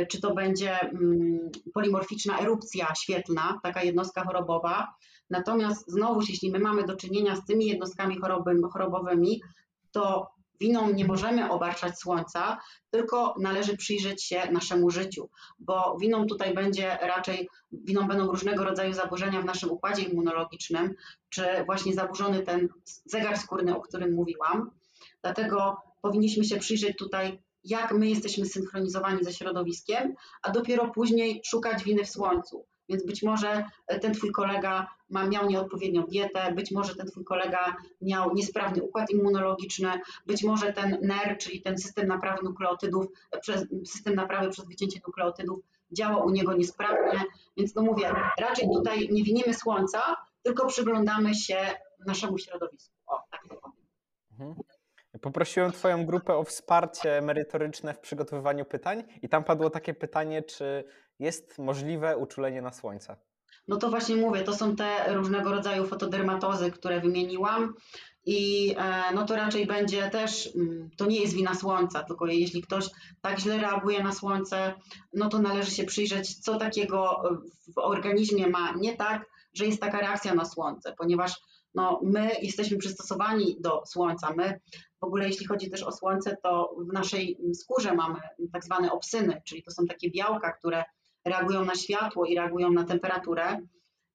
[0.09, 4.95] czy to będzie mm, polimorficzna erupcja świetlna, taka jednostka chorobowa.
[5.29, 8.17] Natomiast znowuż, jeśli my mamy do czynienia z tymi jednostkami
[8.73, 9.41] chorobowymi,
[9.91, 12.59] to winą nie możemy obarczać słońca,
[12.89, 15.29] tylko należy przyjrzeć się naszemu życiu,
[15.59, 20.95] bo winą tutaj będzie raczej, winą będą różnego rodzaju zaburzenia w naszym układzie immunologicznym,
[21.29, 22.69] czy właśnie zaburzony ten
[23.05, 24.71] zegar skórny, o którym mówiłam.
[25.21, 31.83] Dlatego powinniśmy się przyjrzeć tutaj, jak my jesteśmy synchronizowani ze środowiskiem, a dopiero później szukać
[31.83, 32.65] winy w słońcu.
[32.89, 33.65] Więc być może
[34.01, 39.09] ten twój kolega ma, miał nieodpowiednią dietę, być może ten twój kolega miał niesprawny układ
[39.09, 39.91] immunologiczny,
[40.25, 43.05] być może ten NER, czyli ten system naprawy nukleotydów,
[43.41, 45.59] przez, system naprawy przez wycięcie nukleotydów
[45.91, 47.23] działa u niego niesprawnie.
[47.57, 50.01] Więc no mówię, raczej tutaj nie winimy słońca,
[50.43, 51.57] tylko przyglądamy się
[52.05, 52.95] naszemu środowisku.
[53.07, 53.85] O, tak to powiem.
[54.31, 54.55] Mhm.
[55.23, 60.83] Poprosiłem Twoją grupę o wsparcie merytoryczne w przygotowywaniu pytań i tam padło takie pytanie, czy
[61.19, 63.15] jest możliwe uczulenie na słońce.
[63.67, 67.73] No to właśnie mówię, to są te różnego rodzaju fotodermatozy, które wymieniłam.
[68.25, 72.61] I e, no to raczej będzie też, mm, to nie jest wina słońca, tylko jeśli
[72.61, 72.89] ktoś
[73.21, 74.73] tak źle reaguje na słońce,
[75.13, 77.23] no to należy się przyjrzeć, co takiego
[77.75, 81.39] w organizmie ma nie tak, że jest taka reakcja na słońce, ponieważ
[81.75, 84.33] no, my jesteśmy przystosowani do słońca.
[84.37, 84.59] My
[85.01, 88.19] w ogóle, jeśli chodzi też o słońce, to w naszej skórze mamy
[88.53, 90.83] tak zwane opsyny, czyli to są takie białka, które
[91.25, 93.59] reagują na światło i reagują na temperaturę.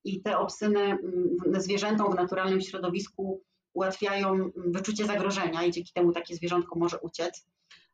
[0.04, 1.00] I te opsyny mm,
[1.56, 3.42] zwierzętom w naturalnym środowisku
[3.72, 7.46] ułatwiają wyczucie zagrożenia i dzięki temu takie zwierzątko może uciec.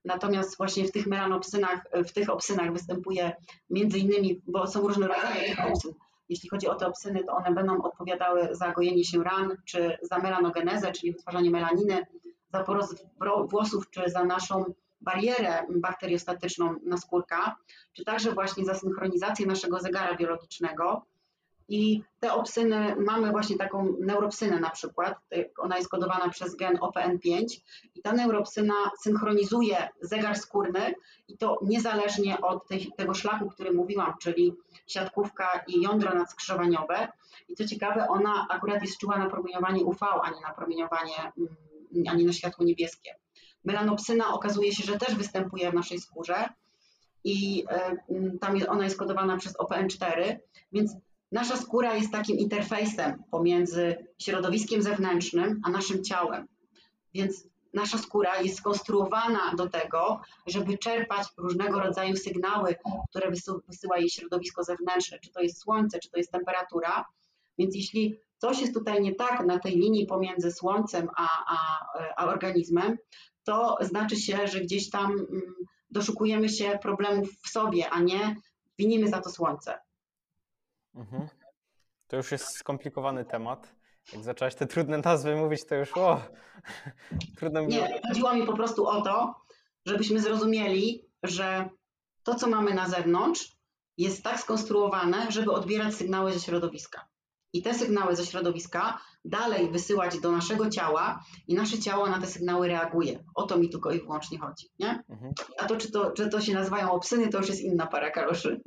[0.05, 3.33] Natomiast właśnie w tych melanopsynach, w tych opsynach występuje
[3.71, 5.93] między innymi, bo są różne rodzaje tych opsyn.
[6.29, 10.19] Jeśli chodzi o te opsyny, to one będą odpowiadały za gojenie się ran, czy za
[10.19, 12.07] melanogenezę, czyli wytwarzanie melaniny,
[12.53, 13.07] za porost
[13.51, 14.65] włosów, czy za naszą
[15.01, 17.57] barierę bakteriostatyczną naskórka,
[17.93, 21.07] czy także właśnie za synchronizację naszego zegara biologicznego.
[21.69, 25.19] I te opsyny, mamy właśnie taką neuropsynę na przykład,
[25.59, 27.45] ona jest kodowana przez gen OPN5
[27.95, 30.95] i ta neuropsyna synchronizuje zegar skórny
[31.29, 34.55] i to niezależnie od tej, tego szlaku, który mówiłam, czyli
[34.87, 37.09] siatkówka i jądro nadskrzyżowaniowe.
[37.49, 42.09] I co ciekawe, ona akurat jest czuła na promieniowanie UV, a nie na promieniowanie, mm,
[42.09, 43.15] a nie na światło niebieskie.
[43.65, 46.49] Melanopsyna okazuje się, że też występuje w naszej skórze
[47.25, 47.97] i e,
[48.41, 50.37] tam ona jest kodowana przez OPN4,
[50.73, 50.97] więc
[51.35, 56.47] nasza skóra jest takim interfejsem pomiędzy środowiskiem zewnętrznym a naszym ciałem.
[57.15, 62.77] Więc nasza skóra jest skonstruowana do tego, żeby czerpać różnego rodzaju sygnały,
[63.11, 63.31] które
[63.69, 67.05] wysyła jej środowisko zewnętrzne, czy to jest słońce, czy to jest temperatura.
[67.59, 72.27] Więc jeśli coś jest tutaj nie tak na tej linii pomiędzy słońcem a, a, a
[72.27, 72.97] organizmem,
[73.45, 75.55] to znaczy się, że gdzieś tam mm,
[75.91, 78.37] doszukujemy się problemów w sobie, a nie
[78.79, 79.79] winimy za to słońce.
[80.95, 81.29] Mhm.
[82.07, 83.75] To już jest skomplikowany temat.
[84.13, 86.21] Jak zaczęłaś te trudne nazwy mówić, to już o,
[87.39, 87.69] trudno mi...
[87.69, 89.35] Nie, chodziło mi po prostu o to,
[89.87, 91.69] żebyśmy zrozumieli, że
[92.23, 93.57] to, co mamy na zewnątrz,
[93.99, 97.09] jest tak skonstruowane, żeby odbierać sygnały ze środowiska
[97.55, 102.27] i te sygnały ze środowiska dalej wysyłać do naszego ciała i nasze ciało na te
[102.27, 103.25] sygnały reaguje.
[103.35, 104.71] O to mi tylko i wyłącznie chodzi.
[104.79, 105.03] Nie?
[105.09, 105.33] Mhm.
[105.59, 108.61] A to czy, to, czy to się nazywają obsyny, to już jest inna para kaloszy.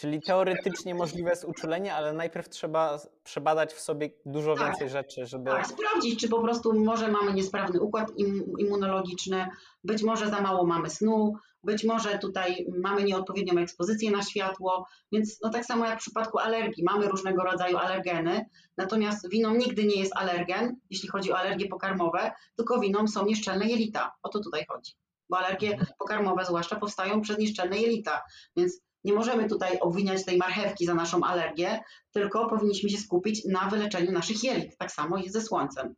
[0.00, 5.26] Czyli teoretycznie możliwe jest uczulenie, ale najpierw trzeba przebadać w sobie dużo tak, więcej rzeczy,
[5.26, 5.50] żeby.
[5.50, 9.46] Tak, sprawdzić, czy po prostu może mamy niesprawny układ im, immunologiczny,
[9.84, 11.32] być może za mało mamy snu,
[11.62, 16.38] być może tutaj mamy nieodpowiednią ekspozycję na światło, więc no tak samo jak w przypadku
[16.38, 18.46] alergii, mamy różnego rodzaju alergeny,
[18.76, 23.66] natomiast winą nigdy nie jest alergen, jeśli chodzi o alergie pokarmowe, tylko winą są nieszczelne
[23.66, 24.12] jelita.
[24.22, 24.92] O to tutaj chodzi.
[25.30, 25.88] Bo alergie mhm.
[25.98, 28.22] pokarmowe zwłaszcza powstają przez nieszczelne jelita,
[28.56, 31.80] więc nie możemy tutaj obwiniać tej marchewki za naszą alergię,
[32.12, 34.76] tylko powinniśmy się skupić na wyleczeniu naszych jelit.
[34.78, 35.94] Tak samo jest ze słońcem.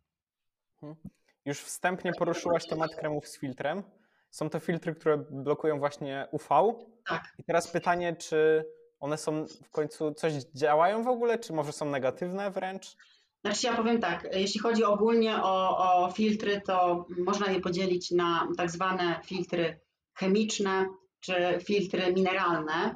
[0.82, 1.10] Mhm.
[1.44, 3.82] Już wstępnie poruszyłaś temat kremów z filtrem.
[4.30, 6.74] Są to filtry, które blokują właśnie UV.
[7.08, 7.34] Tak.
[7.38, 8.64] I teraz pytanie, czy
[9.00, 12.96] one są w końcu coś działają w ogóle, czy może są negatywne wręcz?
[13.44, 18.48] Znaczy ja powiem tak, jeśli chodzi ogólnie o, o filtry, to można je podzielić na
[18.56, 19.80] tak zwane filtry
[20.14, 20.86] chemiczne
[21.20, 22.94] czy filtry mineralne.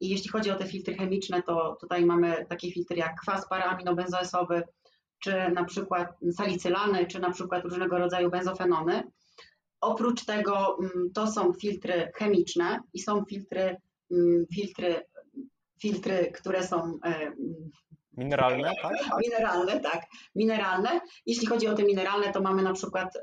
[0.00, 4.62] I jeśli chodzi o te filtry chemiczne, to tutaj mamy takie filtry jak kwas paraaminobenzoesowy,
[5.18, 9.02] czy na przykład salicylany, czy na przykład różnego rodzaju benzofenony.
[9.80, 13.76] Oprócz tego mm, to są filtry chemiczne i są filtry
[14.10, 15.02] mm, filtry,
[15.82, 16.98] filtry, które są
[18.16, 18.92] Mineralne, tak?
[19.24, 20.02] Mineralne, tak.
[20.34, 21.00] Mineralne.
[21.26, 23.18] Jeśli chodzi o te mineralne, to mamy na przykład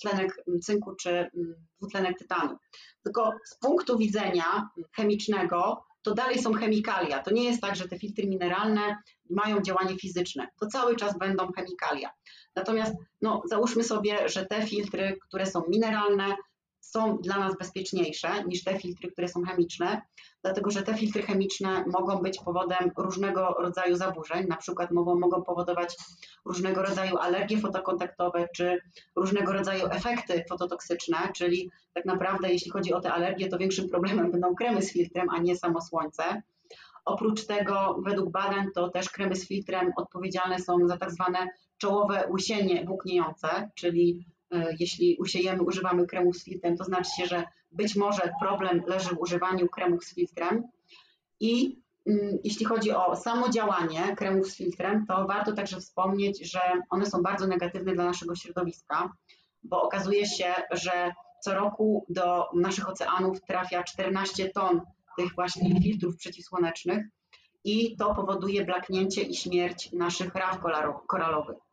[0.00, 1.30] tlenek cynku czy
[1.78, 2.56] dwutlenek tytanu.
[3.02, 7.22] Tylko z punktu widzenia chemicznego to dalej są chemikalia.
[7.22, 8.96] To nie jest tak, że te filtry mineralne
[9.30, 10.48] mają działanie fizyczne.
[10.60, 12.10] To cały czas będą chemikalia.
[12.56, 16.36] Natomiast no, załóżmy sobie, że te filtry, które są mineralne,
[16.80, 20.02] są dla nas bezpieczniejsze niż te filtry, które są chemiczne,
[20.42, 25.42] dlatego że te filtry chemiczne mogą być powodem różnego rodzaju zaburzeń, na przykład mogą, mogą
[25.42, 25.96] powodować
[26.44, 28.78] różnego rodzaju alergie fotokontaktowe czy
[29.16, 34.30] różnego rodzaju efekty fototoksyczne, czyli tak naprawdę jeśli chodzi o te alergie, to większym problemem
[34.32, 36.42] będą kremy z filtrem, a nie samo słońce.
[37.04, 41.48] Oprócz tego, według badań, to też kremy z filtrem odpowiedzialne są za tak zwane
[41.78, 44.26] czołowe łysienie włókniejące, czyli
[44.78, 49.20] jeśli usiejemy, używamy kremów z filtrem, to znaczy się, że być może problem leży w
[49.20, 50.64] używaniu kremów z filtrem.
[51.40, 56.60] I mm, jeśli chodzi o samo działanie kremów z filtrem, to warto także wspomnieć, że
[56.90, 59.12] one są bardzo negatywne dla naszego środowiska,
[59.62, 64.80] bo okazuje się, że co roku do naszych oceanów trafia 14 ton
[65.16, 67.06] tych właśnie filtrów przeciwsłonecznych
[67.64, 70.60] i to powoduje blaknięcie i śmierć naszych raw
[71.06, 71.67] koralowych.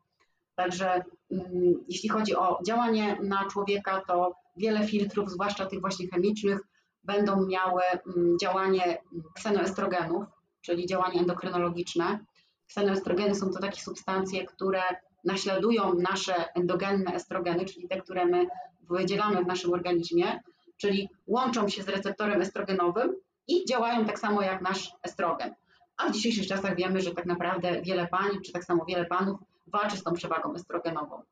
[0.56, 6.60] Także mm, jeśli chodzi o działanie na człowieka, to wiele filtrów, zwłaszcza tych właśnie chemicznych,
[7.04, 8.98] będą miały mm, działanie
[9.36, 10.26] ksenoestrogenów,
[10.62, 12.20] czyli działanie endokrynologiczne.
[12.68, 14.82] Ksenoestrogeny są to takie substancje, które
[15.24, 18.48] naśladują nasze endogenne estrogeny, czyli te, które my
[18.90, 20.40] wydzielamy w naszym organizmie,
[20.78, 23.16] czyli łączą się z receptorem estrogenowym
[23.48, 25.56] i działają tak samo jak nasz estrogen.
[25.98, 29.40] A w dzisiejszych czasach wiemy, że tak naprawdę wiele pań, czy tak samo wiele panów
[29.68, 31.24] walczy z tą przewagą estrogenową.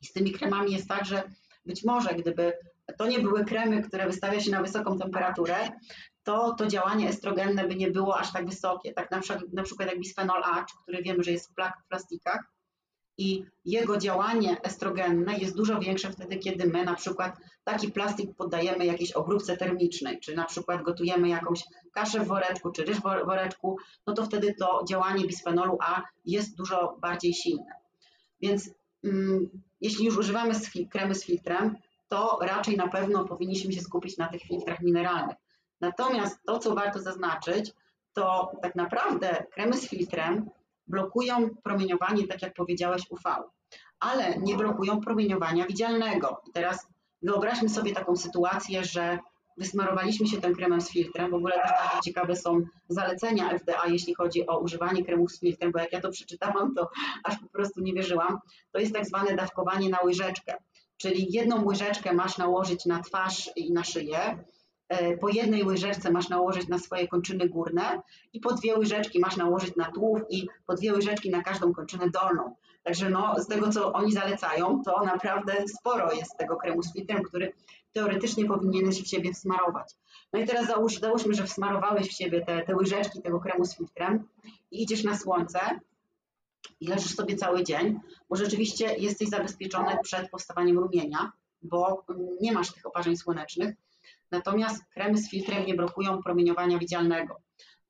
[0.00, 1.22] I z tymi kremami jest tak, że
[1.66, 2.52] być może gdyby
[2.98, 5.56] to nie były kremy, które wystawia się na wysoką temperaturę,
[6.22, 8.92] to to działanie estrogenne by nie było aż tak wysokie.
[8.92, 12.53] Tak na przykład, na przykład jak bisfenol A, który wiemy, że jest w plastikach
[13.18, 18.86] i jego działanie estrogenne jest dużo większe wtedy, kiedy my na przykład taki plastik poddajemy
[18.86, 23.78] jakiejś obróbce termicznej, czy na przykład gotujemy jakąś kaszę w woreczku, czy ryż w woreczku,
[24.06, 27.72] no to wtedy to działanie bisfenolu A jest dużo bardziej silne.
[28.40, 28.70] Więc
[29.04, 29.50] mm,
[29.80, 30.54] jeśli już używamy
[30.90, 31.76] kremy z filtrem,
[32.08, 35.36] to raczej na pewno powinniśmy się skupić na tych filtrach mineralnych.
[35.80, 37.72] Natomiast to, co warto zaznaczyć,
[38.12, 40.50] to tak naprawdę kremy z filtrem
[40.86, 43.22] blokują promieniowanie, tak jak powiedziałeś, UV,
[44.00, 46.40] ale nie blokują promieniowania widzialnego.
[46.48, 46.86] I teraz
[47.22, 49.18] wyobraźmy sobie taką sytuację, że
[49.56, 51.30] wysmarowaliśmy się tym kremem z filtrem.
[51.30, 55.72] W ogóle też bardzo ciekawe są zalecenia FDA, jeśli chodzi o używanie kremów z filtrem,
[55.72, 56.90] bo jak ja to przeczytałam, to
[57.24, 58.38] aż po prostu nie wierzyłam.
[58.72, 60.56] To jest tak zwane dawkowanie na łyżeczkę.
[60.96, 64.44] Czyli jedną łyżeczkę masz nałożyć na twarz i na szyję,
[65.20, 69.76] po jednej łyżeczce masz nałożyć na swoje kończyny górne i po dwie łyżeczki masz nałożyć
[69.76, 72.54] na tułów i po dwie łyżeczki na każdą kończynę dolną.
[72.82, 77.22] Także no, z tego, co oni zalecają, to naprawdę sporo jest tego kremu z filtrem,
[77.22, 77.52] który
[77.92, 79.94] teoretycznie powinieneś w siebie wsmarować.
[80.32, 83.76] No i teraz załóż, załóżmy, że wsmarowałeś w siebie te, te łyżeczki tego kremu z
[83.76, 84.28] filtrem
[84.70, 85.60] i idziesz na słońce
[86.80, 91.32] i leżysz sobie cały dzień, bo rzeczywiście jesteś zabezpieczony przed powstawaniem rumienia,
[91.62, 93.74] bo mm, nie masz tych oparzeń słonecznych.
[94.30, 97.40] Natomiast kremy z filtrem nie blokują promieniowania widzialnego.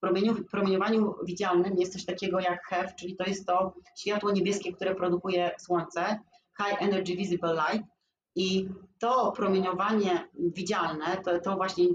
[0.03, 4.95] W promieniowaniu widzialnym jest coś takiego jak HEV, czyli to jest to światło niebieskie, które
[4.95, 6.21] produkuje słońce,
[6.63, 7.89] High Energy Visible Light,
[8.37, 8.69] i
[8.99, 11.87] to promieniowanie widzialne, to, to właśnie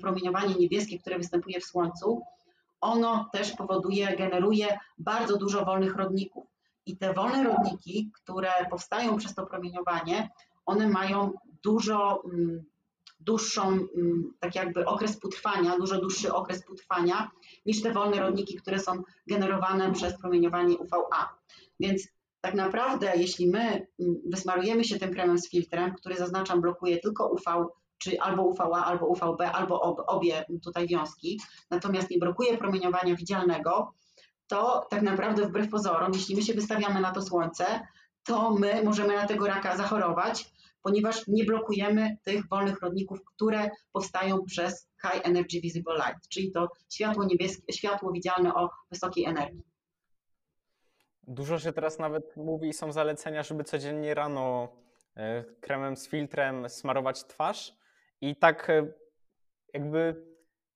[0.00, 2.22] promieniowanie niebieskie, które występuje w Słońcu,
[2.80, 6.46] ono też powoduje, generuje bardzo dużo wolnych rodników.
[6.86, 10.30] I te wolne rodniki, które powstają przez to promieniowanie,
[10.66, 11.32] one mają
[11.64, 12.64] dużo mm,
[13.26, 17.30] dłuższą, mm, tak jakby okres putrwania, dużo dłuższy okres putrwania
[17.66, 21.38] niż te wolne rodniki, które są generowane przez promieniowanie UVA.
[21.80, 22.08] Więc
[22.40, 27.28] tak naprawdę, jeśli my mm, wysmarujemy się tym kremem z filtrem, który zaznaczam blokuje tylko
[27.28, 27.66] UV,
[27.98, 33.94] czy albo UVA, albo UVB, albo obie tutaj wiązki, natomiast nie blokuje promieniowania widzialnego,
[34.46, 37.86] to tak naprawdę wbrew pozorom, jeśli my się wystawiamy na to słońce,
[38.24, 40.51] to my możemy na tego raka zachorować,
[40.82, 46.68] ponieważ nie blokujemy tych wolnych rodników, które powstają przez High Energy Visible Light, czyli to
[46.90, 49.62] światło niebieskie, światło widzialne o wysokiej energii.
[51.22, 54.68] Dużo się teraz nawet mówi i są zalecenia, żeby codziennie rano
[55.16, 57.74] e, kremem z filtrem smarować twarz.
[58.20, 58.92] I tak e,
[59.74, 60.26] jakby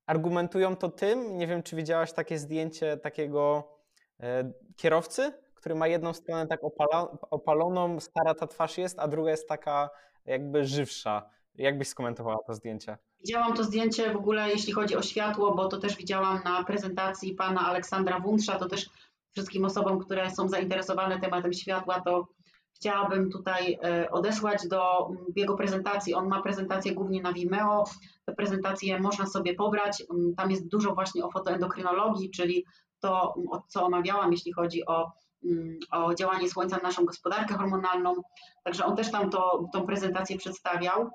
[0.06, 3.72] argumentują to tym, nie wiem czy widziałaś takie zdjęcie takiego
[4.20, 5.32] e, kierowcy,
[5.66, 9.90] który ma jedną stronę tak opala, opaloną, stara ta twarz jest, a druga jest taka
[10.26, 11.30] jakby żywsza.
[11.54, 12.98] Jak byś skomentowała to zdjęcie?
[13.20, 17.34] Widziałam to zdjęcie w ogóle, jeśli chodzi o światło, bo to też widziałam na prezentacji
[17.34, 18.90] pana Aleksandra Wundsza, to też
[19.32, 22.28] wszystkim osobom, które są zainteresowane tematem światła, to
[22.74, 26.14] chciałabym tutaj e, odesłać do jego prezentacji.
[26.14, 27.84] On ma prezentację głównie na Vimeo.
[28.24, 30.04] Te prezentacje można sobie pobrać.
[30.36, 32.64] Tam jest dużo właśnie o fotoendokrynologii, czyli
[33.00, 33.34] to,
[33.68, 35.12] co omawiałam, jeśli chodzi o,
[35.90, 38.14] o działanie słońca na naszą gospodarkę hormonalną.
[38.64, 41.10] Także on też tam to, tą prezentację przedstawiał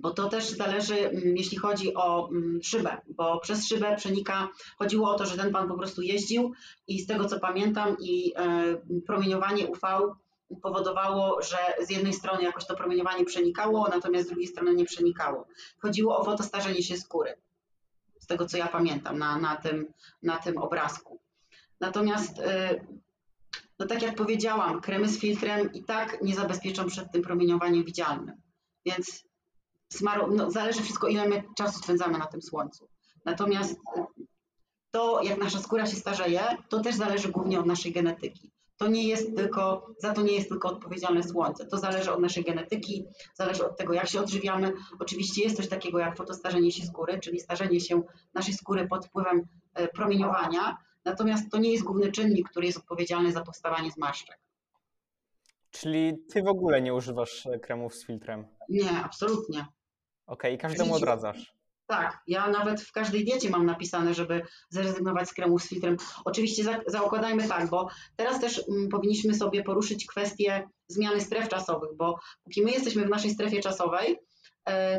[0.00, 4.48] bo to też zależy, mm, jeśli chodzi o mm, szybę, bo przez szybę przenika,
[4.78, 6.52] chodziło o to, że ten pan po prostu jeździł
[6.88, 9.80] i z tego co pamiętam i e, promieniowanie UV
[10.62, 11.56] powodowało, że
[11.86, 15.46] z jednej strony jakoś to promieniowanie przenikało, natomiast z drugiej strony nie przenikało.
[15.78, 17.34] Chodziło o fotostarzenie się skóry,
[18.20, 19.92] z tego co ja pamiętam na, na, tym,
[20.22, 21.20] na tym obrazku.
[21.80, 22.80] Natomiast e,
[23.78, 28.42] no tak jak powiedziałam, kremy z filtrem i tak nie zabezpieczą przed tym promieniowaniem widzialnym.
[28.86, 29.24] Więc
[30.30, 32.88] no, zależy wszystko, ile my czasu spędzamy na tym słońcu.
[33.24, 33.76] Natomiast
[34.90, 38.52] to, jak nasza skóra się starzeje, to też zależy głównie od naszej genetyki.
[38.76, 41.66] To nie jest tylko, za to nie jest tylko odpowiedzialne słońce.
[41.66, 43.04] To zależy od naszej genetyki,
[43.34, 44.72] zależy od tego, jak się odżywiamy.
[44.98, 48.02] Oczywiście jest coś takiego jak fotostarzenie się skóry, czyli starzenie się
[48.34, 50.76] naszej skóry pod wpływem e, promieniowania.
[51.10, 54.38] Natomiast to nie jest główny czynnik, który jest odpowiedzialny za powstawanie zmarszczek.
[55.70, 58.46] Czyli ty w ogóle nie używasz e, kremów z filtrem?
[58.68, 59.66] Nie, absolutnie.
[60.26, 61.54] Okej, okay, każdemu odradzasz.
[61.86, 65.96] Tak, ja nawet w każdej diecie mam napisane, żeby zrezygnować z kremu z filtrem.
[66.24, 71.48] Oczywiście za, zaukładajmy tak, bo teraz też m, mm, powinniśmy sobie poruszyć kwestię zmiany stref
[71.48, 74.18] czasowych, bo póki my jesteśmy w naszej strefie czasowej,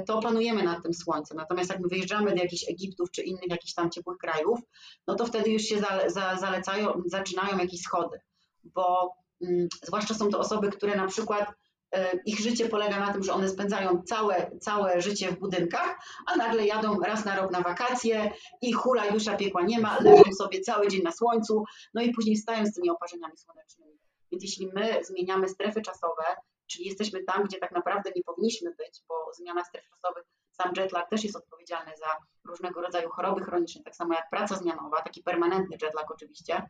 [0.08, 1.38] to panujemy nad tym słońcem.
[1.38, 4.60] Natomiast jak my wyjeżdżamy do jakichś Egiptów czy innych jakichś tam ciepłych krajów,
[5.08, 8.20] no to wtedy już się za, za, zalecają, zaczynają jakieś schody,
[8.64, 11.54] bo mm, zwłaszcza są to osoby, które na przykład
[11.96, 16.36] E, ich życie polega na tym, że one spędzają całe, całe życie w budynkach, a
[16.36, 18.32] nagle jadą raz na rok na wakacje
[18.62, 22.38] i hula dusza piekła nie ma, leżą sobie cały dzień na słońcu, no i później
[22.38, 24.00] stają z tymi oparzeniami słonecznymi.
[24.32, 26.24] Więc jeśli my zmieniamy strefy czasowe,
[26.72, 31.10] czyli jesteśmy tam, gdzie tak naprawdę nie powinniśmy być, bo zmiana stref czasowych, sam jetlag
[31.10, 32.18] też jest odpowiedzialny za
[32.50, 36.70] różnego rodzaju choroby chroniczne, tak samo jak praca zmianowa, taki permanentny jetlag oczywiście,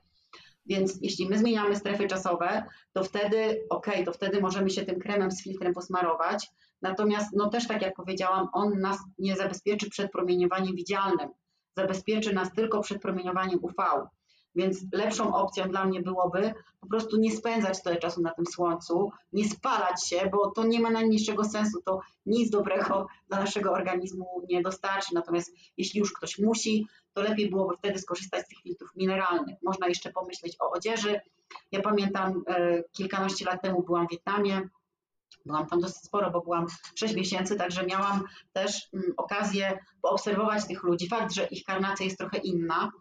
[0.66, 5.32] więc jeśli my zmieniamy strefy czasowe, to wtedy, ok, to wtedy możemy się tym kremem
[5.32, 6.48] z filtrem posmarować.
[6.82, 11.30] Natomiast, no też tak jak powiedziałam, on nas nie zabezpieczy przed promieniowaniem widzialnym.
[11.78, 14.08] Zabezpieczy nas tylko przed promieniowaniem UV.
[14.56, 19.12] Więc lepszą opcją dla mnie byłoby po prostu nie spędzać tyle czasu na tym słońcu,
[19.34, 24.46] nie spalać się, bo to nie ma najmniejszego sensu, to nic dobrego dla naszego organizmu
[24.50, 25.14] nie dostarczy.
[25.14, 29.56] Natomiast jeśli już ktoś musi, to lepiej byłoby wtedy skorzystać z tych filtrów mineralnych.
[29.64, 31.20] Można jeszcze pomyśleć o odzieży.
[31.72, 34.70] Ja pamiętam, e, kilkanaście lat temu byłam w Wietnamie,
[35.46, 38.24] Byłam tam dosyć sporo, bo byłam 6 miesięcy, także miałam
[38.54, 41.08] też mm, okazję poobserwować tych ludzi.
[41.08, 42.92] Fakt, że ich karnacja jest trochę inna,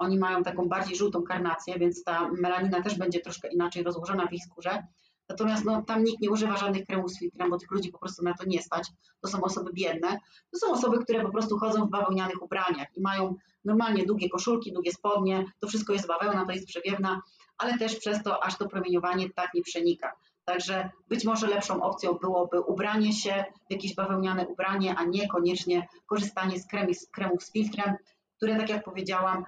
[0.00, 4.32] oni mają taką bardziej żółtą karnację, więc ta melanina też będzie troszkę inaczej rozłożona w
[4.32, 4.82] ich skórze.
[5.28, 8.24] Natomiast no, tam nikt nie używa żadnych kremów z filtrem, bo tych ludzi po prostu
[8.24, 8.88] na to nie stać.
[9.20, 10.18] To są osoby biedne.
[10.50, 13.34] To są osoby, które po prostu chodzą w bawełnianych ubraniach i mają
[13.64, 15.44] normalnie długie koszulki, długie spodnie.
[15.60, 17.22] To wszystko jest bawełna, to jest przewiewna,
[17.58, 20.12] ale też przez to aż to promieniowanie tak nie przenika.
[20.44, 25.88] Także być może lepszą opcją byłoby ubranie się w jakieś bawełniane ubranie, a nie koniecznie
[26.06, 26.66] korzystanie z,
[27.00, 27.96] z kremów z filtrem,
[28.36, 29.44] które, tak jak powiedziałam,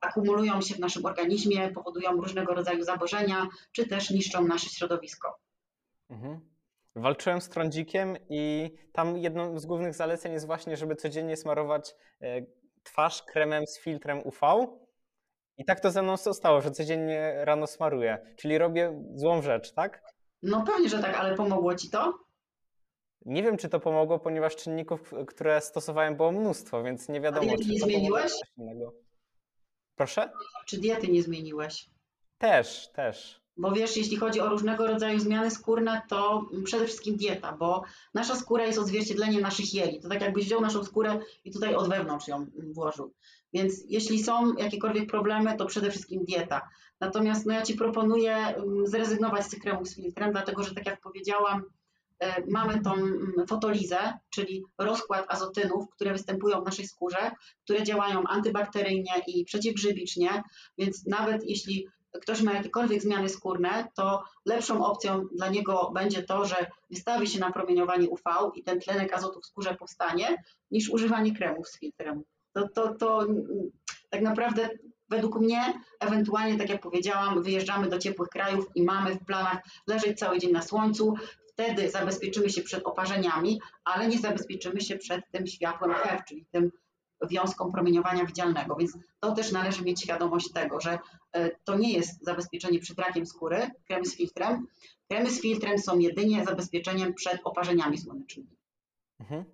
[0.00, 5.38] akumulują się w naszym organizmie, powodują różnego rodzaju zaburzenia, czy też niszczą nasze środowisko.
[6.10, 6.40] Mhm.
[6.96, 12.46] Walczyłem z trądzikiem i tam jedną z głównych zaleceń jest właśnie, żeby codziennie smarować e,
[12.82, 14.66] twarz kremem z filtrem UV.
[15.56, 20.02] I tak to ze mną zostało, że codziennie rano smaruję, czyli robię złą rzecz, tak?
[20.42, 22.18] No pewnie, że tak, ale pomogło ci to?
[23.24, 27.52] Nie wiem, czy to pomogło, ponieważ czynników, które stosowałem, było mnóstwo, więc nie wiadomo.
[27.52, 28.32] A czy nie zmieniłeś?
[30.00, 30.30] Proszę?
[30.66, 31.90] Czy diety nie zmieniłeś?
[32.38, 33.40] Też, też.
[33.56, 37.82] Bo wiesz, jeśli chodzi o różnego rodzaju zmiany skórne, to przede wszystkim dieta, bo
[38.14, 40.00] nasza skóra jest odzwierciedleniem naszych jeli.
[40.00, 43.14] To tak jakbyś wziął naszą skórę i tutaj od wewnątrz ją włożył.
[43.52, 46.68] Więc jeśli są jakiekolwiek problemy, to przede wszystkim dieta.
[47.00, 50.86] Natomiast no, ja Ci proponuję mm, zrezygnować z tych kremów z filtrem, dlatego że tak
[50.86, 51.62] jak powiedziałam,
[52.48, 57.30] mamy tą mm, fotolizę, czyli rozkład azotynów, które występują w naszej skórze,
[57.64, 60.42] które działają antybakteryjnie i przeciwgrzybicznie,
[60.78, 66.44] więc nawet jeśli ktoś ma jakiekolwiek zmiany skórne, to lepszą opcją dla niego będzie to,
[66.44, 68.22] że wystawi się na promieniowanie UV
[68.54, 72.22] i ten tlenek azotu w skórze powstanie, niż używanie kremów z filtrem.
[72.52, 73.26] To, to, to
[74.10, 74.68] tak naprawdę
[75.08, 80.18] według mnie, ewentualnie, tak jak powiedziałam, wyjeżdżamy do ciepłych krajów i mamy w planach leżeć
[80.18, 81.14] cały dzień na słońcu.
[81.60, 86.72] Wtedy zabezpieczymy się przed oparzeniami, ale nie zabezpieczymy się przed tym światłem HEV, czyli tym
[87.30, 88.76] wiązką promieniowania widzialnego.
[88.76, 90.98] Więc to też należy mieć świadomość tego, że
[91.32, 94.66] e, to nie jest zabezpieczenie przed rakiem skóry, kremy z filtrem.
[95.08, 98.56] Kremy z filtrem są jedynie zabezpieczeniem przed oparzeniami słonecznymi.
[99.20, 99.44] Mhm.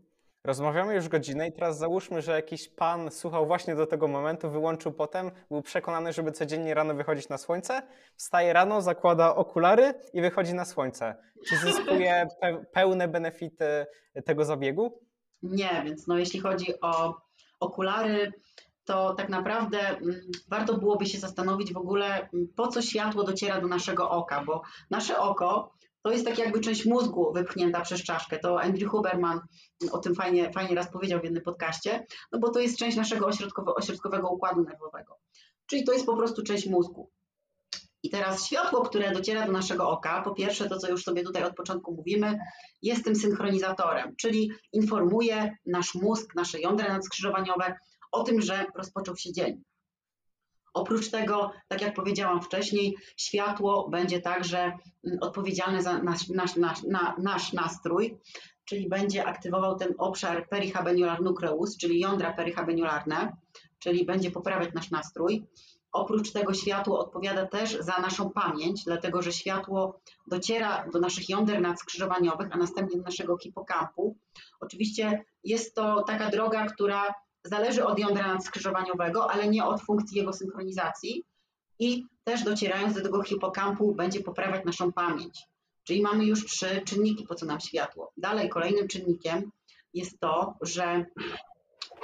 [0.46, 4.92] Rozmawiamy już godzinę i teraz załóżmy, że jakiś pan słuchał właśnie do tego momentu, wyłączył
[4.92, 7.82] potem, był przekonany, żeby codziennie rano wychodzić na słońce,
[8.16, 11.16] wstaje rano, zakłada okulary i wychodzi na słońce.
[11.48, 12.26] Czy zyskuje
[12.74, 13.86] pełne benefity
[14.24, 15.00] tego zabiegu?
[15.42, 17.16] Nie, więc no jeśli chodzi o
[17.60, 18.32] okulary,
[18.84, 23.60] to tak naprawdę mm, warto byłoby się zastanowić w ogóle, mm, po co światło dociera
[23.60, 25.72] do naszego oka, bo nasze oko
[26.06, 28.38] to jest tak jakby część mózgu wypchnięta przez czaszkę.
[28.38, 29.40] To Andrew Huberman
[29.92, 33.26] o tym fajnie, fajnie raz powiedział w jednym podcaście, no bo to jest część naszego
[33.76, 35.18] ośrodkowego układu nerwowego.
[35.66, 37.10] Czyli to jest po prostu część mózgu.
[38.02, 41.44] I teraz światło, które dociera do naszego oka, po pierwsze to, co już sobie tutaj
[41.44, 42.38] od początku mówimy,
[42.82, 47.74] jest tym synchronizatorem, czyli informuje nasz mózg, nasze jądra nadskrzyżowaniowe
[48.12, 49.62] o tym, że rozpoczął się dzień.
[50.76, 56.78] Oprócz tego, tak jak powiedziałam wcześniej, światło będzie także mm, odpowiedzialne za nasz, nasz, nasz,
[57.18, 58.18] nasz nastrój,
[58.64, 63.36] czyli będzie aktywował ten obszar perihabeniolar nucleus, czyli jądra perihabeniolarne,
[63.78, 65.46] czyli będzie poprawiać nasz nastrój.
[65.92, 71.60] Oprócz tego światło odpowiada też za naszą pamięć, dlatego że światło dociera do naszych jąder
[71.60, 74.16] nadskrzyżowaniowych, a następnie do naszego hipokampu.
[74.60, 77.14] Oczywiście jest to taka droga, która
[77.48, 81.24] zależy od jądra nadskrzyżowaniowego, ale nie od funkcji jego synchronizacji
[81.78, 85.42] i też docierając do tego hipokampu będzie poprawiać naszą pamięć.
[85.84, 88.12] Czyli mamy już trzy czynniki, po co nam światło.
[88.16, 89.50] Dalej kolejnym czynnikiem
[89.94, 91.04] jest to, że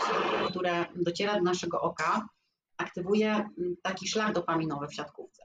[0.00, 2.28] światło, które dociera do naszego oka,
[2.76, 5.42] aktywuje mm, taki szlak dopaminowy w siatkówce.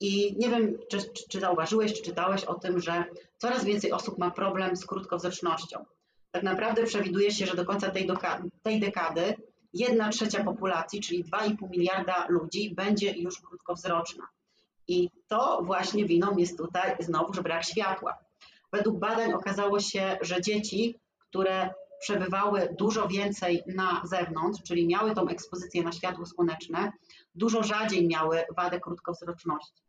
[0.00, 3.04] I nie wiem, czy, czy, czy zauważyłeś, czy czytałeś o tym, że
[3.38, 5.84] coraz więcej osób ma problem z krótkowzrocznością.
[6.30, 8.08] Tak naprawdę przewiduje się, że do końca tej,
[8.62, 9.34] tej dekady
[9.74, 14.28] jedna trzecia populacji, czyli 2,5 miliarda ludzi, będzie już krótkowzroczna.
[14.88, 18.18] I to właśnie winą jest tutaj znowu, że brak światła.
[18.72, 21.70] Według badań okazało się, że dzieci, które
[22.00, 26.92] przebywały dużo więcej na zewnątrz, czyli miały tą ekspozycję na światło słoneczne,
[27.34, 29.82] dużo rzadziej miały wadę krótkowzroczności.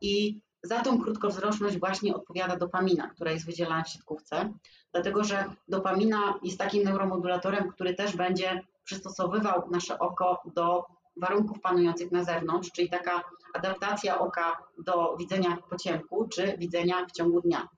[0.00, 4.52] I za tą krótkowzroczność właśnie odpowiada dopamina, która jest wydzielana w siatkówce,
[4.92, 10.84] dlatego że dopamina jest takim neuromodulatorem, który też będzie przystosowywał nasze oko do
[11.16, 13.22] warunków panujących na zewnątrz, czyli taka
[13.54, 17.68] adaptacja oka do widzenia po ciemku czy widzenia w ciągu dnia.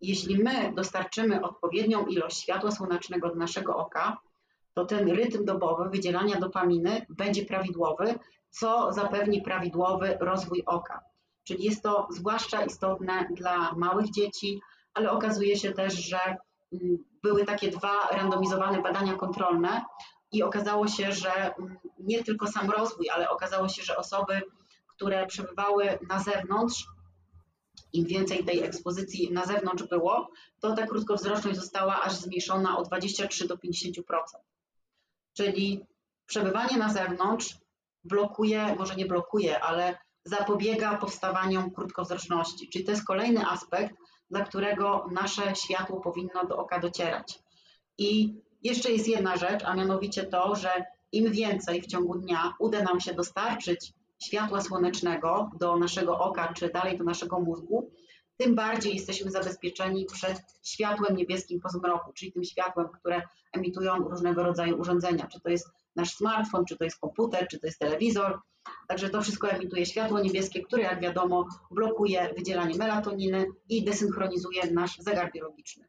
[0.00, 4.18] Jeśli my dostarczymy odpowiednią ilość światła słonecznego do naszego oka,
[4.74, 8.18] to ten rytm dobowy wydzielania dopaminy będzie prawidłowy,
[8.50, 11.00] co zapewni prawidłowy rozwój oka.
[11.46, 14.60] Czyli jest to zwłaszcza istotne dla małych dzieci,
[14.94, 16.18] ale okazuje się też, że
[16.72, 19.84] mm, były takie dwa randomizowane badania kontrolne
[20.32, 24.42] i okazało się, że mm, nie tylko sam rozwój, ale okazało się, że osoby,
[24.86, 26.86] które przebywały na zewnątrz,
[27.92, 30.30] im więcej tej ekspozycji na zewnątrz było,
[30.60, 34.02] to ta krótkowzroczność została aż zmniejszona o 23 do 50%.
[35.36, 35.86] Czyli
[36.26, 37.56] przebywanie na zewnątrz
[38.04, 42.68] blokuje, może nie blokuje, ale zapobiega powstawaniu krótkowzroczności.
[42.68, 43.94] Czyli to jest kolejny aspekt,
[44.30, 47.38] dla którego nasze światło powinno do oka docierać.
[47.98, 52.82] I jeszcze jest jedna rzecz, a mianowicie to, że im więcej w ciągu dnia uda
[52.82, 57.90] nam się dostarczyć światła słonecznego do naszego oka czy dalej do naszego mózgu,
[58.36, 63.22] tym bardziej jesteśmy zabezpieczeni przed światłem niebieskim po zmroku, czyli tym światłem, które
[63.52, 67.66] emitują różnego rodzaju urządzenia, czy to jest nasz smartfon, czy to jest komputer, czy to
[67.66, 68.40] jest telewizor.
[68.88, 74.98] Także to wszystko emituje światło niebieskie, które jak wiadomo blokuje wydzielanie melatoniny i desynchronizuje nasz
[74.98, 75.88] zegar biologiczny.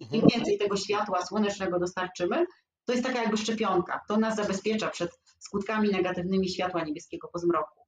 [0.00, 0.32] I im mhm.
[0.34, 2.46] więcej tego światła słonecznego dostarczymy,
[2.84, 4.00] to jest taka jakby szczepionka.
[4.08, 7.80] To nas zabezpiecza przed skutkami negatywnymi światła niebieskiego po zmroku.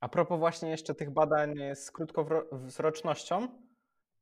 [0.00, 3.48] A propos właśnie jeszcze tych badań z krótkowzrocznością,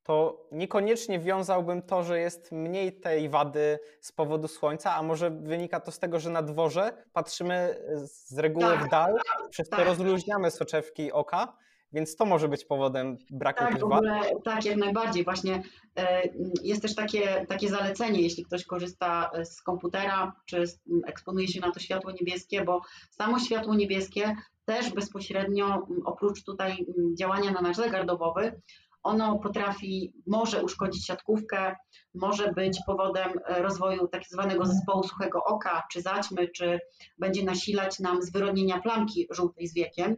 [0.03, 5.81] to niekoniecznie wiązałbym to, że jest mniej tej wady z powodu słońca, a może wynika
[5.81, 9.21] to z tego, że na dworze patrzymy z reguły tak, w dal,
[9.51, 9.87] przez to tak.
[9.87, 11.57] rozluźniamy soczewki oka,
[11.93, 14.05] więc to może być powodem braku tak, tych wad.
[14.45, 15.25] Tak, jak najbardziej.
[15.25, 15.63] Właśnie
[15.97, 16.23] e,
[16.63, 20.65] jest też takie, takie zalecenie, jeśli ktoś korzysta z komputera, czy
[21.07, 26.87] eksponuje się na to światło niebieskie, bo samo światło niebieskie też bezpośrednio, oprócz tutaj
[27.19, 28.61] działania na nasz zegar dobowy,
[29.03, 31.77] ono potrafi, może uszkodzić siatkówkę,
[32.15, 36.79] może być powodem e, rozwoju tak zwanego zespołu suchego oka, czy zaćmy, czy
[37.19, 40.17] będzie nasilać nam zwyrodnienia plamki żółtej z wiekiem.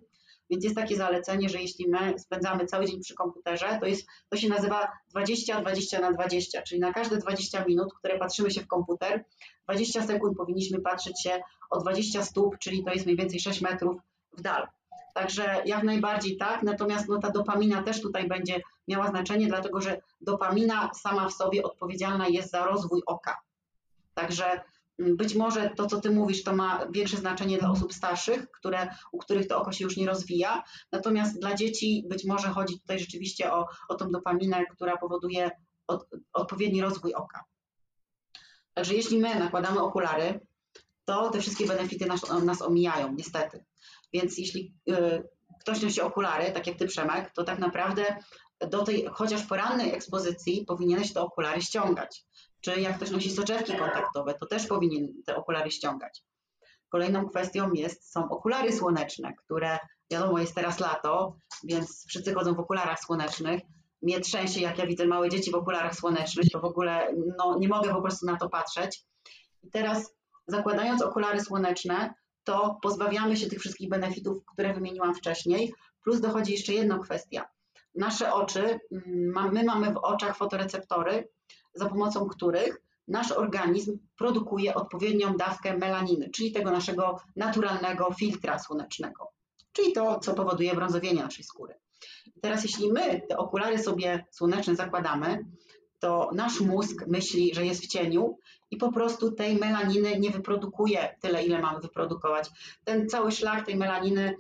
[0.51, 4.37] Więc jest takie zalecenie, że jeśli my spędzamy cały dzień przy komputerze, to, jest, to
[4.37, 9.25] się nazywa 20-20 na 20, czyli na każde 20 minut, które patrzymy się w komputer,
[9.65, 11.41] 20 sekund powinniśmy patrzeć się
[11.71, 13.97] o 20 stóp, czyli to jest mniej więcej 6 metrów
[14.39, 14.69] w dal.
[15.15, 20.01] Także jak najbardziej tak, natomiast no, ta dopamina też tutaj będzie miała znaczenie, dlatego że
[20.21, 23.41] dopamina sama w sobie odpowiedzialna jest za rozwój oka.
[24.15, 24.61] Także
[24.99, 28.89] mm, być może to, co ty mówisz, to ma większe znaczenie dla osób starszych, które,
[29.13, 30.63] u których to oko się już nie rozwija.
[30.93, 35.51] Natomiast dla dzieci być może chodzi tutaj rzeczywiście o, o tą dopaminę, która powoduje
[35.87, 37.45] od, odpowiedni rozwój oka.
[38.75, 40.41] Także jeśli my nakładamy okulary,
[41.05, 43.65] to te wszystkie benefity nas, nas omijają, niestety.
[44.13, 45.23] Więc jeśli y,
[45.61, 48.17] ktoś nosi okulary, tak jak ty Przemek, to tak naprawdę
[48.71, 52.25] do tej chociaż porannej ekspozycji powinieneś te okulary ściągać.
[52.61, 56.23] Czy jak ktoś nosi soczewki kontaktowe, to też powinien te okulary ściągać.
[56.89, 59.79] Kolejną kwestią jest, są okulary słoneczne, które
[60.11, 63.61] wiadomo jest teraz lato, więc wszyscy chodzą w okularach słonecznych.
[64.03, 67.69] Mnie trzęsie, jak ja widzę małe dzieci w okularach słonecznych, to w ogóle no, nie
[67.69, 69.05] mogę po prostu na to patrzeć.
[69.63, 70.15] I teraz
[70.47, 72.15] zakładając okulary słoneczne,
[72.45, 75.75] to pozbawiamy się tych wszystkich benefitów, które wymieniłam wcześniej,
[76.05, 77.49] plus dochodzi jeszcze jedna kwestia.
[77.95, 81.29] Nasze oczy, mm, my mamy w oczach fotoreceptory,
[81.75, 89.29] za pomocą których nasz organizm produkuje odpowiednią dawkę melaniny, czyli tego naszego naturalnego filtra słonecznego,
[89.73, 91.75] czyli to, co powoduje brązowienie naszej skóry.
[92.41, 95.45] Teraz, jeśli my te okulary sobie słoneczne zakładamy,
[95.99, 98.39] to nasz mózg myśli, że jest w cieniu
[98.71, 102.51] i po prostu tej melaniny nie wyprodukuje tyle, ile mamy wyprodukować.
[102.85, 104.37] Ten cały szlak tej melaniny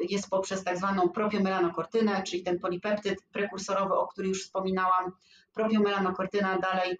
[0.00, 5.12] jest poprzez tak zwaną propiomelanokortynę, czyli ten polipeptyd prekursorowy, o którym już wspominałam.
[5.54, 6.98] Propiomelanokortyna dalej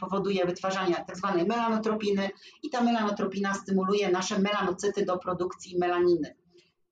[0.00, 2.30] powoduje wytwarzanie tak zwanej melanotropiny
[2.62, 6.34] i ta melanotropina stymuluje nasze melanocyty do produkcji melaniny.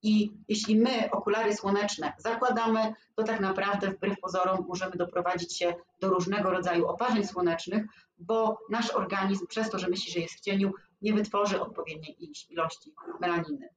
[0.03, 6.09] I jeśli my okulary słoneczne zakładamy, to tak naprawdę wbrew pozorom możemy doprowadzić się do
[6.09, 7.85] różnego rodzaju oparzeń słonecznych,
[8.19, 10.73] bo nasz organizm przez to, że myśli, że jest w cieniu,
[11.03, 12.17] nie wytworzy odpowiedniej
[12.51, 13.69] ilości melaniny.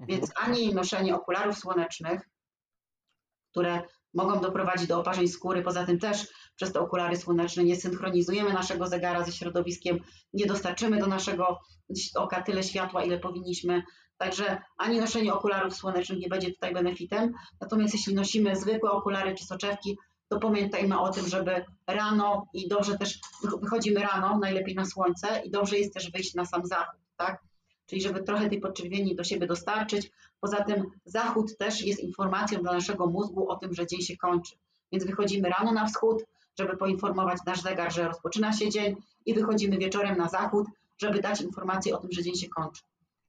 [0.00, 0.20] Mhm.
[0.20, 2.28] Więc ani noszenie okularów słonecznych,
[3.50, 3.82] które
[4.14, 8.86] mogą doprowadzić do oparzeń skóry, poza tym też przez te okulary słoneczne nie synchronizujemy naszego
[8.86, 9.98] zegara ze środowiskiem,
[10.32, 11.60] nie dostarczymy do naszego
[12.14, 13.82] oka tyle światła, ile powinniśmy,
[14.18, 17.32] Także ani noszenie okularów słonecznych nie będzie tutaj benefitem.
[17.60, 19.98] Natomiast jeśli nosimy zwykłe okulary czy soczewki,
[20.28, 23.20] to pamiętajmy o tym, żeby rano i dobrze też
[23.62, 27.42] wychodzimy rano, najlepiej na słońce i dobrze jest też wyjść na sam zachód, tak?
[27.86, 30.10] Czyli żeby trochę tej podczerwieni do siebie dostarczyć.
[30.40, 34.54] Poza tym zachód też jest informacją dla naszego mózgu o tym, że dzień się kończy.
[34.92, 36.24] Więc wychodzimy rano na wschód,
[36.58, 38.96] żeby poinformować nasz zegar, że rozpoczyna się dzień
[39.26, 40.66] i wychodzimy wieczorem na zachód,
[40.98, 42.82] żeby dać informację o tym, że dzień się kończy.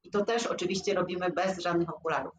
[0.03, 2.34] I to też oczywiście robimy bez żadnych okularów.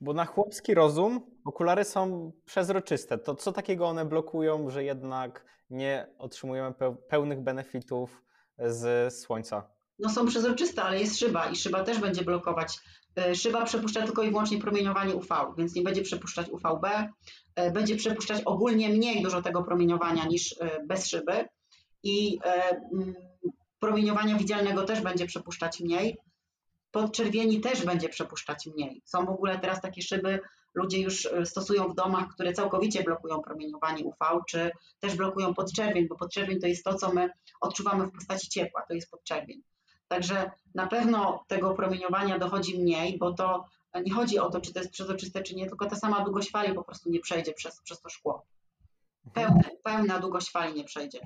[0.00, 3.18] Bo na chłopski rozum okulary są przezroczyste.
[3.18, 6.74] To co takiego one blokują, że jednak nie otrzymujemy
[7.08, 8.22] pełnych benefitów
[8.58, 9.77] z słońca?
[9.98, 12.78] No są przezroczyste, ale jest szyba i szyba też będzie blokować.
[13.16, 16.84] E, szyba przepuszcza tylko i wyłącznie promieniowanie UV, więc nie będzie przepuszczać UVB.
[17.54, 21.48] E, będzie przepuszczać ogólnie mniej dużo tego promieniowania niż e, bez szyby
[22.02, 22.38] i
[23.80, 26.18] promieniowania widzialnego też będzie przepuszczać mniej
[26.90, 29.02] podczerwieni też będzie przepuszczać mniej.
[29.04, 30.40] Są w ogóle teraz takie szyby,
[30.74, 34.16] ludzie już stosują w domach, które całkowicie blokują promieniowanie UV,
[34.48, 34.70] czy
[35.00, 37.30] też blokują podczerwień, bo podczerwień to jest to, co my
[37.60, 39.62] odczuwamy w postaci ciepła, to jest podczerwień.
[40.08, 43.64] Także na pewno tego promieniowania dochodzi mniej, bo to
[44.04, 46.74] nie chodzi o to, czy to jest przezroczyste, czy nie, tylko ta sama długość fali
[46.74, 48.46] po prostu nie przejdzie przez, przez to szkło.
[49.34, 51.20] Pełna, pełna długość fali nie przejdzie.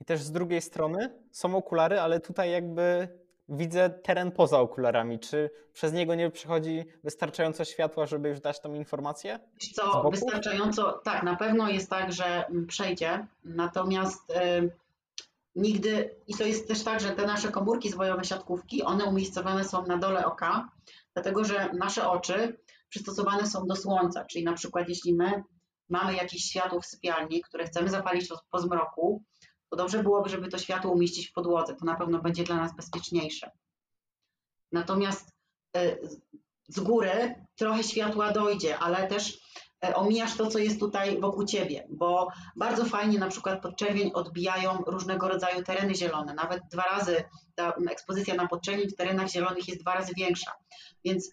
[0.00, 3.08] I też z drugiej strony są okulary, ale tutaj jakby
[3.48, 5.18] widzę teren poza okularami.
[5.18, 9.40] Czy przez niego nie przechodzi wystarczająco światła, żeby już dać tą informację?
[9.74, 14.70] Co, wystarczająco, tak, na pewno jest tak, że przejdzie, natomiast y,
[15.54, 19.86] nigdy, i to jest też tak, że te nasze komórki zwojowe siatkówki, one umiejscowione są
[19.86, 20.70] na dole oka,
[21.14, 22.58] dlatego że nasze oczy
[22.88, 25.44] przystosowane są do słońca, czyli na przykład jeśli my
[25.88, 29.24] mamy jakieś światło w sypialni, które chcemy zapalić po zmroku,
[29.70, 31.74] to dobrze byłoby, żeby to światło umieścić w podłodze.
[31.74, 33.50] To na pewno będzie dla nas bezpieczniejsze.
[34.72, 35.32] Natomiast
[35.76, 35.96] e,
[36.68, 39.40] z góry trochę światła dojdzie, ale też
[39.94, 45.28] omijasz to, co jest tutaj wokół ciebie, bo bardzo fajnie na przykład podczerwień odbijają różnego
[45.28, 46.34] rodzaju tereny zielone.
[46.34, 47.24] Nawet dwa razy
[47.54, 50.52] ta ekspozycja na podczerwień w terenach zielonych jest dwa razy większa.
[51.04, 51.30] Więc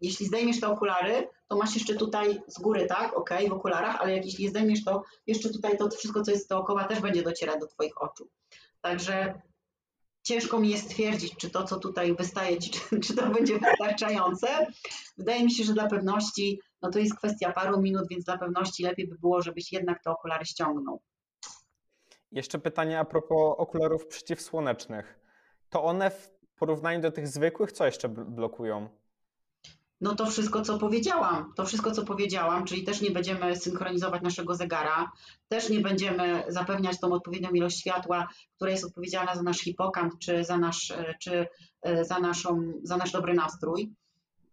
[0.00, 4.16] jeśli zdejmiesz te okulary, to masz jeszcze tutaj z góry, tak, ok, w okularach, ale
[4.16, 7.66] jak jeśli zdejmiesz to, jeszcze tutaj to wszystko, co jest dookoła też będzie docierać do
[7.66, 8.28] Twoich oczu.
[8.80, 9.40] Także
[10.22, 12.70] ciężko mi jest stwierdzić, czy to, co tutaj wystaje, czy,
[13.04, 14.66] czy to będzie wystarczające.
[15.18, 18.82] Wydaje mi się, że dla pewności, no to jest kwestia paru minut, więc dla pewności
[18.82, 21.02] lepiej by było, żebyś jednak te okulary ściągnął.
[22.32, 25.20] Jeszcze pytanie a propos okularów przeciwsłonecznych.
[25.70, 28.88] To one w porównaniu do tych zwykłych, co jeszcze blokują?
[30.00, 34.54] No to wszystko, co powiedziałam, to wszystko, co powiedziałam, czyli też nie będziemy synchronizować naszego
[34.54, 35.12] zegara,
[35.48, 40.44] też nie będziemy zapewniać tą odpowiednią ilość światła, która jest odpowiedzialna za nasz hipokamp, czy
[40.44, 41.46] za nasz, czy
[41.82, 43.94] e, za, naszą, za nasz dobry nastrój.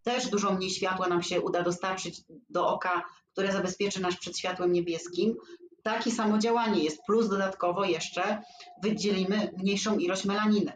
[0.08, 3.02] Też dużo mniej światła nam się uda dostarczyć do oka,
[3.32, 5.36] które zabezpieczy nas przed światłem niebieskim.
[5.82, 8.42] Takie samo działanie jest, plus dodatkowo jeszcze
[8.82, 10.72] wydzielimy mniejszą ilość melaniny.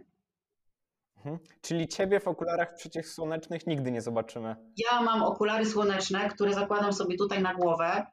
[1.16, 1.38] Mhm.
[1.60, 4.56] Czyli ciebie w okularach przeciwsłonecznych nigdy nie zobaczymy.
[4.76, 8.06] Ja mam okulary słoneczne, które zakładam sobie tutaj na głowę,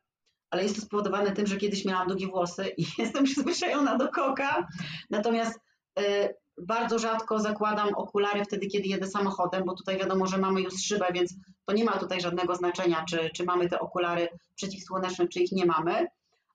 [0.50, 4.68] ale jest to spowodowane tym, że kiedyś miałam długie włosy i jestem przyzwyczajona do koka.
[5.10, 5.60] Natomiast
[6.00, 10.73] y, bardzo rzadko zakładam okulary wtedy, kiedy jedę samochodem, bo tutaj wiadomo, że mamy już
[10.73, 11.34] szybę, więc
[11.65, 15.65] to nie ma tutaj żadnego znaczenia, czy, czy mamy te okulary przeciwsłoneczne, czy ich nie
[15.65, 16.07] mamy.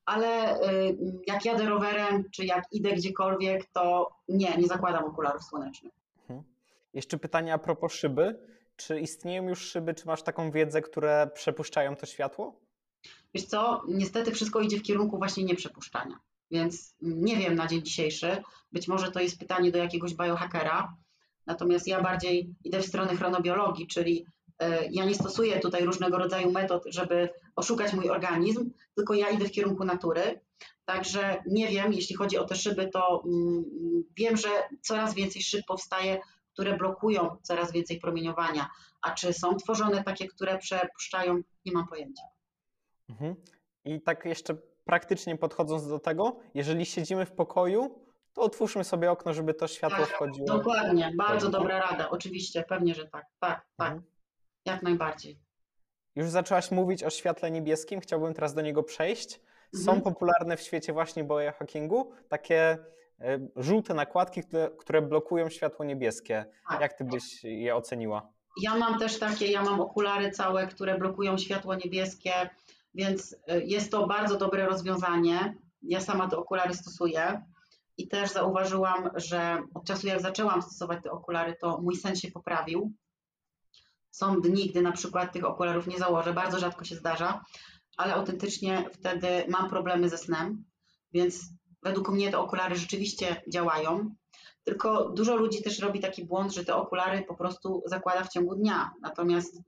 [0.05, 5.93] Ale y, jak jadę rowerem, czy jak idę gdziekolwiek, to nie, nie zakładam okularów słonecznych.
[6.95, 8.39] Jeszcze pytanie a propos szyby.
[8.77, 12.61] Czy istnieją już szyby, czy masz taką wiedzę, które przepuszczają to światło?
[13.35, 16.19] Wiesz co, niestety wszystko idzie w kierunku właśnie nieprzepuszczania,
[16.55, 18.43] więc nie wiem na dzień dzisiejszy.
[18.73, 20.97] Być może to jest pytanie do jakiegoś biohackera,
[21.47, 24.27] natomiast ja bardziej idę w stronę chronobiologii, czyli
[24.59, 29.45] e, ja nie stosuję tutaj różnego rodzaju metod, żeby oszukać mój organizm, tylko ja idę
[29.45, 30.41] w kierunku natury.
[30.85, 33.65] Także nie wiem, jeśli chodzi o te szyby, to mm,
[34.17, 34.49] wiem, że
[34.83, 36.21] coraz więcej szyb powstaje
[36.55, 38.71] które blokują coraz więcej promieniowania.
[39.03, 42.23] A czy są tworzone takie, które przepuszczają, nie mam pojęcia.
[43.09, 43.35] Mhm.
[43.85, 48.01] I tak jeszcze praktycznie podchodząc do tego, jeżeli siedzimy w pokoju,
[48.33, 50.47] to otwórzmy sobie okno, żeby to światło tak, wchodziło.
[50.47, 54.13] Dokładnie, bardzo dobra rada, oczywiście, pewnie, że tak, tak, tak, mhm.
[54.65, 55.39] jak najbardziej.
[56.17, 59.41] Już zaczęłaś mówić o świetle niebieskim, chciałbym teraz do niego przejść.
[59.75, 60.03] Są mhm.
[60.03, 62.79] popularne w świecie właśnie biohackingu takie
[63.21, 66.45] E, żółte nakładki, które, które blokują światło niebieskie.
[66.69, 66.81] Tak.
[66.81, 68.33] Jak ty byś je oceniła?
[68.63, 72.33] Ja mam też takie, ja mam okulary całe, które blokują światło niebieskie,
[72.95, 75.57] więc e, jest to bardzo dobre rozwiązanie.
[75.83, 77.43] Ja sama te okulary stosuję
[77.97, 82.31] i też zauważyłam, że od czasu jak zaczęłam stosować te okulary, to mój sen się
[82.31, 82.93] poprawił.
[84.11, 87.45] Są dni, gdy na przykład tych okularów nie założę, bardzo rzadko się zdarza,
[87.97, 90.65] ale autentycznie wtedy mam problemy ze snem,
[91.13, 91.55] więc
[91.85, 94.15] Według mnie te okulary rzeczywiście działają,
[94.65, 98.55] tylko dużo ludzi też robi taki błąd, że te okulary po prostu zakłada w ciągu
[98.55, 98.91] dnia.
[99.01, 99.61] Natomiast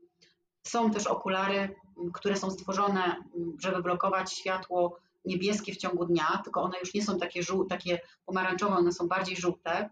[0.66, 1.74] są też okulary,
[2.12, 3.16] które są stworzone,
[3.59, 8.01] żeby blokować światło niebieskie w ciągu dnia, tylko one już nie są takie, żół, takie
[8.27, 9.90] pomarańczowe, one są bardziej żółte,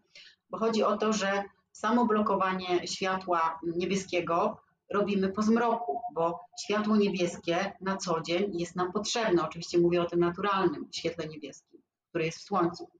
[0.51, 4.61] bo chodzi o to, że samo blokowanie światła niebieskiego
[4.93, 9.43] robimy po zmroku, bo światło niebieskie na co dzień jest nam potrzebne.
[9.45, 12.91] Oczywiście mówię o tym naturalnym świetle niebieskim które jest w Słońcu.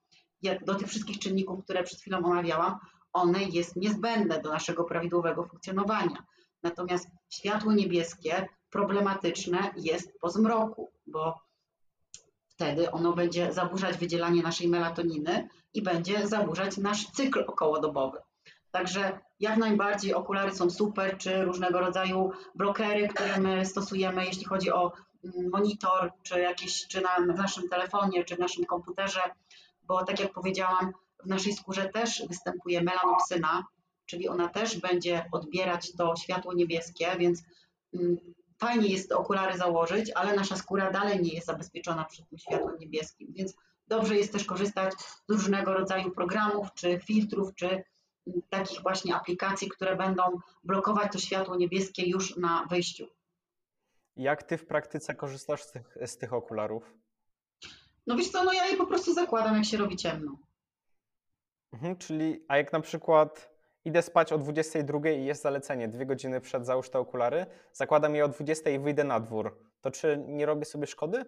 [0.67, 2.79] Do tych wszystkich czynników, które przed chwilą omawiałam,
[3.13, 6.25] one jest niezbędne do naszego prawidłowego funkcjonowania.
[6.63, 11.41] Natomiast światło niebieskie problematyczne jest po zmroku, bo
[12.49, 18.19] wtedy ono będzie zaburzać wydzielanie naszej melatoniny i będzie zaburzać nasz cykl okołodobowy.
[18.71, 24.73] Także jak najbardziej okulary są super, czy różnego rodzaju blokery, które my stosujemy, jeśli chodzi
[24.73, 24.93] o
[25.53, 29.21] monitor, czy jakieś, czy na, w naszym telefonie, czy w naszym komputerze,
[29.83, 30.93] bo tak jak powiedziałam,
[31.25, 33.65] w naszej skórze też występuje melanopsyna,
[34.07, 37.43] czyli ona też będzie odbierać to światło niebieskie, więc
[37.95, 38.35] mm,
[38.65, 42.78] fajnie jest te okulary założyć, ale nasza skóra dalej nie jest zabezpieczona przed tym światłem
[42.78, 43.55] niebieskim, więc
[43.89, 44.93] dobrze jest też korzystać
[45.28, 50.23] z różnego rodzaju programów, czy filtrów, czy mm, takich właśnie aplikacji, które będą
[50.65, 53.07] blokować to światło niebieskie już na wyjściu.
[54.16, 56.95] Jak ty w praktyce korzystasz z tych, z tych okularów?
[58.07, 60.39] No wiesz co, no ja je po prostu zakładam, jak się robi ciemno.
[61.73, 63.54] Mhm, czyli, a jak na przykład
[63.85, 68.24] idę spać o 22 i jest zalecenie, dwie godziny przed załóż te okulary, zakładam je
[68.24, 71.24] o 20 i wyjdę na dwór, to czy nie robię sobie szkody?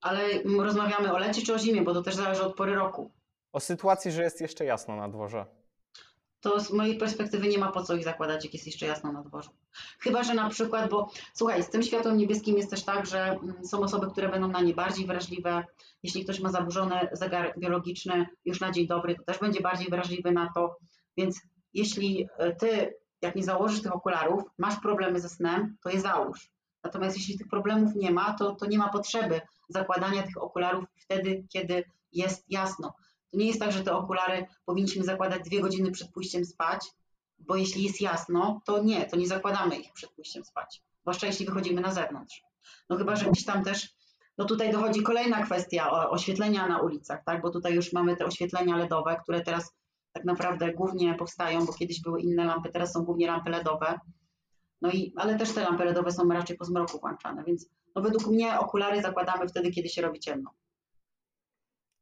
[0.00, 0.20] Ale
[0.58, 3.10] rozmawiamy o lecie czy o zimie, bo to też zależy od pory roku.
[3.52, 5.46] O sytuacji, że jest jeszcze jasno na dworze
[6.46, 9.22] to z mojej perspektywy nie ma po co ich zakładać, jak jest jeszcze jasno na
[9.22, 9.50] dworze.
[9.98, 13.64] Chyba, że na przykład, bo słuchaj, z tym światłem niebieskim jest też tak, że mm,
[13.64, 15.64] są osoby, które będą na nie bardziej wrażliwe.
[16.02, 20.32] Jeśli ktoś ma zaburzony zegar biologiczny już na dzień dobry, to też będzie bardziej wrażliwy
[20.32, 20.76] na to.
[21.16, 21.40] Więc
[21.76, 26.50] jeśli e, ty, jak nie założysz tych okularów, masz problemy ze snem, to je załóż.
[26.84, 31.44] Natomiast jeśli tych problemów nie ma, to, to nie ma potrzeby zakładania tych okularów wtedy,
[31.48, 32.94] kiedy jest jasno.
[33.30, 36.86] To nie jest tak, że te okulary powinniśmy zakładać dwie godziny przed pójściem spać,
[37.38, 41.46] bo jeśli jest jasno, to nie, to nie zakładamy ich przed pójściem spać, zwłaszcza jeśli
[41.46, 42.42] wychodzimy na zewnątrz.
[42.90, 43.88] No chyba, że gdzieś tam też,
[44.38, 48.76] no tutaj dochodzi kolejna kwestia oświetlenia na ulicach, tak, bo tutaj już mamy te oświetlenia
[48.76, 49.72] LEDowe, które teraz
[50.16, 54.00] tak naprawdę głównie powstają, bo kiedyś były inne lampy, teraz są głównie lampy LEDowe.
[54.82, 58.26] No i, ale też te lampy LEDowe są raczej po zmroku włączane, więc no według
[58.26, 60.50] mnie okulary zakładamy wtedy, kiedy się robi ciemno.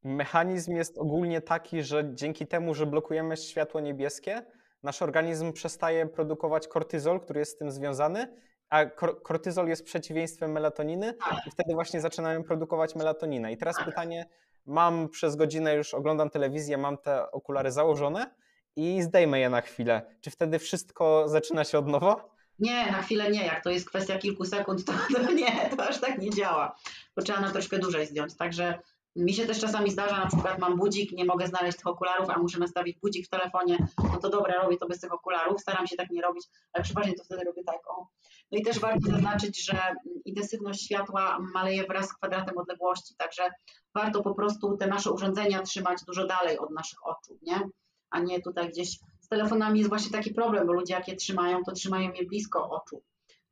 [0.05, 4.43] Mechanizm jest ogólnie taki, że dzięki temu, że blokujemy światło niebieskie,
[4.83, 8.37] nasz organizm przestaje produkować kortyzol, który jest z tym związany,
[8.71, 8.85] a
[9.23, 11.15] kortyzol jest przeciwieństwem melatoniny
[11.47, 13.53] i wtedy właśnie zaczynamy produkować melatoninę.
[13.53, 14.27] I teraz pytanie,
[14.67, 18.35] mam przez godzinę już oglądam telewizję, mam te okulary założone
[18.77, 20.03] i zdejmę je na chwilę.
[20.21, 22.35] Czy wtedy wszystko zaczyna się od nowa?
[22.59, 23.47] Nie, na chwilę nie.
[23.47, 26.77] Jak to jest kwestia kilku sekund, to, to nie, to aż tak nie działa.
[27.17, 28.37] Bo trzeba na troszkę dłużej zdjąć.
[28.37, 28.79] Także
[29.17, 32.39] mi się też czasami zdarza, na przykład mam budzik, nie mogę znaleźć tych okularów, a
[32.39, 35.97] muszę nastawić budzik w telefonie, no to dobra, robię to bez tych okularów, staram się
[35.97, 38.09] tak nie robić, ale przeważnie to wtedy robię tak, o.
[38.53, 39.79] No i też warto zaznaczyć, że
[40.25, 43.51] intensywność światła maleje wraz z kwadratem odległości, także
[43.95, 47.61] warto po prostu te nasze urządzenia trzymać dużo dalej od naszych oczu, nie?
[48.11, 51.63] A nie tutaj gdzieś z telefonami jest właśnie taki problem, bo ludzie jak je trzymają,
[51.65, 53.03] to trzymają je blisko oczu.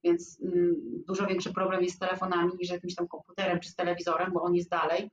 [0.05, 0.75] Więc mm,
[1.09, 4.55] dużo większy problem jest z telefonami niż jakimś tam komputerem czy z telewizorem, bo on
[4.55, 5.11] jest dalej.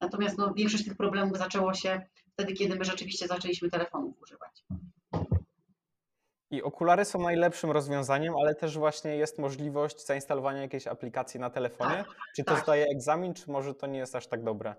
[0.00, 4.64] Natomiast no, większość tych problemów zaczęło się wtedy, kiedy my rzeczywiście zaczęliśmy telefonów używać.
[6.50, 11.96] I okulary są najlepszym rozwiązaniem, ale też właśnie jest możliwość zainstalowania jakiejś aplikacji na telefonie.
[11.96, 12.62] Tak, czy to tak.
[12.62, 14.74] zdaje egzamin, czy może to nie jest aż tak dobre?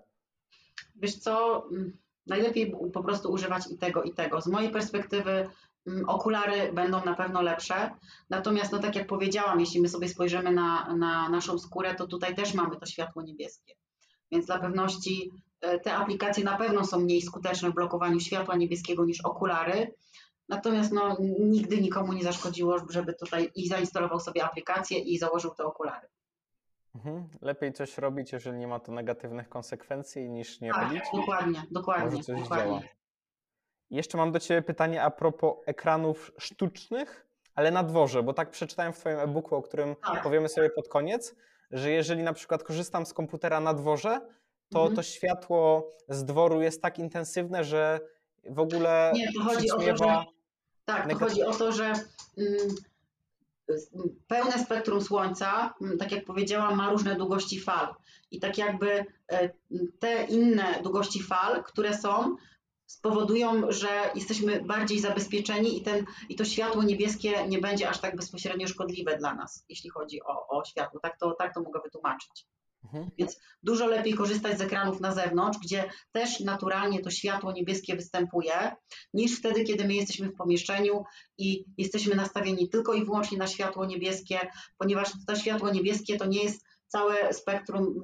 [0.96, 4.40] Wiesz co, mm, najlepiej po prostu używać i tego, i tego.
[4.40, 5.48] Z mojej perspektywy
[5.86, 7.90] mm, okulary będą na pewno lepsze,
[8.30, 12.34] natomiast no tak jak powiedziałam, jeśli my sobie spojrzymy na, na naszą skórę, to tutaj
[12.34, 13.74] też mamy to światło niebieskie.
[14.32, 19.04] Więc dla pewności e, te aplikacje na pewno są mniej skuteczne w blokowaniu światła niebieskiego
[19.04, 19.94] niż okulary.
[20.48, 25.64] Natomiast no, nigdy nikomu nie zaszkodziło, żeby tutaj i zainstalował sobie aplikację i założył te
[25.64, 26.08] okulary.
[26.94, 27.28] Mhm.
[27.40, 31.04] Lepiej coś robić, jeżeli nie ma to negatywnych konsekwencji, niż nie tak, robić.
[31.14, 32.04] Dokładnie, dokładnie.
[32.04, 32.64] Może coś dokładnie.
[32.66, 32.80] działa.
[33.90, 38.92] Jeszcze mam do Ciebie pytanie a propos ekranów sztucznych, ale na dworze, bo tak przeczytałem
[38.92, 40.22] w Twoim e-booku, o którym tak.
[40.22, 41.36] powiemy sobie pod koniec,
[41.72, 44.20] że jeżeli na przykład korzystam z komputera na dworze,
[44.70, 44.96] to mhm.
[44.96, 48.00] to światło z dworu jest tak intensywne, że
[48.44, 50.24] w ogóle Nie, to chodzi o to, że,
[50.84, 51.92] tak, to chodzi o to, że
[52.38, 52.74] mm,
[54.26, 57.94] pełne spektrum Słońca, mm, tak jak powiedziałam, ma różne długości fal.
[58.30, 59.50] I tak jakby e,
[59.98, 62.36] te inne długości fal, które są,
[62.92, 68.16] spowodują, że jesteśmy bardziej zabezpieczeni i, ten, i to światło niebieskie nie będzie aż tak
[68.16, 71.00] bezpośrednio szkodliwe dla nas, jeśli chodzi o, o światło.
[71.00, 72.46] Tak to, tak to mogę wytłumaczyć.
[72.84, 73.10] Mhm.
[73.18, 78.76] Więc dużo lepiej korzystać z ekranów na zewnątrz, gdzie też naturalnie to światło niebieskie występuje,
[79.14, 81.04] niż wtedy, kiedy my jesteśmy w pomieszczeniu
[81.38, 84.38] i jesteśmy nastawieni tylko i wyłącznie na światło niebieskie,
[84.78, 88.02] ponieważ to światło niebieskie to nie jest całe spektrum,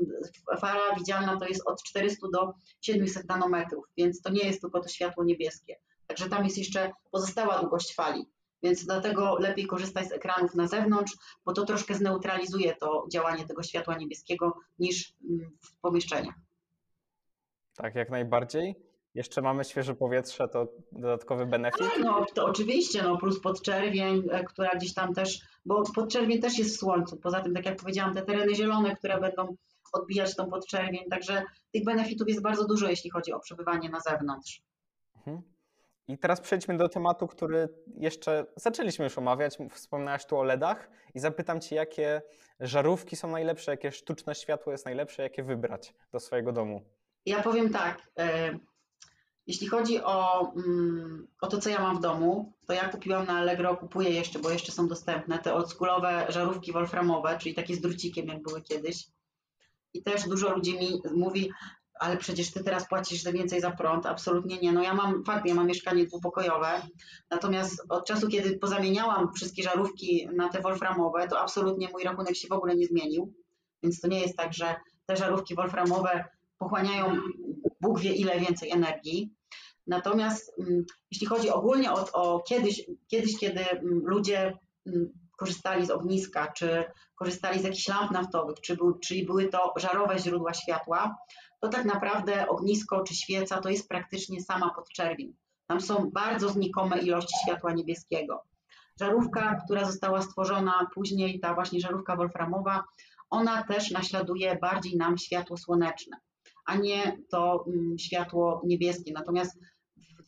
[0.60, 4.88] fala widzialna to jest od 400 do 700 nanometrów, więc to nie jest tylko to
[4.88, 5.76] światło niebieskie.
[6.06, 8.26] Także tam jest jeszcze pozostała długość fali.
[8.62, 13.62] Więc dlatego lepiej korzystać z ekranów na zewnątrz, bo to troszkę zneutralizuje to działanie tego
[13.62, 16.34] światła niebieskiego niż mm, w pomieszczeniach.
[17.76, 18.87] Tak, jak najbardziej.
[19.18, 21.78] Jeszcze mamy świeże powietrze, to dodatkowy benefit?
[21.78, 26.58] Tak, no to oczywiście, no plus podczerwień, e, która gdzieś tam też, bo podczerwień też
[26.58, 27.16] jest w słońcu.
[27.16, 29.56] Poza tym, tak jak powiedziałam, te tereny zielone, które będą
[29.92, 31.42] odbijać tą podczerwień, także
[31.72, 34.62] tych benefitów jest bardzo dużo, jeśli chodzi o przebywanie na zewnątrz.
[35.16, 35.42] Mhm.
[36.08, 39.58] I teraz przejdźmy do tematu, który jeszcze zaczęliśmy już omawiać.
[39.70, 42.22] Wspomniałaś tu o LEDach i zapytam Cię, jakie
[42.60, 46.84] żarówki są najlepsze, jakie sztuczne światło jest najlepsze, jakie wybrać do swojego domu.
[47.26, 48.02] Ja powiem tak.
[49.48, 53.32] Jeśli chodzi o, mm, o to, co ja mam w domu, to ja kupiłam na
[53.38, 58.26] Allegro, kupuję jeszcze, bo jeszcze są dostępne, te oldschoolowe żarówki wolframowe, czyli takie z drucikiem,
[58.26, 59.06] jak były kiedyś.
[59.94, 61.50] I też dużo ludzi mi mówi,
[62.00, 64.06] ale przecież ty teraz płacisz więcej za prąd.
[64.06, 64.72] Absolutnie nie.
[64.72, 66.82] No ja mam, fakt, ja mam mieszkanie dwupokojowe,
[67.30, 72.48] natomiast od czasu, kiedy pozamieniałam wszystkie żarówki na te wolframowe, to absolutnie mój rachunek się
[72.48, 73.34] w ogóle nie zmienił.
[73.82, 74.76] Więc to nie jest tak, że
[75.06, 76.24] te żarówki wolframowe
[76.58, 77.16] pochłaniają
[77.80, 79.37] Bóg wie ile więcej energii.
[79.88, 85.08] Natomiast mm, jeśli chodzi ogólnie o, o kiedyś, kiedyś, kiedy mm, ludzie mm,
[85.38, 86.84] korzystali z ogniska, czy
[87.14, 91.16] korzystali z jakichś lamp naftowych, czy był, czyli były to żarowe źródła światła,
[91.60, 95.34] to tak naprawdę ognisko czy świeca to jest praktycznie sama podczerwień.
[95.66, 98.42] Tam są bardzo znikome ilości światła niebieskiego.
[99.00, 102.84] Żarówka, która została stworzona później, ta właśnie żarówka wolframowa,
[103.30, 106.16] ona też naśladuje bardziej nam światło słoneczne.
[106.66, 107.64] a nie to
[107.98, 109.12] światło niebieskie.
[109.12, 109.58] Natomiast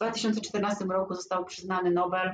[0.00, 2.32] 2014 roku został przyznany Nobel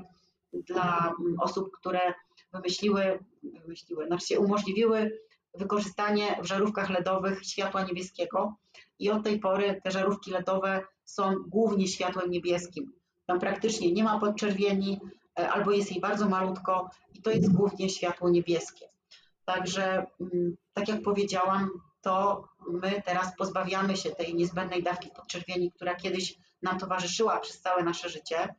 [0.53, 2.15] dla mm, osób, które
[2.53, 5.19] wymyśliły, wymyśliły, znaczy umożliwiły
[5.55, 8.57] wykorzystanie w żarówkach LEDowych światła niebieskiego
[8.99, 12.93] i od tej pory te żarówki LEDowe są głównie światłem niebieskim.
[13.27, 15.01] Tam praktycznie nie ma podczerwieni
[15.39, 18.89] e, albo jest jej bardzo malutko i to jest głównie światło niebieskie.
[19.45, 21.71] Także, mm, tak jak powiedziałam,
[22.01, 27.83] to my teraz pozbawiamy się tej niezbędnej dawki podczerwieni, która kiedyś nam towarzyszyła przez całe
[27.83, 28.55] nasze życie.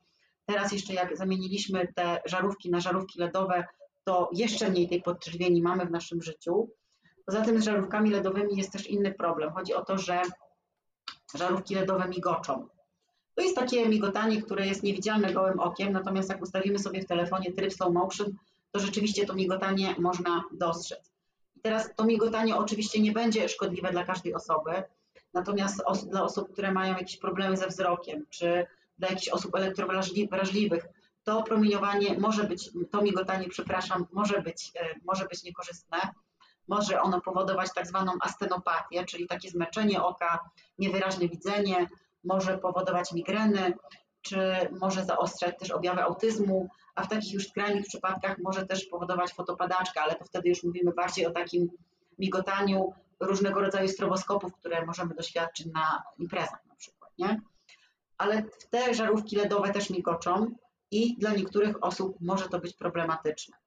[0.46, 3.68] Teraz jeszcze jak zamieniliśmy te żarówki na żarówki LEDowe,
[4.04, 6.70] to jeszcze mniej tej podczerwieni mamy w naszym życiu.
[7.26, 9.52] Poza tym z żarówkami LEDowymi jest też inny problem.
[9.52, 10.22] Chodzi o to, że
[11.36, 12.68] żarówki LEDowe migoczą.
[13.36, 17.54] To jest takie migotanie, które jest niewidzialne gołym okiem, natomiast jak ustawimy sobie w telefonie
[17.54, 18.34] tryb slow motion,
[18.72, 21.12] to rzeczywiście to migotanie można dostrzec.
[21.56, 24.84] I teraz to migotanie oczywiście nie będzie szkodliwe dla każdej osoby,
[25.38, 30.88] natomiast os dla osób, które mają jakieś problemy ze wzrokiem, czy dla jakichś osób elektrowrażliwych,
[31.23, 35.97] to promieniowanie może być, to migotanie, przepraszam, może być, e, może być niekorzystne.
[36.68, 40.49] Może ono powodować tak zwaną astenopatię, czyli takie zmęczenie oka,
[40.80, 41.88] niewyraźne widzenie,
[42.23, 43.73] może powodować migreny,
[44.22, 44.39] czy
[44.80, 50.01] może zaostrzać też objawy autyzmu, a w takich już skrajnych przypadkach może też powodować fotopadaczkę,
[50.01, 51.69] ale to wtedy już mówimy bardziej o takim
[52.19, 57.41] migotaniu różnego rodzaju stroboskopów, które możemy doświadczyć na imprezach na przykład, nie?
[58.18, 60.56] Ale te żarówki LEDowe też migoczą
[60.91, 63.57] i dla niektórych osób może to być problematyczne.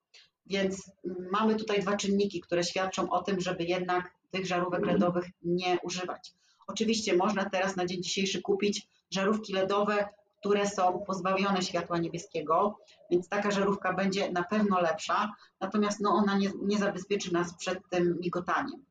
[0.47, 0.90] Więc
[1.32, 6.32] mamy tutaj dwa czynniki, które świadczą o tym, żeby jednak tych żarówek LEDowych nie używać.
[6.66, 10.09] Oczywiście można teraz na dzień dzisiejszy kupić żarówki LEDowe,
[10.40, 12.78] które są pozbawione światła niebieskiego,
[13.10, 17.78] więc taka żarówka będzie na pewno lepsza, natomiast no, ona nie, nie zabezpieczy nas przed
[17.90, 18.85] tym migotaniem.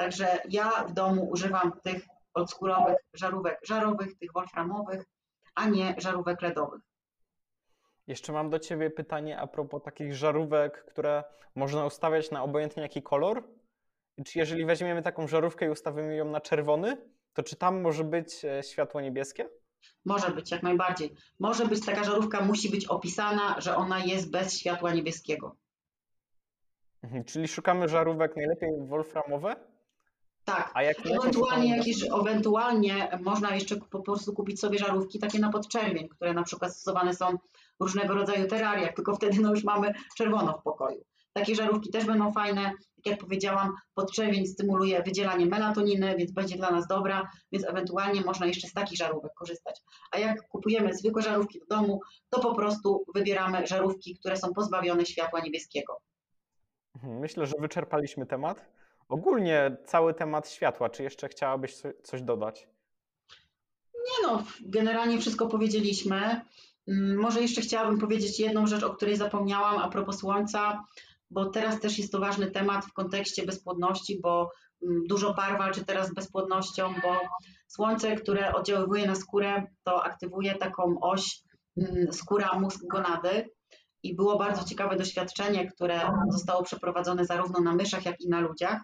[0.00, 5.04] Także ja w domu używam tych oldschoolowych żarówek żarowych, tych wolframowych,
[5.54, 6.80] a nie żarówek LEDowych.
[8.06, 11.24] Jeszcze mam do Ciebie pytanie a propos takich żarówek, które
[11.54, 13.48] można ustawiać na obojętnie jaki kolor.
[14.26, 16.96] Czy jeżeli weźmiemy taką żarówkę i ustawimy ją na czerwony,
[17.32, 19.48] to czy tam może być e, światło niebieskie?
[20.04, 21.14] Może być, jak najbardziej.
[21.38, 25.56] Może być taka żarówka, musi być opisana, że ona jest bez światła niebieskiego.
[27.02, 29.69] Mhm, czyli szukamy żarówek najlepiej wolframowe?
[30.44, 30.70] Tak.
[30.74, 36.08] A jak ewentualnie, jakieś, ewentualnie można jeszcze po prostu kupić sobie żarówki takie na podczerwień,
[36.08, 37.36] które na przykład stosowane są
[37.80, 41.04] w różnego rodzaju terariach, tylko wtedy no już mamy czerwono w pokoju.
[41.32, 42.62] Takie żarówki też będą fajne.
[42.96, 48.46] Tak jak powiedziałam, podczerwień stymuluje wydzielanie melatoniny, więc będzie dla nas dobra, więc ewentualnie można
[48.46, 49.80] jeszcze z takich żarówek korzystać.
[50.12, 52.00] A jak kupujemy zwykłe żarówki do domu,
[52.30, 56.00] to po prostu wybieramy żarówki, które są pozbawione światła niebieskiego.
[56.94, 58.79] Mhm, myślę, że wyczerpaliśmy temat.
[59.10, 60.88] Ogólnie cały temat światła.
[60.88, 62.68] Czy jeszcze chciałabyś coś dodać?
[63.94, 66.40] Nie no, generalnie wszystko powiedzieliśmy.
[66.88, 70.84] Mm, może jeszcze chciałabym powiedzieć jedną rzecz, o której zapomniałam a propos słońca
[71.30, 74.50] bo teraz też jest to ważny temat w kontekście bezpłodności, bo
[74.82, 77.20] mm, dużo par walczy teraz z bezpłodnością, bo
[77.68, 81.42] słońce, które oddziaływuje na skórę, to aktywuje taką oś
[81.76, 83.50] mm, skóra mózg gonady.
[84.02, 86.00] I było bardzo ciekawe doświadczenie, które
[86.30, 88.82] zostało przeprowadzone zarówno na myszach, jak i na ludziach.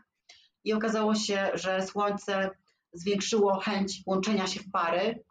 [0.67, 2.51] I okazało się, że słońce
[2.93, 5.25] zwiększyło chęć łączenia się w pary.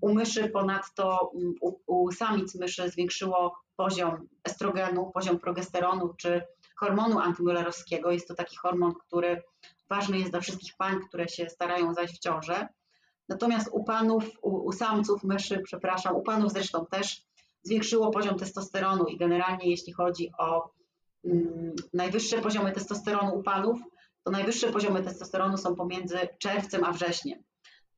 [0.00, 6.42] U myszy ponadto, u, u samic myszy zwiększyło poziom estrogenu, poziom progesteronu czy
[6.76, 8.10] hormonu antymüllerowskiego.
[8.10, 9.42] Jest to taki hormon, który
[9.88, 12.68] ważny jest dla wszystkich pań, które się starają zajść w ciążę.
[13.28, 17.22] Natomiast u panów, u, u samców, myszy, przepraszam, u panów zresztą też
[17.62, 20.70] zwiększyło poziom testosteronu i generalnie jeśli chodzi o
[21.24, 23.80] mm, najwyższe poziomy testosteronu u panów,
[24.28, 27.42] to najwyższe poziomy testosteronu są pomiędzy czerwcem a wrześniem.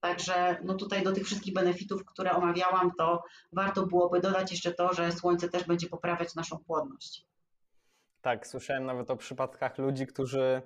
[0.01, 4.95] Także no tutaj do tych wszystkich benefitów, które omawiałam, to warto byłoby dodać jeszcze to,
[4.95, 7.27] że słońce też będzie poprawiać naszą płodność.
[8.21, 10.63] Tak, słyszałem nawet o przypadkach ludzi, którzy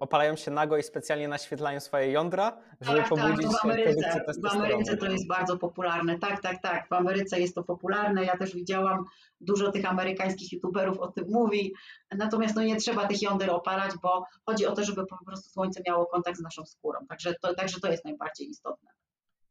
[0.00, 4.46] opalają się nago i specjalnie naświetlają swoje jądra, żeby tak, pobudzić tak, w Ameryce, w
[4.46, 6.18] Ameryce to jest bardzo popularne.
[6.18, 6.88] Tak, tak, tak.
[6.88, 8.24] W Ameryce jest to popularne.
[8.24, 9.04] Ja też widziałam,
[9.40, 11.74] dużo tych amerykańskich youtuberów o tym mówi.
[12.10, 15.82] Natomiast no nie trzeba tych jąder opalać, bo chodzi o to, żeby po prostu słońce
[15.86, 17.06] miało kontakt z naszą skórą.
[17.08, 18.90] Także to, także to jest najbardziej istotne.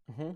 [0.09, 0.35] Mhm.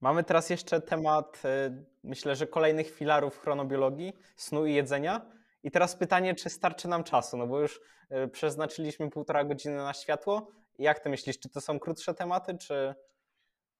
[0.00, 5.20] Mamy teraz jeszcze temat, e, myślę, że kolejnych filarów chronobiologii, snu i jedzenia.
[5.64, 7.80] I teraz pytanie, czy starczy nam czasu, no bo już
[8.10, 10.50] e, przeznaczyliśmy półtora godziny na światło.
[10.78, 12.94] Jak ty myślisz, czy to są krótsze tematy, czy...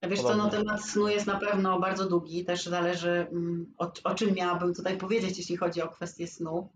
[0.02, 4.14] Wiesz co, no temat snu jest na pewno bardzo długi, też zależy mm, o, o
[4.14, 6.72] czym miałabym tutaj powiedzieć, jeśli chodzi o kwestię snu.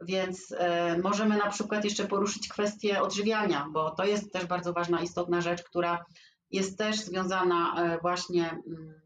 [0.00, 5.02] Więc e, możemy na przykład jeszcze poruszyć kwestię odżywiania, bo to jest też bardzo ważna,
[5.02, 6.04] istotna rzecz, która
[6.50, 9.01] jest też związana e, właśnie mm,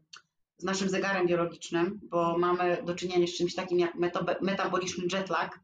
[0.57, 3.95] z naszym zegarem biologicznym, bo mamy do czynienia z czymś takim jak
[4.41, 5.59] metaboliczny jetlag,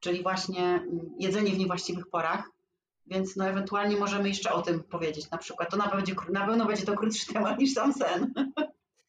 [0.00, 2.50] czyli właśnie mm, jedzenie w niewłaściwych porach.
[3.06, 5.70] Więc no ewentualnie możemy jeszcze o tym powiedzieć na przykład.
[5.70, 8.32] To na pewno będzie, na pewno będzie to krótszy temat niż sam sen.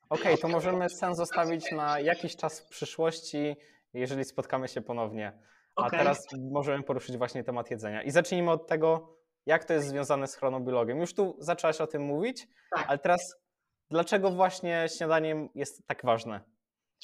[0.09, 3.55] Okej, okay, to możemy sen zostawić na jakiś czas w przyszłości,
[3.93, 5.39] jeżeli spotkamy się ponownie.
[5.75, 5.99] A okay.
[5.99, 8.03] teraz możemy poruszyć właśnie temat jedzenia.
[8.03, 10.99] I zacznijmy od tego, jak to jest związane z chronobiologiem.
[10.99, 12.85] Już tu zaczęłaś o tym mówić, tak.
[12.87, 13.35] ale teraz
[13.89, 16.41] dlaczego właśnie śniadaniem jest tak ważne?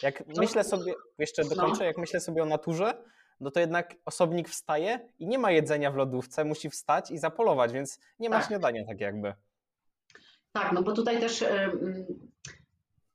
[0.03, 1.86] Jak myślę sobie, jeszcze dokończę, no.
[1.86, 3.03] jak myślę sobie o naturze,
[3.40, 7.72] no to jednak osobnik wstaje i nie ma jedzenia w lodówce, musi wstać i zapolować,
[7.72, 8.48] więc nie ma tak.
[8.48, 9.34] śniadania tak jakby.
[10.52, 11.44] Tak, no bo tutaj też,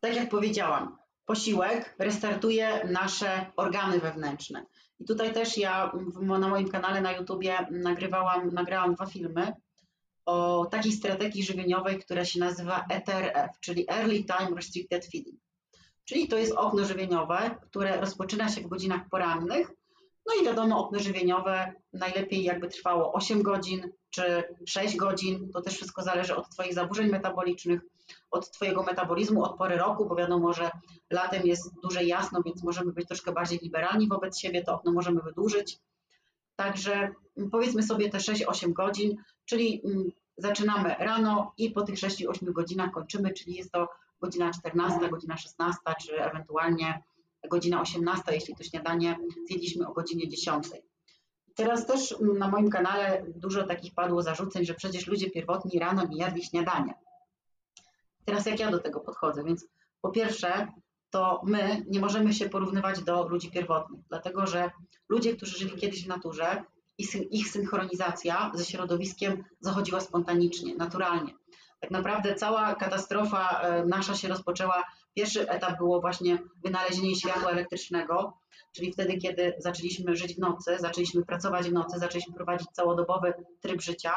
[0.01, 4.67] tak jak powiedziałam, posiłek restartuje nasze organy wewnętrzne.
[5.01, 5.93] I tutaj też ja
[6.39, 9.53] na moim kanale na YouTubie nagrywałam, nagrałam dwa filmy
[10.27, 15.41] o takiej strategii żywieniowej, która się nazywa ETRF, czyli Early Time Restricted Feeding.
[16.05, 19.71] Czyli to jest okno żywieniowe, które rozpoczyna się w godzinach porannych.
[20.27, 25.51] No i wiadomo, okno żywieniowe najlepiej jakby trwało 8 godzin czy 6 godzin.
[25.53, 27.81] To też wszystko zależy od Twoich zaburzeń metabolicznych,
[28.31, 30.71] od Twojego metabolizmu, od pory roku, bo wiadomo, że
[31.11, 35.21] latem jest dłużej jasno, więc możemy być troszkę bardziej liberalni wobec siebie, to okno możemy
[35.23, 35.79] wydłużyć.
[36.57, 37.15] Także
[37.53, 39.17] powiedzmy sobie te 6-8 godzin,
[39.47, 43.89] czyli mm, zaczynamy rano i po tych 6-8 godzinach kończymy, czyli jest to
[44.21, 47.03] godzina 14, godzina 16, czy ewentualnie
[47.51, 49.19] godzina 18, jeśli to śniadanie
[49.49, 50.67] zjedliśmy o godzinie 10.
[51.55, 56.19] Teraz też na moim kanale dużo takich padło zarzuceń, że przecież ludzie pierwotni rano nie
[56.19, 56.95] jadli śniadania.
[58.25, 59.45] Teraz jak ja do tego podchodzę?
[59.45, 59.67] Więc
[60.01, 60.69] po pierwsze,
[61.11, 64.71] to my nie możemy się porównywać do ludzi pierwotnych, dlatego że
[65.09, 66.65] ludzie, którzy żyli kiedyś w naturze,
[67.31, 71.35] ich synchronizacja ze środowiskiem zachodziła spontanicznie, naturalnie.
[71.81, 74.85] Tak naprawdę cała katastrofa e, nasza się rozpoczęła.
[75.15, 78.39] Pierwszy etap było właśnie wynalezienie światła elektrycznego,
[78.73, 83.83] czyli wtedy, kiedy zaczęliśmy żyć w nocy, zaczęliśmy pracować w nocy, zaczęliśmy prowadzić całodobowy tryb
[83.83, 84.15] życia.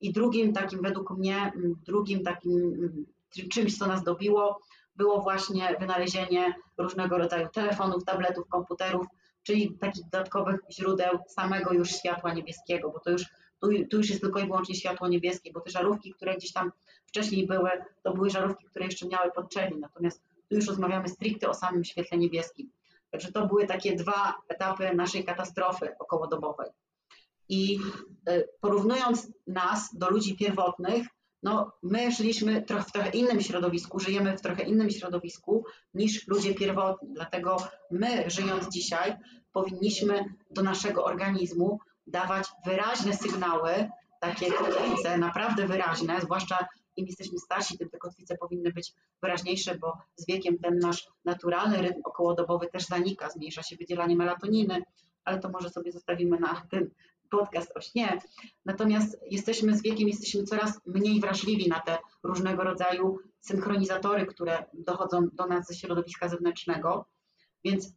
[0.00, 1.52] I drugim takim, według mnie,
[1.86, 3.06] drugim takim
[3.50, 4.60] czymś, co nas dobiło,
[4.96, 9.06] było właśnie wynalezienie różnego rodzaju telefonów, tabletów, komputerów,
[9.48, 13.24] czyli takich dodatkowych źródeł samego już światła niebieskiego, bo to już,
[13.60, 16.72] tu, tu już jest tylko i wyłącznie światło niebieskie, bo te żarówki, które gdzieś tam
[17.06, 17.70] wcześniej były,
[18.02, 22.18] to były żarówki, które jeszcze miały podczerwień, natomiast tu już rozmawiamy stricte o samym świetle
[22.18, 22.70] niebieskim.
[23.10, 26.70] Także to były takie dwa etapy naszej katastrofy okołodobowej.
[27.48, 27.78] I
[28.28, 31.06] y, porównując nas do ludzi pierwotnych,
[31.42, 36.54] no my żyliśmy trochę w trochę innym środowisku, żyjemy w trochę innym środowisku niż ludzie
[36.54, 37.08] pierwotni.
[37.12, 37.56] Dlatego
[37.90, 39.16] my, żyjąc dzisiaj,
[39.52, 43.88] powinniśmy do naszego organizmu dawać wyraźne sygnały,
[44.20, 48.92] takie kotwice, naprawdę wyraźne, zwłaszcza im jesteśmy starsi, tym te kotwice powinny być
[49.22, 54.82] wyraźniejsze, bo z wiekiem ten nasz naturalny rytm okołodobowy też zanika, zmniejsza się wydzielanie melatoniny,
[55.24, 56.90] ale to może sobie zostawimy na ten
[57.30, 58.18] podcast o śnie.
[58.64, 65.28] Natomiast jesteśmy z wiekiem, jesteśmy coraz mniej wrażliwi na te różnego rodzaju synchronizatory, które dochodzą
[65.32, 67.06] do nas ze środowiska zewnętrznego.
[67.64, 67.92] Więc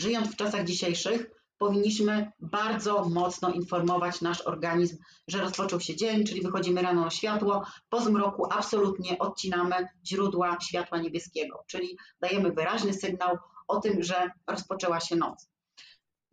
[0.00, 4.96] żyjąc w czasach dzisiejszych, powinniśmy bardzo mocno informować nasz organizm,
[5.28, 10.98] że rozpoczął się dzień, czyli wychodzimy rano na światło, po zmroku absolutnie odcinamy źródła światła
[10.98, 13.38] niebieskiego, czyli dajemy wyraźny sygnał
[13.68, 15.48] o tym, że rozpoczęła się noc.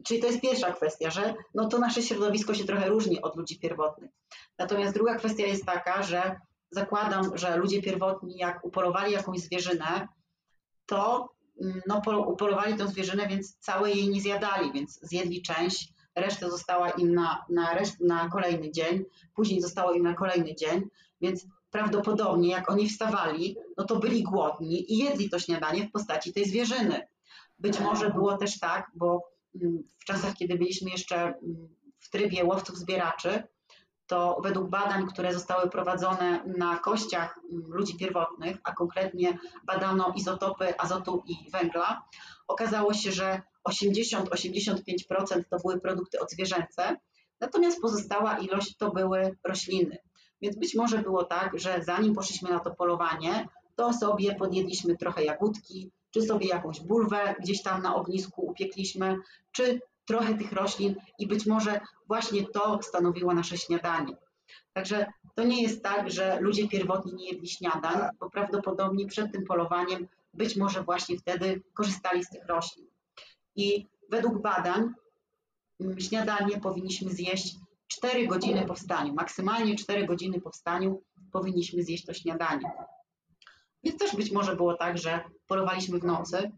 [0.05, 3.59] Czyli to jest pierwsza kwestia, że no to nasze środowisko się trochę różni od ludzi
[3.59, 4.11] pierwotnych.
[4.57, 6.39] Natomiast druga kwestia jest taka, że
[6.71, 10.07] zakładam, że ludzie pierwotni, jak upolowali jakąś zwierzynę,
[10.85, 11.29] to
[11.61, 16.89] mm, no, upolowali tę zwierzynę, więc całe jej nie zjadali, więc zjedli część, reszta została
[16.89, 19.03] im na, na, reszt, na kolejny dzień,
[19.35, 20.81] później zostało im na kolejny dzień,
[21.21, 26.33] więc prawdopodobnie jak oni wstawali, no to byli głodni i jedli to śniadanie w postaci
[26.33, 27.07] tej zwierzyny.
[27.59, 29.32] Być może było też tak, bo
[29.99, 33.43] w czasach, kiedy byliśmy jeszcze mm, w trybie łowców zbieraczy,
[34.07, 40.79] to według badań, które zostały prowadzone na kościach mm, ludzi pierwotnych, a konkretnie badano izotopy
[40.79, 42.03] azotu i węgla,
[42.47, 46.97] okazało się, że 80-85% to były produkty odzwierzęce,
[47.39, 49.97] natomiast pozostała ilość to były rośliny.
[50.41, 55.23] Więc być może było tak, że zanim poszliśmy na to polowanie, to sobie podjedliśmy trochę
[55.23, 59.17] jagódki, czy sobie jakąś bulwę gdzieś tam na ognisku upiekliśmy,
[59.51, 64.17] czy trochę tych roślin i być może właśnie to stanowiło nasze śniadanie.
[64.73, 69.45] Także to nie jest tak, że ludzie pierwotni nie jedli śniadań, bo prawdopodobnie przed tym
[69.45, 72.87] polowaniem być może właśnie wtedy korzystali z tych roślin.
[73.55, 74.93] I według badań
[75.79, 77.55] mm, śniadanie powinniśmy zjeść
[77.87, 79.13] 4 godziny po wstaniu.
[79.13, 82.71] Maksymalnie 4 godziny po wstaniu powinniśmy zjeść to śniadanie.
[83.83, 86.51] Więc też być może było tak, że polowaliśmy w nocy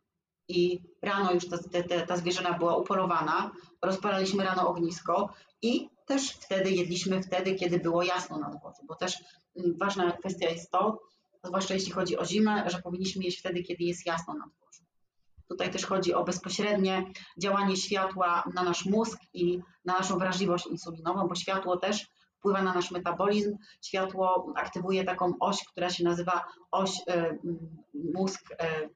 [0.47, 6.71] i rano już ta, ta, ta zwierzyna była upolowana, rozpalaliśmy rano ognisko i też wtedy
[6.71, 9.17] jedliśmy wtedy, kiedy było jasno na dworze, bo też
[9.57, 10.99] mm, ważna kwestia jest to,
[11.43, 14.83] zwłaszcza jeśli chodzi o zimę, że powinniśmy jeść wtedy, kiedy jest jasno na dworze.
[15.47, 17.05] Tutaj też chodzi o bezpośrednie
[17.37, 22.07] działanie światła na nasz mózg i na naszą wrażliwość insulinową, bo światło też
[22.45, 23.57] wpływa na nasz metabolizm.
[23.81, 27.39] Światło aktywuje taką oś, która się nazywa oś y,
[28.13, 28.89] mózg, y,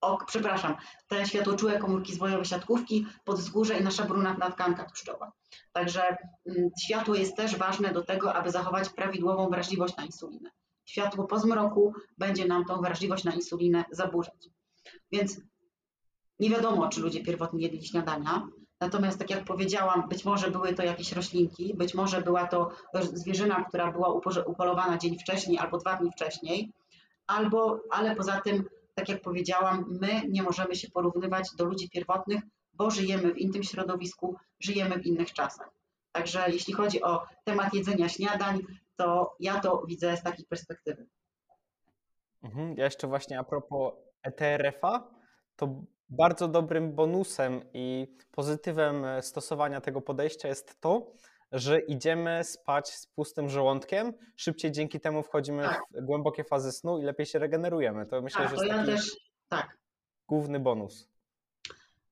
[0.00, 0.76] ok, przepraszam,
[1.08, 5.32] te światłoczułe komórki zwojowe siatkówki, podzwórze i nasza brunatna tkanka tłuszczowa.
[5.72, 6.16] Także
[6.48, 10.50] y, światło jest też ważne do tego, aby zachować prawidłową wrażliwość na insulinę.
[10.84, 14.48] Światło po zmroku będzie nam tą wrażliwość na insulinę zaburzać.
[15.12, 15.40] Więc
[16.38, 18.48] nie wiadomo, czy ludzie pierwotnie jedli śniadania,
[18.80, 22.70] Natomiast, tak jak powiedziałam, być może były to jakieś roślinki, być może była to
[23.12, 26.72] zwierzyna, która była upolowana dzień wcześniej albo dwa dni wcześniej,
[27.26, 32.42] albo, ale poza tym, tak jak powiedziałam, my nie możemy się porównywać do ludzi pierwotnych,
[32.72, 35.70] bo żyjemy w innym środowisku, żyjemy w innych czasach.
[36.12, 38.62] Także jeśli chodzi o temat jedzenia śniadań,
[38.96, 41.06] to ja to widzę z takiej perspektywy.
[42.42, 42.76] Mhm.
[42.76, 43.92] Ja jeszcze właśnie a propos
[44.22, 45.10] ETRF-a,
[45.56, 51.06] to bardzo dobrym bonusem i pozytywem e, stosowania tego podejścia jest to,
[51.52, 55.82] że idziemy spać z pustym żołądkiem, szybciej dzięki temu wchodzimy tak.
[55.90, 58.06] w głębokie fazy snu i lepiej się regenerujemy.
[58.06, 59.16] To myślę, tak, że jest taki ja też,
[59.48, 59.78] tak.
[60.28, 61.08] główny bonus.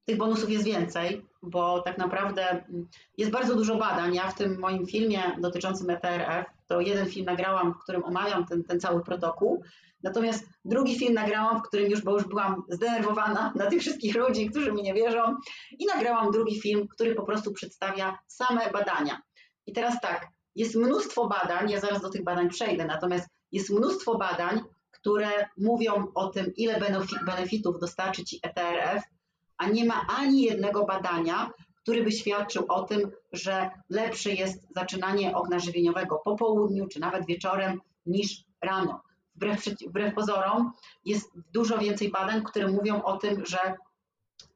[0.04, 2.88] Tych bonusów jest więcej, bo tak naprawdę mm,
[3.18, 4.14] jest bardzo dużo badań.
[4.14, 8.64] Ja w tym moim filmie dotyczącym ETRF, to jeden film nagrałam, w którym omawiam ten,
[8.64, 9.62] ten cały protokół
[10.04, 14.50] Natomiast drugi film nagrałam, w którym już, bo już byłam zdenerwowana na tych wszystkich ludzi,
[14.50, 15.36] którzy mi nie wierzą
[15.78, 19.22] i nagrałam drugi film, który po prostu przedstawia same badania.
[19.66, 24.18] I teraz tak, jest mnóstwo badań, ja zaraz do tych badań przejdę, natomiast jest mnóstwo
[24.18, 24.60] badań,
[24.90, 25.28] które
[25.58, 26.80] mówią o tym, ile
[27.26, 29.02] benefitów dostarczy Ci ETRF,
[29.56, 31.50] a nie ma ani jednego badania,
[31.84, 37.26] który by świadczył o tym, że lepsze jest zaczynanie okna żywieniowego po południu czy nawet
[37.26, 39.02] wieczorem niż rano
[39.36, 40.72] wbrew, wbrew pozorom
[41.04, 43.58] jest dużo więcej badań, które mówią o tym, że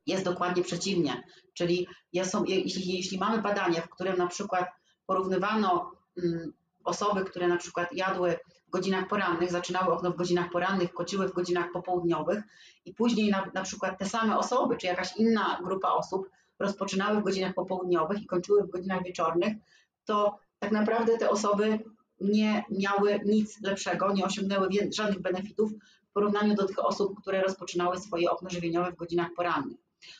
[0.06, 1.22] jest dokładnie przeciwnie.
[1.54, 1.86] Czyli
[2.24, 4.68] są, jeśli, jeśli mamy badanie, w którym na przykład
[5.06, 5.90] porównywano
[6.22, 6.52] mm,
[6.84, 11.32] osoby, które na przykład jadły w godzinach porannych, zaczynały okno w godzinach porannych, kończyły w
[11.32, 12.42] godzinach popołudniowych
[12.84, 16.28] i później na, na przykład te same osoby, czy jakaś inna grupa osób
[16.58, 19.56] rozpoczynały w godzinach popołudniowych i kończyły w godzinach wieczornych,
[20.04, 21.78] to tak naprawdę te osoby
[22.20, 25.72] nie miały nic lepszego, nie osiągnęły żadnych benefitów
[26.10, 29.78] w porównaniu do tych osób, które rozpoczynały swoje okno żywieniowe w godzinach porannych.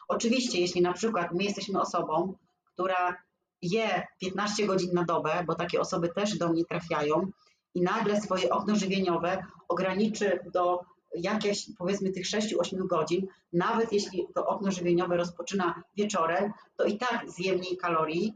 [0.08, 2.34] Oczywiście, jeśli na przykład my jesteśmy osobą,
[2.64, 3.16] która
[3.62, 7.30] je 15 godzin na dobę, bo takie osoby też do mnie trafiają
[7.74, 10.80] i nagle swoje okno żywieniowe ograniczy do
[11.14, 17.30] jakieś powiedzmy tych 6-8 godzin, nawet jeśli to okno żywieniowe rozpoczyna wieczorem, to i tak
[17.30, 18.34] zje mniej kalorii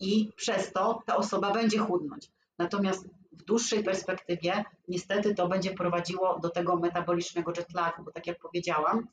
[0.00, 2.30] i przez to ta osoba będzie chudnąć.
[2.58, 8.38] Natomiast w dłuższej perspektywie niestety to będzie prowadziło do tego metabolicznego jetlagu, bo tak jak
[8.38, 9.08] powiedziałam,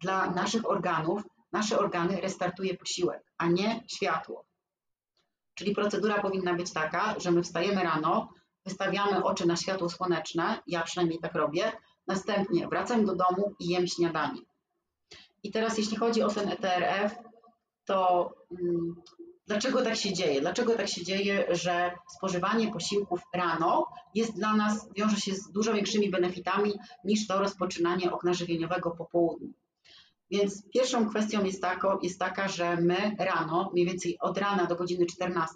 [0.00, 1.22] dla naszych organów,
[1.52, 4.44] nasze organy restartuje posiłek, a nie światło.
[5.54, 8.28] Czyli procedura powinna być taka, że my wstajemy rano,
[8.66, 11.72] wystawiamy oczy na światło słoneczne, ja przynajmniej tak robię,
[12.06, 14.40] następnie wracam do domu i jem śniadanie.
[15.42, 17.14] I teraz jeśli chodzi o ten ETRF,
[17.84, 18.94] to mm,
[19.46, 20.40] Dlaczego tak się dzieje?
[20.40, 25.74] Dlaczego tak się dzieje, że spożywanie posiłków rano jest dla nas, wiąże się z dużo
[25.74, 26.72] większymi benefitami
[27.04, 29.52] niż to rozpoczynanie okna żywieniowego po południu?
[30.30, 34.76] Więc pierwszą kwestią jest, tako, jest taka, że my rano, mniej więcej od rana do
[34.76, 35.54] godziny 14,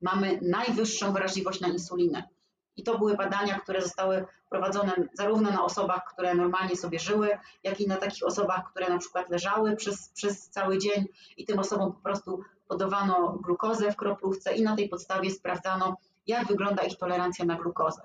[0.00, 2.28] mamy najwyższą wrażliwość na insulinę.
[2.78, 7.80] I to były badania, które zostały prowadzone zarówno na osobach, które normalnie sobie żyły, jak
[7.80, 11.06] i na takich osobach, które na przykład leżały przez, przez cały dzień
[11.36, 15.96] i tym osobom po prostu podawano glukozę w kroplówce i na tej podstawie sprawdzano,
[16.26, 18.02] jak wygląda ich tolerancja na glukozę.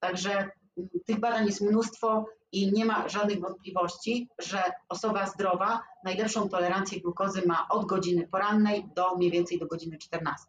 [0.00, 6.48] Także mm, tych badań jest mnóstwo i nie ma żadnych wątpliwości, że osoba zdrowa najlepszą
[6.48, 10.46] tolerancję glukozy ma od godziny porannej do mniej więcej do godziny 14.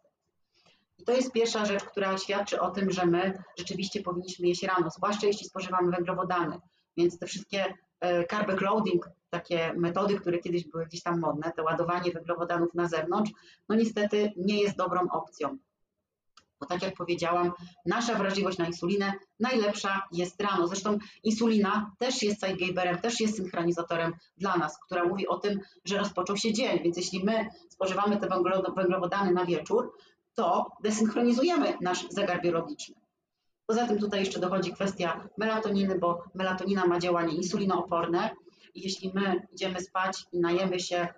[1.06, 5.26] To jest pierwsza rzecz, która świadczy o tym, że my rzeczywiście powinniśmy jeść rano, zwłaszcza
[5.26, 6.60] jeśli spożywamy węglowodany.
[6.96, 11.62] Więc te wszystkie e, carb loading, takie metody, które kiedyś były gdzieś tam modne, to
[11.62, 13.32] ładowanie węglowodanów na zewnątrz,
[13.68, 15.58] no niestety nie jest dobrą opcją.
[16.60, 17.52] Bo tak jak powiedziałam,
[17.86, 20.68] nasza wrażliwość na insulinę najlepsza jest rano.
[20.68, 25.98] Zresztą insulina też jest sidegaberem, też jest synchronizatorem dla nas, która mówi o tym, że
[25.98, 26.82] rozpoczął się dzień.
[26.82, 28.28] Więc jeśli my spożywamy te
[28.76, 29.92] węglowodany na wieczór,
[30.34, 32.94] to desynchronizujemy nasz zegar biologiczny.
[33.66, 38.30] Poza tym tutaj jeszcze dochodzi kwestia melatoniny, bo melatonina ma działanie insulinooporne
[38.74, 41.08] i jeśli my idziemy spać i najemy się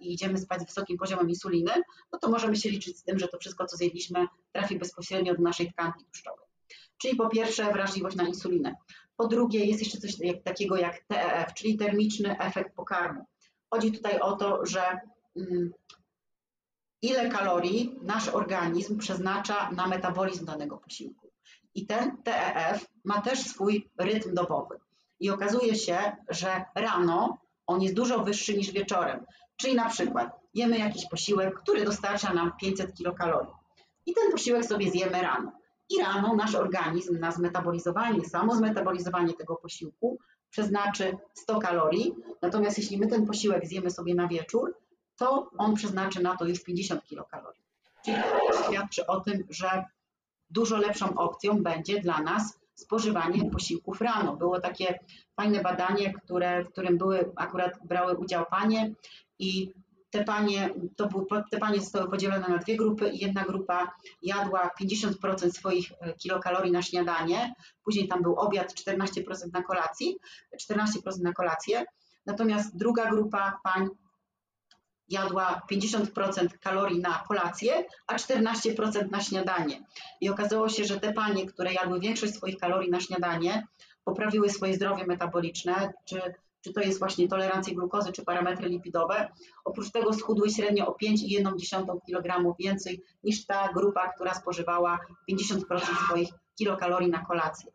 [0.00, 1.72] i idziemy spać z wysokim poziomem insuliny,
[2.12, 5.42] no to możemy się liczyć z tym, że to wszystko, co zjedliśmy, trafi bezpośrednio do
[5.42, 6.46] naszej tkanki tłuszczowej.
[6.98, 8.74] Czyli po pierwsze wrażliwość na insulinę.
[9.16, 13.24] Po drugie jest jeszcze coś takiego jak TEF, czyli termiczny efekt pokarmu.
[13.70, 14.98] Chodzi tutaj o to, że
[15.36, 15.72] mm,
[17.04, 21.30] ile kalorii nasz organizm przeznacza na metabolizm danego posiłku.
[21.74, 24.78] I ten TEF ma też swój rytm dobowy.
[25.20, 25.98] I okazuje się,
[26.28, 29.26] że rano on jest dużo wyższy niż wieczorem.
[29.56, 33.52] Czyli na przykład jemy jakiś posiłek, który dostarcza nam 500 kilokalorii.
[34.06, 35.52] I ten posiłek sobie zjemy rano.
[35.90, 40.18] I rano nasz organizm na zmetabolizowanie, samo zmetabolizowanie tego posiłku
[40.50, 42.14] przeznaczy 100 kalorii.
[42.42, 44.74] Natomiast jeśli my ten posiłek zjemy sobie na wieczór,
[45.16, 47.64] to on przeznaczy na to już 50 kilokalorii.
[48.04, 49.84] Czyli to świadczy o tym, że
[50.50, 54.36] dużo lepszą opcją będzie dla nas spożywanie posiłków rano.
[54.36, 54.98] Było takie
[55.36, 58.94] fajne badanie, które, w którym były akurat brały udział panie
[59.38, 59.72] i
[60.10, 64.70] te panie, to był, te panie zostały podzielone na dwie grupy i jedna grupa jadła
[64.80, 67.54] 50% swoich e, kilokalorii na śniadanie,
[67.84, 70.18] później tam był obiad 14% na kolacji,
[70.70, 70.86] 14%
[71.22, 71.84] na kolację,
[72.26, 73.88] natomiast druga grupa pań
[75.08, 79.80] jadła 50% kalorii na kolację, a 14% na śniadanie.
[80.20, 83.66] I okazało się, że te panie, które jadły większość swoich kalorii na śniadanie,
[84.04, 86.20] poprawiły swoje zdrowie metaboliczne, czy,
[86.60, 89.28] czy to jest właśnie tolerancja glukozy, czy parametry lipidowe.
[89.64, 94.98] Oprócz tego schudły średnio o 5,1 kg więcej niż ta grupa, która spożywała
[95.30, 96.28] 50% swoich
[96.58, 97.72] kilokalorii na kolację.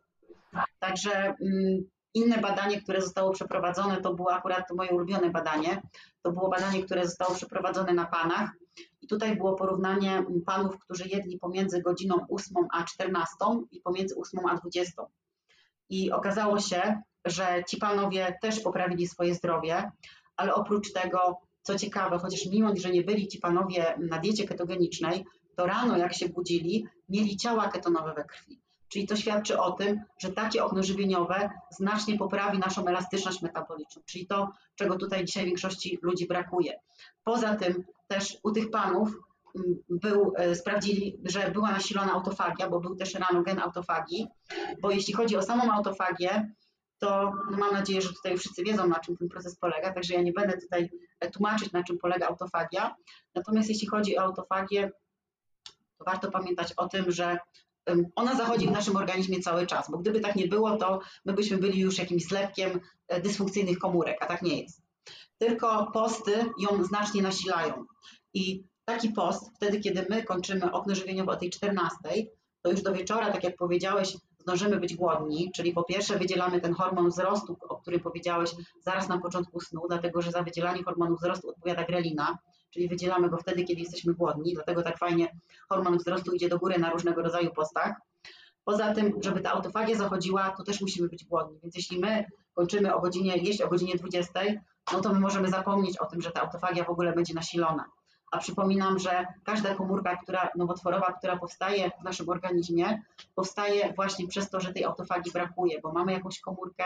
[0.78, 5.82] Także mm, inne badanie, które zostało przeprowadzone, to było akurat moje ulubione badanie.
[6.22, 8.50] To było badanie, które zostało przeprowadzone na panach.
[9.02, 13.34] I tutaj było porównanie panów, którzy jedli pomiędzy godziną 8 a 14
[13.70, 15.02] i pomiędzy 8 a 20.
[15.88, 19.90] I okazało się, że ci panowie też poprawili swoje zdrowie,
[20.36, 25.24] ale oprócz tego, co ciekawe, chociaż mimo, że nie byli ci panowie na diecie ketogenicznej,
[25.56, 28.60] to rano jak się budzili, mieli ciała ketonowe we krwi.
[28.92, 34.26] Czyli to świadczy o tym, że takie okno żywieniowe znacznie poprawi naszą elastyczność metaboliczną, czyli
[34.26, 36.80] to, czego tutaj dzisiaj większości ludzi brakuje.
[37.24, 39.08] Poza tym też u tych panów
[39.56, 44.28] mm, był, e, sprawdzili, że była nasilona autofagia, bo był też rano gen autofagii,
[44.82, 46.52] bo jeśli chodzi o samą autofagię,
[46.98, 50.22] to no mam nadzieję, że tutaj wszyscy wiedzą, na czym ten proces polega, także ja
[50.22, 50.90] nie będę tutaj
[51.20, 52.94] e, tłumaczyć, na czym polega autofagia.
[53.34, 54.90] Natomiast jeśli chodzi o autofagię,
[55.98, 57.38] to warto pamiętać o tym, że
[58.16, 61.58] ona zachodzi w naszym organizmie cały czas, bo gdyby tak nie było, to my byśmy
[61.58, 64.82] byli już jakimś zlepkiem e, dysfunkcyjnych komórek, a tak nie jest.
[65.38, 67.84] Tylko posty ją znacznie nasilają.
[68.34, 71.96] I taki post, wtedy kiedy my kończymy okno żywieniowe o tej 14,
[72.62, 76.74] to już do wieczora, tak jak powiedziałeś, zdążymy być głodni, czyli po pierwsze wydzielamy ten
[76.74, 78.50] hormon wzrostu, o którym powiedziałeś
[78.84, 82.38] zaraz na początku snu, dlatego że za wydzielanie hormonu wzrostu odpowiada grelina,
[82.70, 85.36] czyli wydzielamy go wtedy, kiedy jesteśmy głodni, dlatego tak fajnie
[85.68, 87.96] hormon wzrostu idzie do góry na różnego rodzaju postach.
[88.64, 92.24] Poza tym, żeby ta autofagia zachodziła, to też musimy być głodni, więc jeśli my
[92.54, 94.40] kończymy o godzinie, jeść o godzinie 20,
[94.92, 97.84] no to my możemy zapomnieć o tym, że ta autofagia w ogóle będzie nasilona.
[98.30, 103.02] A przypominam, że każda komórka która, nowotworowa, która powstaje w naszym organizmie,
[103.34, 106.84] powstaje właśnie przez to, że tej autofagii brakuje, bo mamy jakąś komórkę,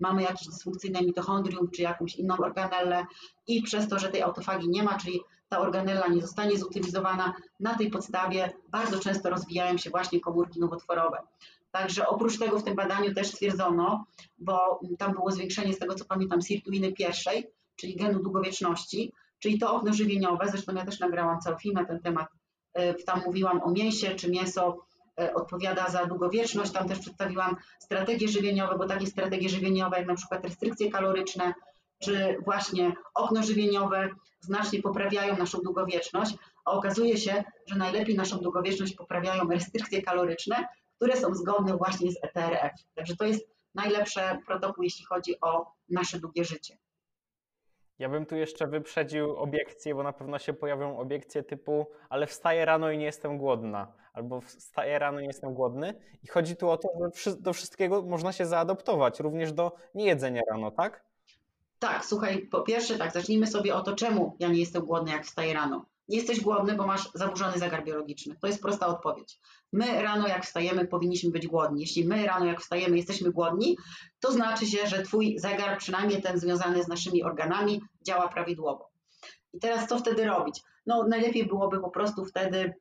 [0.00, 3.06] mamy jakieś dysfunkcyjne mitochondrium czy jakąś inną organellę
[3.46, 7.74] i przez to, że tej autofagii nie ma, czyli ta organella nie zostanie zutylizowana, na
[7.74, 11.18] tej podstawie bardzo często rozwijają się właśnie komórki nowotworowe.
[11.70, 14.04] Także oprócz tego w tym badaniu też stwierdzono,
[14.38, 17.46] bo tam było zwiększenie z tego co pamiętam sirtuiny pierwszej,
[17.76, 22.00] czyli genu długowieczności, czyli to okno żywieniowe, zresztą ja też nagrałam cały film na ten
[22.00, 22.28] temat,
[22.74, 24.86] e, tam mówiłam o mięsie, czy mięso
[25.34, 26.72] odpowiada za długowieczność.
[26.72, 31.54] Tam też przedstawiłam strategie żywieniowe, bo takie strategie żywieniowe jak na przykład restrykcje kaloryczne,
[31.98, 34.08] czy właśnie okno żywieniowe
[34.40, 36.34] znacznie poprawiają naszą długowieczność,
[36.64, 42.16] a okazuje się, że najlepiej naszą długowieczność poprawiają restrykcje kaloryczne, które są zgodne właśnie z
[42.22, 42.72] ETRF.
[42.94, 46.78] Także to jest najlepszy protokół, jeśli chodzi o nasze długie życie.
[47.98, 52.64] Ja bym tu jeszcze wyprzedził obiekcje, bo na pewno się pojawią obiekcje typu ale wstaję
[52.64, 55.94] rano i nie jestem głodna, albo wstaję rano i nie jestem głodny.
[56.22, 60.70] I chodzi tu o to, że do wszystkiego można się zaadoptować, również do niejedzenia rano,
[60.70, 61.04] tak?
[61.78, 65.24] Tak, słuchaj, po pierwsze tak, zacznijmy sobie o to, czemu ja nie jestem głodny, jak
[65.24, 65.84] wstaję rano.
[66.08, 68.36] Jesteś głodny, bo masz zaburzony zegar biologiczny.
[68.40, 69.38] To jest prosta odpowiedź.
[69.72, 71.80] My rano, jak wstajemy, powinniśmy być głodni.
[71.80, 73.76] Jeśli my rano, jak wstajemy, jesteśmy głodni,
[74.20, 78.90] to znaczy się, że Twój zegar, przynajmniej ten związany z naszymi organami, działa prawidłowo.
[79.52, 80.62] I teraz co wtedy robić?
[80.86, 82.74] No, najlepiej byłoby po prostu wtedy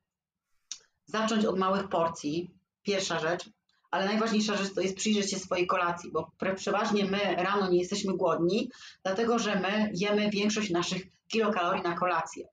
[1.05, 2.51] zacząć od małych porcji.
[2.83, 3.49] Pierwsza rzecz,
[3.91, 8.17] ale najważniejsza rzecz to jest przyjrzeć się swojej kolacji, bo przeważnie my rano nie jesteśmy
[8.17, 8.71] głodni,
[9.03, 12.47] dlatego że my jemy większość naszych kilokalorii na kolację.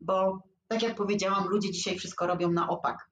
[0.00, 3.10] Bo tak jak powiedziałam, ludzie dzisiaj wszystko robią na opak.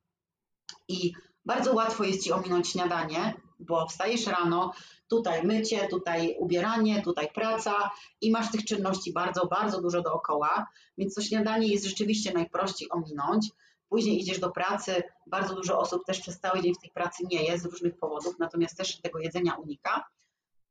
[0.88, 1.12] I
[1.44, 4.72] bardzo łatwo jest ci ominąć śniadanie, bo wstajesz rano,
[5.08, 7.90] tutaj mycie, tutaj ubieranie, tutaj praca
[8.20, 10.66] i masz tych czynności bardzo, bardzo dużo dookoła,
[10.98, 13.50] więc to śniadanie jest rzeczywiście najprościej ominąć.
[13.88, 17.44] Później idziesz do pracy, bardzo dużo osób też przez cały dzień w tej pracy nie
[17.44, 20.04] jest z różnych powodów, natomiast też tego jedzenia unika.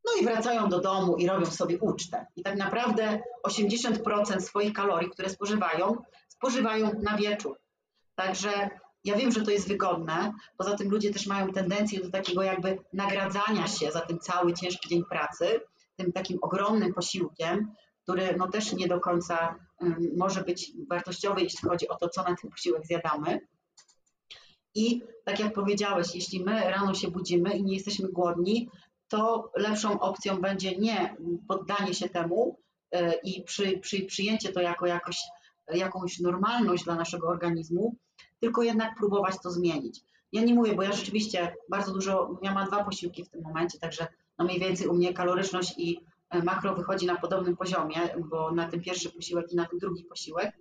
[0.05, 2.25] No i wracają do domu i robią sobie ucztę.
[2.35, 7.59] I tak naprawdę 80% swoich kalorii, które spożywają, spożywają na wieczór.
[8.15, 8.69] Także
[9.03, 10.33] ja wiem, że to jest wygodne.
[10.57, 14.89] Poza tym ludzie też mają tendencję do takiego jakby nagradzania się za ten cały ciężki
[14.89, 15.61] dzień pracy,
[15.95, 17.71] tym takim ogromnym posiłkiem,
[18.03, 19.55] który no też nie do końca
[20.17, 23.39] może być wartościowy, jeśli chodzi o to, co na ten posiłek zjadamy.
[24.75, 28.69] I tak jak powiedziałeś, jeśli my rano się budzimy i nie jesteśmy głodni,
[29.15, 31.15] to lepszą opcją będzie nie
[31.47, 32.59] poddanie się temu
[32.91, 35.17] e, i przy, przy, przyjęcie to jako jakoś,
[35.73, 37.95] jakąś normalność dla naszego organizmu,
[38.39, 40.01] tylko jednak próbować to zmienić.
[40.31, 43.79] Ja nie mówię, bo ja rzeczywiście bardzo dużo, ja mam dwa posiłki w tym momencie,
[43.79, 47.97] także no mniej więcej u mnie kaloryczność i E, makro wychodzi na podobnym poziomie,
[48.29, 50.57] bo na ten pierwszy posiłek i na ten drugi posiłek.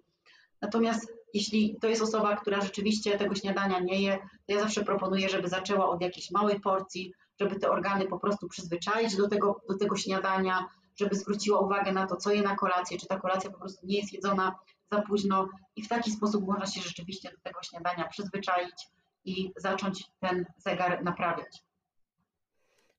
[0.61, 5.29] Natomiast jeśli to jest osoba, która rzeczywiście tego śniadania nie je, to ja zawsze proponuję,
[5.29, 9.79] żeby zaczęła od jakiejś małej porcji, żeby te organy po prostu przyzwyczaić do tego, do
[9.79, 13.59] tego śniadania, żeby zwróciła uwagę na to, co je na kolację, czy ta kolacja po
[13.59, 14.59] prostu nie jest jedzona
[14.93, 18.89] za późno i w taki sposób można się rzeczywiście do tego śniadania przyzwyczaić
[19.25, 21.63] i zacząć ten zegar naprawiać.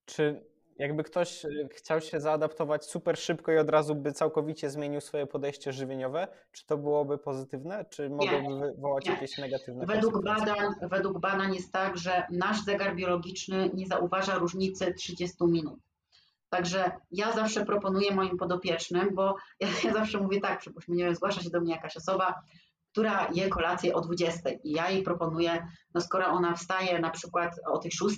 [0.05, 0.45] Czy
[0.75, 5.27] jakby ktoś y, chciał się zaadaptować super szybko i od razu by całkowicie zmienił swoje
[5.27, 9.11] podejście żywieniowe, czy to byłoby pozytywne, czy mogłoby wywołać nie.
[9.11, 14.93] jakieś negatywne według badań, według badań jest tak, że nasz zegar biologiczny nie zauważa różnicy
[14.93, 15.79] 30 minut.
[16.49, 21.15] Także ja zawsze proponuję moim podopiecznym, bo ja, ja zawsze mówię tak, przypuśćmy, nie wiem,
[21.15, 22.41] zgłasza się do mnie jakaś osoba,
[22.95, 27.55] która je kolację o 20 i ja jej proponuję, no skoro ona wstaje na przykład
[27.67, 28.17] o tej 6,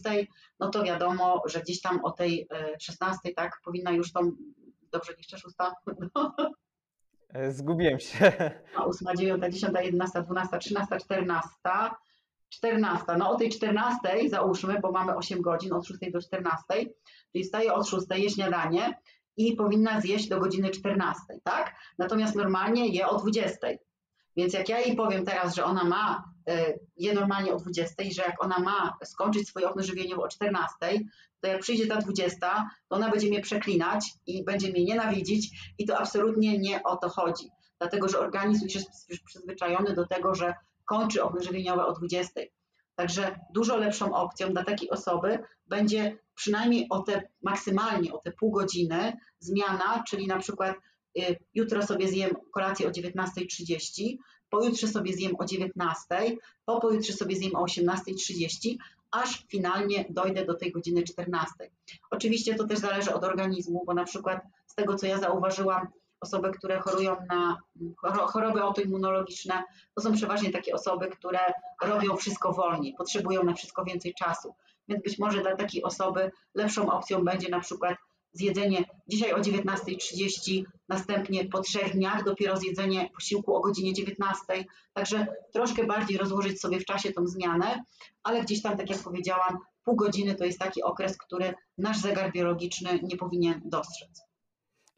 [0.60, 2.48] no to wiadomo, że gdzieś tam o tej
[2.82, 4.32] 16, e, tak, powinna już tą,
[4.92, 5.56] dobrze jeszcze 6?
[7.50, 8.32] Zgubiłem się.
[8.78, 11.50] No, 8, 9, 10, 11, 12, 13, 14.
[12.50, 13.06] 14.
[13.18, 14.00] No o tej 14
[14.30, 16.64] załóżmy, bo mamy 8 godzin od 6 do 14,
[17.32, 19.00] czyli wstaje od 6, je śniadanie
[19.38, 21.76] i powinna zjeść do godziny 14, tak?
[21.98, 23.68] Natomiast normalnie je o 20.
[24.38, 28.22] Więc jak ja jej powiem teraz, że ona ma e, je normalnie o 20, że
[28.22, 30.76] jak ona ma skończyć swoje okno żywieniowe o 14,
[31.42, 35.86] to jak przyjdzie ta 20, to ona będzie mnie przeklinać i będzie mnie nienawidzić i
[35.86, 37.50] to absolutnie nie o to chodzi.
[37.80, 38.90] Dlatego, że organizm jest
[39.26, 40.54] przyzwyczajony do tego, że
[40.86, 42.42] kończy okno żywieniowe o 20.
[42.96, 48.52] Także dużo lepszą opcją dla takiej osoby będzie przynajmniej o te maksymalnie o te pół
[48.52, 50.76] godziny zmiana, czyli na przykład
[51.54, 54.18] jutro sobie zjem kolację o 19.30,
[54.50, 56.36] pojutrze sobie zjem o 19.00,
[56.66, 58.76] po pojutrze sobie zjem o 18.30,
[59.12, 61.54] aż finalnie dojdę do tej godziny 14.
[62.12, 65.88] Oczywiście to też zależy od organizmu, bo na przykład z tego, co ja zauważyłam,
[66.22, 67.58] osoby, które chorują na
[68.12, 69.64] choroby autoimmunologiczne,
[69.96, 71.40] to są przeważnie takie osoby, które
[71.84, 74.56] robią wszystko wolniej, potrzebują na wszystko więcej czasu.
[74.88, 77.98] Więc być może dla takiej osoby lepszą opcją będzie na przykład
[78.38, 84.44] zjedzenie dzisiaj o 19.30, następnie po trzech dniach dopiero zjedzenie posiłku o godzinie 19.
[84.94, 87.84] Także troszkę bardziej rozłożyć sobie w czasie tą zmianę,
[88.24, 92.32] ale gdzieś tam, tak jak powiedziałam, pół godziny to jest taki okres, który nasz zegar
[92.32, 94.22] biologiczny nie powinien dostrzec.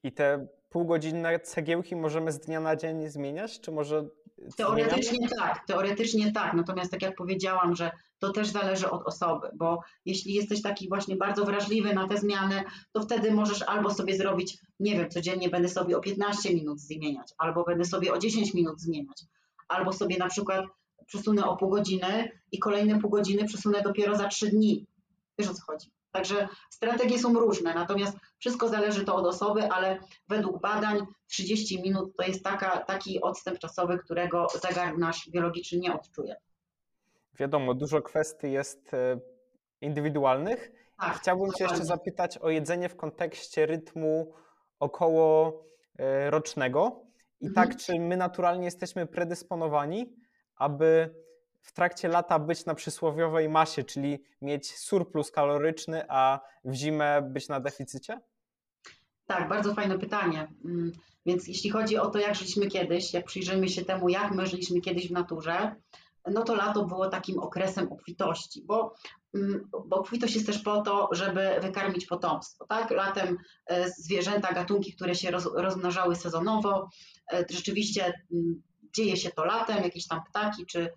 [0.03, 4.09] I te półgodzinne cegiełki możemy z dnia na dzień zmieniać, czy może
[4.57, 6.53] Teoretycznie tak, teoretycznie tak.
[6.53, 11.15] Natomiast tak jak powiedziałam, że to też zależy od osoby, bo jeśli jesteś taki właśnie
[11.15, 15.69] bardzo wrażliwy na te zmiany, to wtedy możesz albo sobie zrobić, nie wiem, codziennie będę
[15.69, 19.23] sobie o 15 minut zmieniać, albo będę sobie o 10 minut zmieniać,
[19.67, 20.65] albo sobie na przykład
[21.05, 24.85] przesunę o pół godziny i kolejne pół godziny przesunę dopiero za 3 dni.
[25.39, 25.91] Wiesz o co chodzi?
[26.11, 32.17] Także strategie są różne, natomiast wszystko zależy to od osoby, ale według badań 30 minut
[32.17, 36.35] to jest taka, taki odstęp czasowy, którego zegar nasz biologiczny nie odczuje.
[37.39, 39.19] Wiadomo, dużo kwestii jest e,
[39.81, 40.71] indywidualnych.
[40.99, 44.33] Tak, Chciałbym Cię jeszcze zapytać o jedzenie w kontekście rytmu
[44.79, 45.63] około
[45.99, 47.01] e, rocznego
[47.41, 47.67] I mhm.
[47.67, 50.15] tak, czy my naturalnie jesteśmy predysponowani,
[50.55, 51.15] aby
[51.61, 57.49] w trakcie lata być na przysłowiowej masie, czyli mieć surplus kaloryczny, a w zimę być
[57.49, 58.21] na deficycie?
[59.25, 60.47] Tak, bardzo fajne pytanie.
[60.65, 60.91] Mm,
[61.25, 64.81] więc jeśli chodzi o to, jak żyliśmy kiedyś, jak przyjrzymy się temu, jak my żyliśmy
[64.81, 65.75] kiedyś w naturze,
[66.31, 68.95] no to lato było takim okresem obfitości, bo,
[69.33, 72.65] mm, bo obfitość jest też po to, żeby wykarmić potomstwo.
[72.65, 72.91] Tak?
[72.91, 76.89] Latem e, zwierzęta, gatunki, które się roz, rozmnażały sezonowo,
[77.33, 78.61] e, rzeczywiście mm,
[78.95, 80.89] dzieje się to latem, jakieś tam ptaki czy,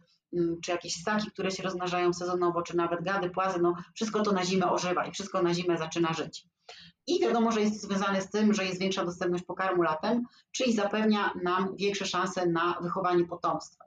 [0.63, 4.45] czy jakieś ssaki, które się rozmnażają sezonowo, czy nawet gady, płazy, no wszystko to na
[4.45, 6.47] zimę ożywa i wszystko na zimę zaczyna żyć.
[7.07, 11.33] I wiadomo, że jest związane z tym, że jest większa dostępność pokarmu latem, czyli zapewnia
[11.43, 13.85] nam większe szanse na wychowanie potomstwa.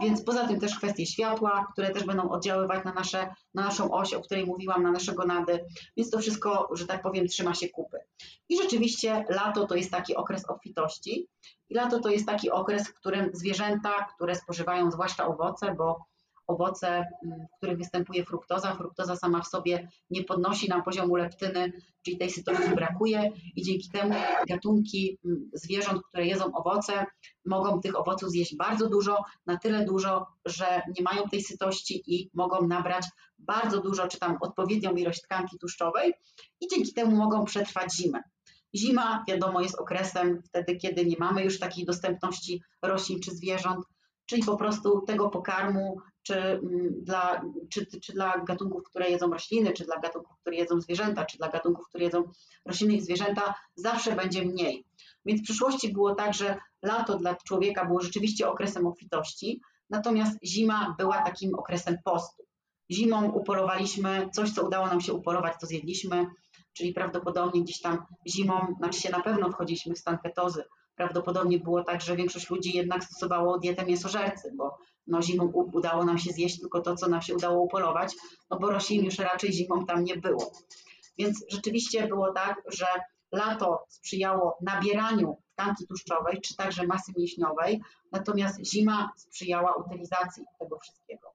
[0.00, 4.14] Więc poza tym też kwestie światła, które też będą oddziaływać na, nasze, na naszą oś,
[4.14, 5.64] o której mówiłam, na nasze gonady,
[5.96, 7.98] więc to wszystko, że tak powiem, trzyma się kupy.
[8.48, 11.28] I rzeczywiście lato to jest taki okres obfitości
[11.68, 16.04] i lato to jest taki okres, w którym zwierzęta, które spożywają zwłaszcza owoce, bo
[16.48, 18.74] owoce, mm, w których występuje fruktoza.
[18.74, 21.72] Fruktoza sama w sobie nie podnosi nam poziomu leptyny,
[22.02, 24.14] czyli tej sytości brakuje i dzięki temu
[24.48, 27.06] gatunki mm, zwierząt, które jedzą owoce,
[27.44, 32.30] mogą tych owoców zjeść bardzo dużo, na tyle dużo, że nie mają tej sytości i
[32.34, 33.06] mogą nabrać
[33.38, 36.12] bardzo dużo, czy tam odpowiednią ilość tkanki tłuszczowej
[36.60, 38.22] i dzięki temu mogą przetrwać zimę.
[38.74, 43.84] Zima, wiadomo, jest okresem wtedy, kiedy nie mamy już takiej dostępności roślin czy zwierząt,
[44.26, 45.96] czyli po prostu tego pokarmu
[46.28, 50.80] czy mm, dla, czy, czy dla gatunków, które jedzą rośliny, czy dla gatunków, które jedzą
[50.80, 52.22] zwierzęta, czy dla gatunków, które jedzą
[52.64, 54.84] rośliny i zwierzęta, zawsze będzie mniej.
[55.24, 59.60] Więc w przyszłości było tak, że lato dla człowieka było rzeczywiście okresem obfitości,
[59.90, 62.42] natomiast zima była takim okresem postu.
[62.90, 66.26] Zimą upolowaliśmy coś, co udało nam się upolować, to zjedliśmy,
[66.72, 70.64] czyli prawdopodobnie gdzieś tam zimą, znaczy się na pewno wchodziliśmy w stan ketozy.
[70.98, 76.18] Prawdopodobnie było tak, że większość ludzi jednak stosowało dietę mięsożercy, bo no zimą udało nam
[76.18, 78.14] się zjeść tylko to, co nam się udało upolować,
[78.50, 80.52] no bo roślin już raczej zimą tam nie było.
[81.18, 82.86] Więc rzeczywiście było tak, że
[83.32, 91.32] lato sprzyjało nabieraniu tkanki tłuszczowej, czy także masy mięśniowej, natomiast zima sprzyjała utylizacji tego wszystkiego.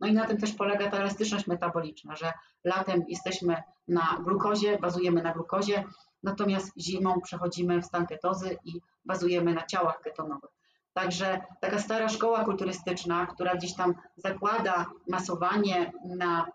[0.00, 2.32] No i na tym też polega ta elastyczność metaboliczna, że
[2.64, 5.84] latem jesteśmy na glukozie, bazujemy na glukozie,
[6.22, 10.50] natomiast zimą przechodzimy w stan ketozy i bazujemy na ciałach ketonowych.
[10.92, 16.46] Także taka stara szkoła kulturystyczna, która gdzieś tam zakłada masowanie na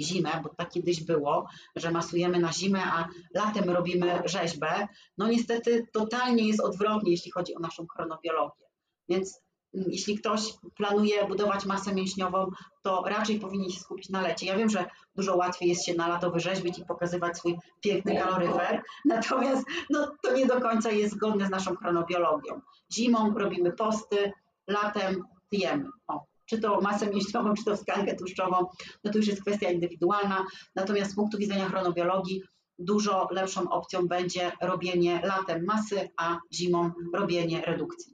[0.00, 4.88] zimę, bo tak kiedyś było, że masujemy na zimę, a latem robimy rzeźbę,
[5.18, 8.66] no niestety totalnie jest odwrotnie, jeśli chodzi o naszą chronobiologię.
[9.08, 9.43] Więc
[9.74, 12.50] jeśli ktoś planuje budować masę mięśniową,
[12.82, 14.46] to raczej powinien się skupić na lecie.
[14.46, 14.86] Ja wiem, że
[15.16, 20.36] dużo łatwiej jest się na lato wyrzeźbić i pokazywać swój piękny kaloryfer, natomiast no, to
[20.36, 22.60] nie do końca jest zgodne z naszą chronobiologią.
[22.94, 24.32] Zimą robimy posty,
[24.66, 25.88] latem jemy.
[26.06, 28.66] O, czy to masę mięśniową, czy to tkankę tłuszczową,
[29.04, 30.44] no to już jest kwestia indywidualna.
[30.74, 32.42] Natomiast z punktu widzenia chronobiologii
[32.78, 38.13] dużo lepszą opcją będzie robienie latem masy, a zimą robienie redukcji.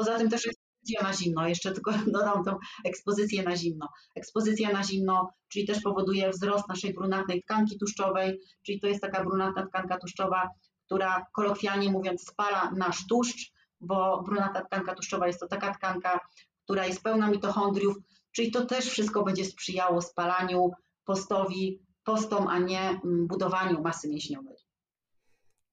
[0.00, 3.88] Poza tym też ekspozycja na zimno, jeszcze tylko dodam tą ekspozycję na zimno.
[4.16, 9.24] Ekspozycja na zimno, czyli też powoduje wzrost naszej brunatnej tkanki tłuszczowej, czyli to jest taka
[9.24, 10.48] brunatna tkanka tłuszczowa,
[10.86, 16.20] która kolokwialnie mówiąc spala nasz tłuszcz, bo brunatna tkanka tłuszczowa jest to taka tkanka,
[16.64, 17.96] która jest pełna mitochondriów,
[18.32, 20.70] czyli to też wszystko będzie sprzyjało spalaniu,
[21.04, 24.56] postowi, postom, a nie mm, budowaniu masy mięśniowej.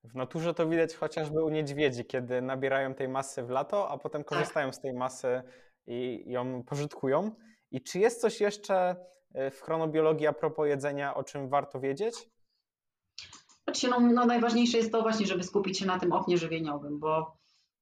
[0.08, 4.24] W naturze to widać chociażby u niedźwiedzi, kiedy nabierają tej masy w lato, a potem
[4.24, 4.30] tak.
[4.30, 5.42] korzystają z tej masy
[5.88, 7.32] i ją pożytkują.
[7.72, 8.96] I czy jest coś jeszcze
[9.34, 12.30] e, w chronobiologii a propos jedzenia, o czym warto wiedzieć?
[13.64, 17.38] Znaczy, no, no najważniejsze jest to właśnie, żeby skupić się na tym oknie żywieniowym, bo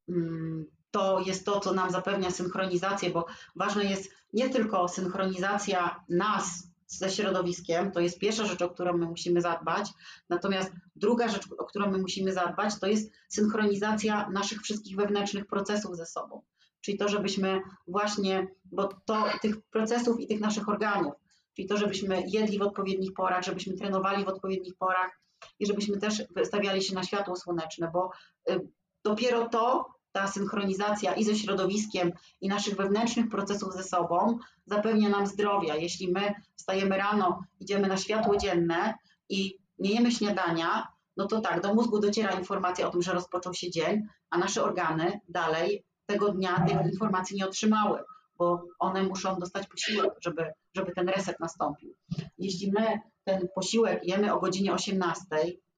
[0.10, 3.26] mm, to jest to, co nam zapewnia synchronizację, bo
[3.56, 9.06] ważne jest nie tylko synchronizacja nas ze środowiskiem, to jest pierwsza rzecz, o którą my
[9.06, 9.90] musimy zadbać.
[10.30, 15.96] Natomiast druga rzecz, o którą my musimy zadbać, to jest synchronizacja naszych wszystkich wewnętrznych procesów
[15.98, 16.42] ze sobą.
[16.82, 21.14] Czyli to, żebyśmy właśnie, bo to tych procesów i tych naszych organów,
[21.56, 25.20] czyli to, żebyśmy jedli w odpowiednich porach, żebyśmy trenowali w odpowiednich porach
[25.60, 28.12] i żebyśmy też wystawiali się na światło słoneczne, bo
[28.50, 28.60] y,
[29.04, 32.12] dopiero to ta synchronizacja i ze środowiskiem,
[32.42, 35.76] i naszych wewnętrznych procesów ze sobą zapewnia nam zdrowia.
[35.76, 38.94] Jeśli my wstajemy rano, idziemy na światło dzienne
[39.30, 40.88] i nie jemy śniadania,
[41.18, 44.64] no to tak, do mózgu dociera informacja o tym, że rozpoczął się dzień, a nasze
[44.64, 48.00] organy dalej tego dnia tych informacji nie otrzymały,
[48.38, 51.96] bo one muszą dostać posiłek, żeby, żeby ten reset nastąpił.
[52.38, 55.26] Jeśli my ten posiłek jemy o godzinie 18,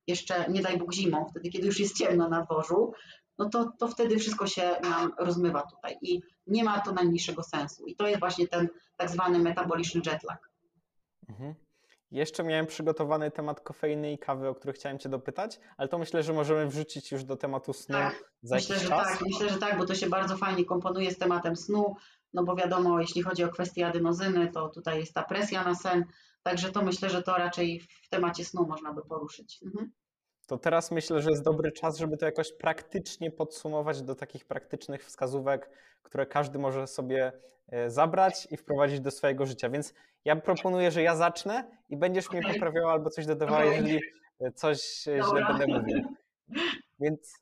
[0.07, 2.93] jeszcze nie daj Bóg zimą, wtedy kiedy już jest ciemno na dworzu,
[3.37, 7.85] no to, to wtedy wszystko się nam rozmywa tutaj i nie ma to najmniejszego sensu.
[7.85, 10.49] I to jest właśnie ten tak zwany metaboliczny jetlag.
[11.29, 11.55] Mhm.
[12.11, 16.23] Jeszcze miałem przygotowany temat kofeiny i kawy, o który chciałem Cię dopytać, ale to myślę,
[16.23, 19.07] że możemy wrzucić już do tematu snu Tak, za Myślę, jakiś że czas.
[19.07, 21.95] tak, myślę, że tak, bo to się bardzo fajnie komponuje z tematem snu,
[22.33, 26.05] no bo wiadomo, jeśli chodzi o kwestię adenozyny, to tutaj jest ta presja na sen,
[26.43, 29.59] także to myślę, że to raczej w temacie snu można by poruszyć.
[29.65, 29.91] Mhm.
[30.47, 35.05] To teraz myślę, że jest dobry czas, żeby to jakoś praktycznie podsumować do takich praktycznych
[35.05, 35.69] wskazówek,
[36.03, 37.31] które każdy może sobie
[37.67, 39.69] e, zabrać i wprowadzić do swojego życia.
[39.69, 39.93] Więc
[40.25, 43.99] ja proponuję, że ja zacznę i będziesz mnie poprawiała albo coś dodawała, jeżeli
[44.39, 45.53] e, coś e, źle Dobra.
[45.57, 46.03] będę mówił.
[46.99, 47.33] Więc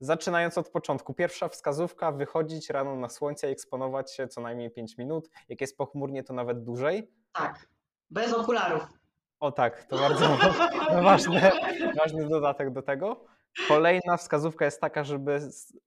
[0.00, 1.14] zaczynając od początku.
[1.14, 5.30] Pierwsza wskazówka, wychodzić rano na słońce i eksponować się co najmniej 5 minut.
[5.48, 7.10] Jak jest pochmurnie, to nawet dłużej.
[7.32, 7.68] Tak,
[8.10, 9.03] bez okularów.
[9.44, 10.36] O tak, to bardzo
[11.02, 11.50] ważny,
[11.96, 13.24] ważny dodatek do tego.
[13.68, 15.40] Kolejna wskazówka jest taka, żeby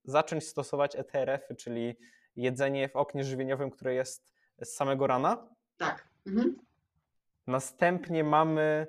[0.04, 1.96] zacząć stosować ETRF-y, czyli
[2.36, 5.48] jedzenie w oknie żywieniowym, które jest z samego rana.
[5.76, 6.08] Tak.
[6.26, 6.56] Mhm.
[7.46, 8.86] Następnie mamy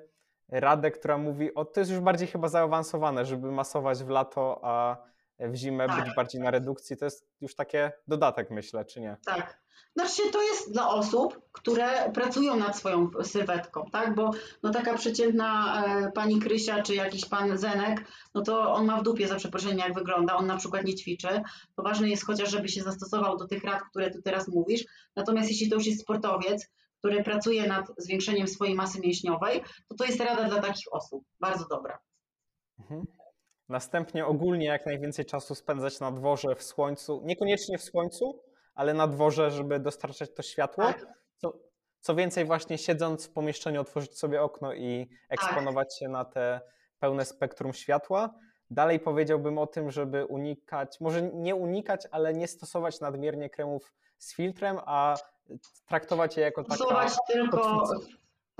[0.50, 4.98] radę, która mówi, o to jest już bardziej chyba zaawansowane, żeby masować w lato, a
[5.40, 6.06] w zimę Tak.
[6.06, 6.98] być bardziej na redukcji.
[6.98, 9.18] To jest już takie dodatek, myślę, czy nie?
[9.26, 9.60] Tak.
[9.96, 14.16] Znaczy to jest dla osób, które pracują nad swoją sylwetką, tak?
[14.16, 14.32] Bo
[14.64, 18.06] no taka przeciętna e, pani Krysia czy jakiś pan Zenek,
[18.36, 21.42] no to on ma w dupie za przeproszeniem jak wygląda, on na przykład nie ćwiczy.
[21.76, 24.86] To ważne jest chociaż, żeby się zastosował do tych rad, które tu teraz mówisz.
[25.16, 26.68] Natomiast jeśli to już jest sportowiec,
[27.00, 31.24] który pracuje nad zwiększeniem swojej masy mięśniowej, to to jest rada dla takich osób.
[31.40, 32.00] Bardzo dobra.
[32.80, 33.06] Mhm.
[33.70, 38.44] Następnie ogólnie jak najwięcej czasu spędzać na dworze w słońcu, niekoniecznie w słońcu,
[38.76, 40.84] ale na dworze, żeby dostarczać to światło.
[40.84, 41.06] Tak.
[41.38, 41.54] Co,
[42.00, 46.62] co więcej, właśnie siedząc w pomieszczeniu, otworzyć sobie okno i eksponować się na te
[47.00, 48.34] pełne spektrum światła.
[48.70, 54.36] Dalej powiedziałbym o tym, żeby unikać, może nie unikać, ale nie stosować nadmiernie kremów z
[54.36, 55.16] filtrem, a
[55.86, 57.88] traktować je jako taka Stosować tylko.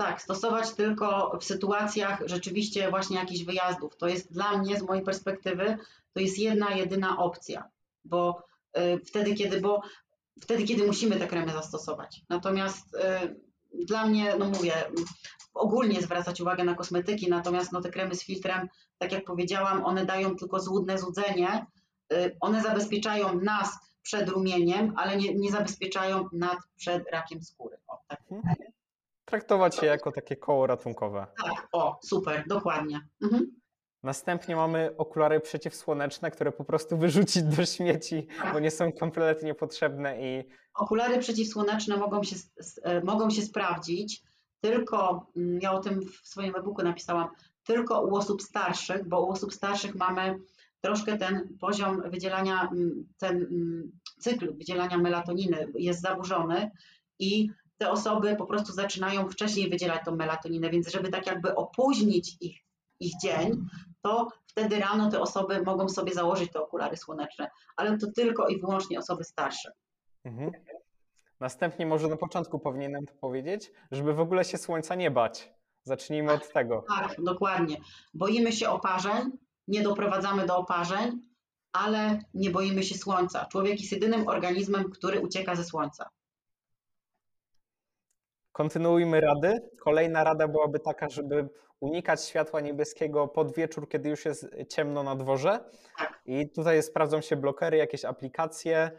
[0.00, 3.96] Tak, stosować tylko w sytuacjach rzeczywiście właśnie jakichś wyjazdów.
[3.96, 5.78] To jest dla mnie, z mojej perspektywy,
[6.12, 7.68] to jest jedna, jedyna opcja,
[8.04, 8.42] bo
[8.78, 9.82] y, wtedy, kiedy, bo
[10.40, 12.22] wtedy, kiedy musimy te kremy zastosować.
[12.28, 12.98] Natomiast y,
[13.86, 14.72] dla mnie, no mówię,
[15.54, 18.68] ogólnie zwracać uwagę na kosmetyki, natomiast no, te kremy z filtrem,
[18.98, 21.66] tak jak powiedziałam, one dają tylko złudne złudzenie,
[22.12, 27.76] y, one zabezpieczają nas przed rumieniem, ale nie, nie zabezpieczają nad przed rakiem skóry.
[27.88, 28.20] O, tak.
[29.30, 31.26] Traktować je jako takie koło ratunkowe.
[31.44, 33.00] Tak, o, super, dokładnie.
[33.22, 33.60] Mhm.
[34.02, 40.20] Następnie mamy okulary przeciwsłoneczne, które po prostu wyrzucić do śmieci, bo nie są kompletnie potrzebne
[40.20, 40.44] i
[40.74, 42.36] Okulary przeciwsłoneczne mogą się,
[42.82, 44.22] e, mogą się sprawdzić
[44.60, 47.28] tylko, mm, ja o tym w swoim e-booku napisałam,
[47.64, 50.38] tylko u osób starszych, bo u osób starszych mamy
[50.80, 56.70] troszkę ten poziom wydzielania, mm, ten mm, cykl wydzielania melatoniny jest zaburzony
[57.18, 57.50] i
[57.80, 62.58] te osoby po prostu zaczynają wcześniej wydzielać tą melatoninę, więc żeby tak jakby opóźnić ich,
[63.00, 63.66] ich dzień,
[64.02, 68.60] to wtedy rano te osoby mogą sobie założyć te okulary słoneczne, ale to tylko i
[68.60, 69.72] wyłącznie osoby starsze.
[70.24, 70.50] Mhm.
[71.40, 75.52] Następnie może na początku powinienem to powiedzieć, żeby w ogóle się słońca nie bać.
[75.84, 76.84] Zacznijmy od tego.
[76.88, 77.76] Tak, dokładnie.
[78.14, 79.30] Boimy się oparzeń,
[79.68, 81.22] nie doprowadzamy do oparzeń,
[81.72, 83.46] ale nie boimy się słońca.
[83.46, 86.10] Człowiek jest jedynym organizmem, który ucieka ze słońca.
[88.52, 89.60] Kontynuujmy rady.
[89.80, 91.48] Kolejna rada byłaby taka, żeby
[91.80, 95.64] unikać światła niebieskiego pod wieczór, kiedy już jest ciemno na dworze.
[95.98, 96.20] Tak.
[96.24, 98.90] I tutaj sprawdzą się blokery, jakieś aplikacje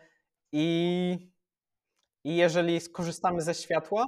[0.52, 1.32] i,
[2.23, 4.06] i jeżeli skorzystamy ze światła,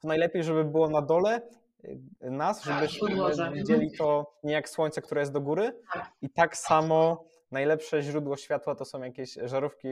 [0.00, 1.42] to najlepiej, żeby było na dole
[1.84, 3.08] y, nas, Tak, żebyśmy
[3.52, 5.80] widzieli to nie jak słońce, które jest do góry.
[5.92, 6.12] Tak.
[6.22, 9.88] I tak samo najlepsze źródło światła to są jakieś żarówki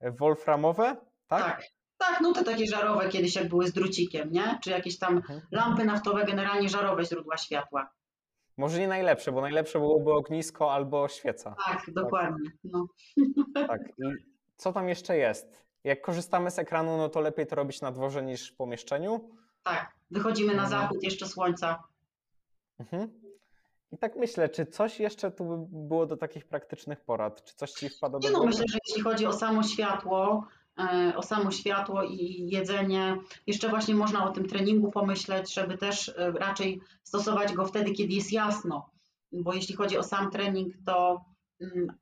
[0.00, 0.96] wolframowe,
[1.26, 1.62] tak?
[2.00, 2.08] Tak.
[2.08, 4.58] Tak, no te takie żarowe kiedyś jak były z drucikiem, nie?
[4.62, 5.40] Czy jakieś tam Mhm.
[5.52, 7.90] lampy naftowe, generalnie żarowe źródła światła.
[8.56, 11.54] Może nie najlepsze, bo najlepsze byłoby ognisko albo świeca.
[11.66, 12.50] Tak, dokładnie.
[12.64, 12.86] No.
[13.54, 13.80] Tak.
[13.98, 14.02] I
[14.56, 15.64] co tam jeszcze jest?
[15.84, 19.30] Jak korzystamy z ekranu, no to lepiej to robić na dworze niż w pomieszczeniu.
[19.62, 20.80] Tak, wychodzimy na Mhm.
[20.82, 21.82] zachód jeszcze słońca.
[22.78, 23.20] Mhm.
[23.92, 25.56] I tak myślę, czy coś jeszcze tu by
[25.86, 27.44] było do takich praktycznych porad?
[27.44, 28.50] Czy coś ci wpada do Nie no, głowy?
[28.50, 30.44] myślę, że jeśli chodzi o samo światło,
[31.16, 33.16] o samo światło i jedzenie,
[33.46, 38.14] jeszcze właśnie można o tym treningu pomyśleć, żeby też e, raczej stosować go wtedy, kiedy
[38.14, 38.90] jest jasno,
[39.32, 41.24] bo jeśli chodzi o sam trening, to,
[41.60, 41.92] mm,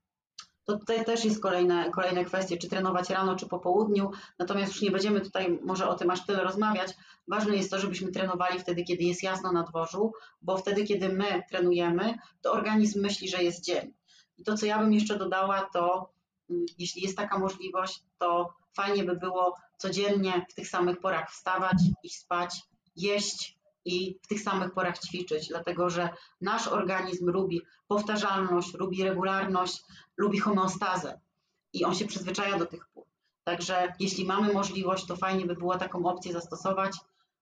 [0.65, 4.83] to tutaj też jest kolejne, kolejne kwestie, czy trenować rano, czy po południu, natomiast już
[4.83, 6.95] nie będziemy tutaj może o tym aż tyle rozmawiać.
[7.29, 11.43] Ważne jest to, żebyśmy trenowali wtedy, kiedy jest jasno na dworzu, bo wtedy, kiedy my
[11.51, 13.93] trenujemy, to organizm myśli, że jest dzień.
[14.39, 16.11] I to, co ja bym jeszcze dodała, to
[16.51, 21.77] mm, jeśli jest taka możliwość, to fajnie by było codziennie w tych samych porach wstawać,
[22.03, 22.63] iść spać,
[22.97, 26.09] jeść i w tych samych porach ćwiczyć, dlatego że
[26.41, 29.83] nasz organizm lubi powtarzalność, lubi regularność,
[30.17, 31.21] lubi homeostazę
[31.73, 33.05] i on się przyzwyczaja do tych pór.
[33.45, 36.97] Także jeśli mamy możliwość, to fajnie by było taką opcję zastosować.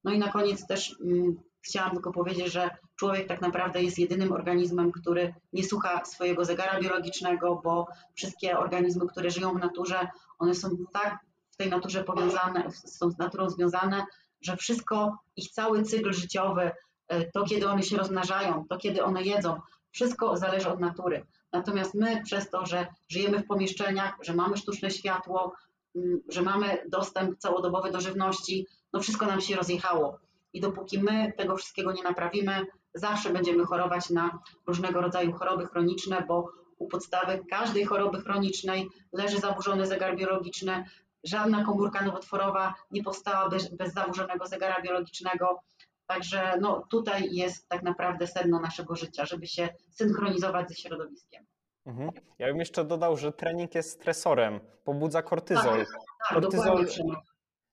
[0.05, 4.33] No i na koniec też mm, chciałam tylko powiedzieć, że człowiek tak naprawdę jest jedynym
[4.33, 10.09] organizmem, który nie słucha swojego zegara biologicznego, bo wszystkie organizmy, które żyją w naturze,
[10.39, 11.26] one są tak
[11.57, 14.07] w tej naturze powiązane, są z naturą związane,
[14.41, 16.70] że wszystko, ich cały cykl życiowy,
[17.09, 19.61] e, to kiedy one się rozmnażają, to kiedy one jedzą,
[19.91, 21.27] wszystko zależy od natury.
[21.53, 25.53] Natomiast my przez to, że żyjemy w pomieszczeniach, że mamy sztuczne światło,
[25.95, 30.19] mm, że mamy dostęp całodobowy do żywności, no wszystko nam się rozjechało.
[30.53, 36.24] I dopóki my tego wszystkiego nie naprawimy, zawsze będziemy chorować na różnego rodzaju choroby chroniczne,
[36.28, 40.85] bo u podstawy każdej choroby chronicznej leży zaburzony zegar biologiczny.
[41.27, 45.61] Żadna komórka nowotworowa nie powstała bez, bez zaburzonego zegara biologicznego.
[46.07, 51.47] Także no, tutaj jest tak naprawdę sedno naszego życia, żeby się synchronizować ze środowiskiem.
[51.86, 52.11] Mhm.
[52.39, 55.78] Ja bym jeszcze dodał, że trening jest stresorem, pobudza kortyzol.
[55.78, 55.89] Tak,
[56.28, 56.86] tak kortyzol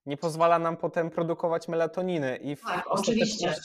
[0.05, 3.55] nie pozwala nam potem produkować melatoniny i w tak, oczywiście.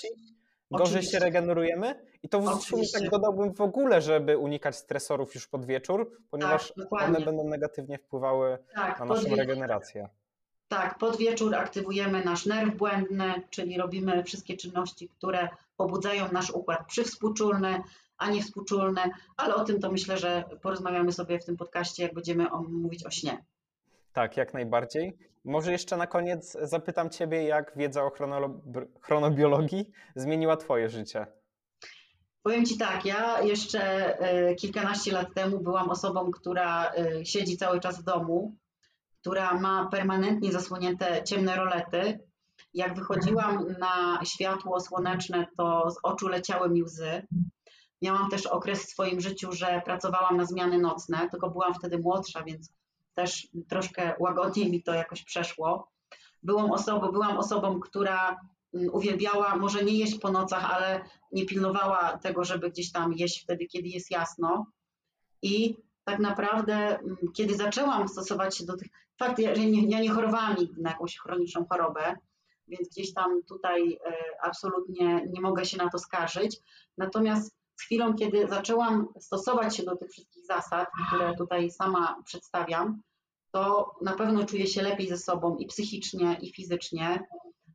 [0.70, 1.19] Gorzej oczywiście.
[1.19, 1.95] się regenerujemy.
[2.23, 6.73] I to w sumie tak dodałbym w ogóle, żeby unikać stresorów już pod wieczór, ponieważ
[6.90, 10.09] tak, one będą negatywnie wpływały tak, na naszą regenerację.
[10.69, 16.86] Tak, pod wieczór aktywujemy nasz nerw błędny, czyli robimy wszystkie czynności, które pobudzają nasz układ
[16.86, 17.82] przywspółczulny,
[18.19, 19.01] a nie współczulny,
[19.36, 23.11] ale o tym to myślę, że porozmawiamy sobie w tym podcaście, jak będziemy mówić o
[23.11, 23.45] śnie.
[24.12, 25.16] Tak, jak najbardziej.
[25.49, 28.12] Może jeszcze na koniec zapytam Ciebie, jak wiedza o
[29.01, 31.27] chronobiologii zmieniła Twoje życie?
[32.43, 33.81] Powiem Ci tak, ja jeszcze
[34.19, 38.57] e, kilkanaście lat temu byłam osobą, która e, siedzi cały czas w domu,
[39.20, 42.20] która ma permanentnie zasłonięte ciemne rolety.
[42.75, 47.27] Jak wychodziłam na światło słoneczne, to z oczu leciały mi łzy.
[48.03, 52.43] Miałam też okres w swoim życiu, że pracowałam na zmiany nocne, tylko byłam wtedy młodsza,
[52.43, 52.73] więc
[53.19, 55.90] też troszkę łagodniej mi to jakoś przeszło.
[56.43, 58.40] Byłam osobą, byłam osobą, która
[58.74, 61.01] mm, uwielbiała może nie jeść po nocach, ale
[61.32, 64.66] nie pilnowała tego, żeby gdzieś tam jeść wtedy, kiedy jest jasno.
[65.43, 68.89] I tak naprawdę, mm, kiedy zaczęłam stosować się do tych,
[69.19, 72.16] fakt, ja nie, ja nie chorowałam nigdy na jakąś chroniczną chorobę,
[72.69, 76.61] więc gdzieś tam tutaj e, absolutnie nie mogę się na to skarżyć.
[76.99, 83.02] Natomiast z chwilą, kiedy zaczęłam stosować się do tych wszystkich zasad, które tutaj sama przedstawiam,
[83.52, 87.26] to na pewno czuję się lepiej ze sobą i psychicznie, i fizycznie.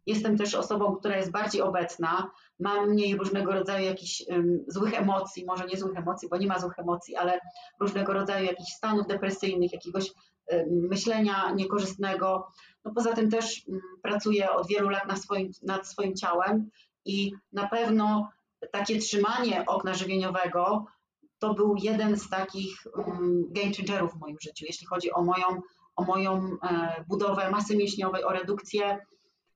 [0.06, 5.46] Jestem też osobą, która jest bardziej obecna, mam mniej różnego rodzaju jakichś um, złych emocji,
[5.46, 7.40] może nie złych emocji, bo nie ma złych emocji, ale
[7.80, 10.12] różnego rodzaju jakichś stanów depresyjnych, jakiegoś
[10.48, 12.48] um, myślenia niekorzystnego.
[12.86, 16.70] No poza tym też um, pracuję od wielu lat nad swoim, nad swoim ciałem
[17.06, 18.30] i na pewno
[18.72, 20.86] takie trzymanie okna żywieniowego
[21.40, 25.62] to był jeden z takich um, game changerów w moim życiu, jeśli chodzi o moją,
[25.96, 29.06] o moją e, budowę masy mięśniowej, o redukcję.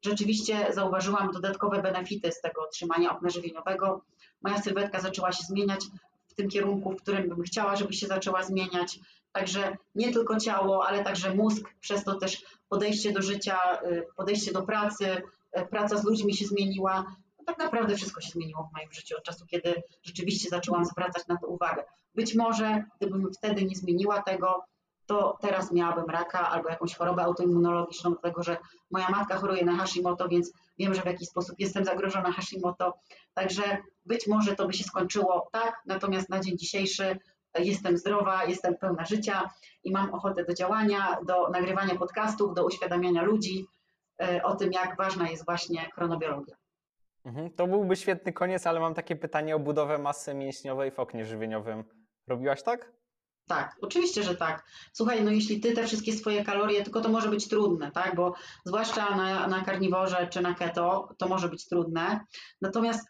[0.01, 4.01] Rzeczywiście zauważyłam dodatkowe benefity z tego trzymania okna żywieniowego.
[4.41, 5.85] Moja sylwetka zaczęła się zmieniać
[6.27, 8.99] w tym kierunku, w którym bym chciała, żeby się zaczęła zmieniać.
[9.31, 14.51] Także nie tylko ciało, ale także mózg, przez to też podejście do życia, e, podejście
[14.51, 15.21] do pracy,
[15.51, 17.15] e, praca z ludźmi się zmieniła
[17.47, 21.37] tak naprawdę wszystko się zmieniło w moim życiu od czasu, kiedy rzeczywiście zaczęłam zwracać na
[21.37, 21.83] to uwagę.
[22.15, 24.63] Być może gdybym wtedy nie zmieniła tego,
[25.05, 28.57] to teraz miałabym raka albo jakąś chorobę autoimmunologiczną, dlatego że
[28.91, 32.93] moja matka choruje na Hashimoto, więc wiem, że w jakiś sposób jestem zagrożona Hashimoto.
[33.33, 37.19] Także być może to by się skończyło tak, natomiast na dzień dzisiejszy
[37.59, 39.49] jestem zdrowa, jestem pełna życia
[39.83, 43.65] i mam ochotę do działania, do nagrywania podcastów, do uświadamiania ludzi
[44.21, 46.55] e, o tym, jak ważna jest właśnie chronobiologia.
[47.27, 51.25] Mhm, to byłby świetny koniec, ale mam takie pytanie o budowę masy mięśniowej w oknie
[51.25, 51.83] żywieniowym.
[52.27, 52.91] Robiłaś tak?
[53.47, 54.65] Tak, oczywiście, że tak.
[54.93, 58.15] Słuchaj, no jeśli ty te wszystkie swoje kalorie, tylko to może być trudne, tak?
[58.15, 58.33] Bo
[58.65, 62.19] zwłaszcza na, na karniworze czy na keto to może być trudne.
[62.61, 63.07] Natomiast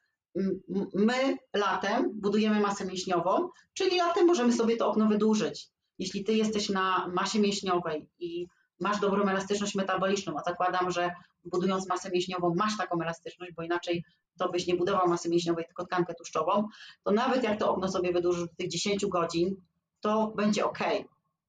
[0.93, 5.67] my latem budujemy masę mięśniową, czyli latem możemy sobie to okno wydłużyć.
[5.99, 8.47] Jeśli ty jesteś na masie mięśniowej i
[8.79, 11.11] masz dobrą elastyczność metaboliczną, a zakładam, że
[11.45, 14.03] budując masę mięśniową masz taką elastyczność, bo inaczej
[14.37, 16.67] to byś nie budował masy mięśniowej, tylko tkankę tłuszczową,
[17.03, 19.55] to nawet jak to okno sobie wydłużysz do tych 10 godzin,
[20.01, 20.79] to będzie ok.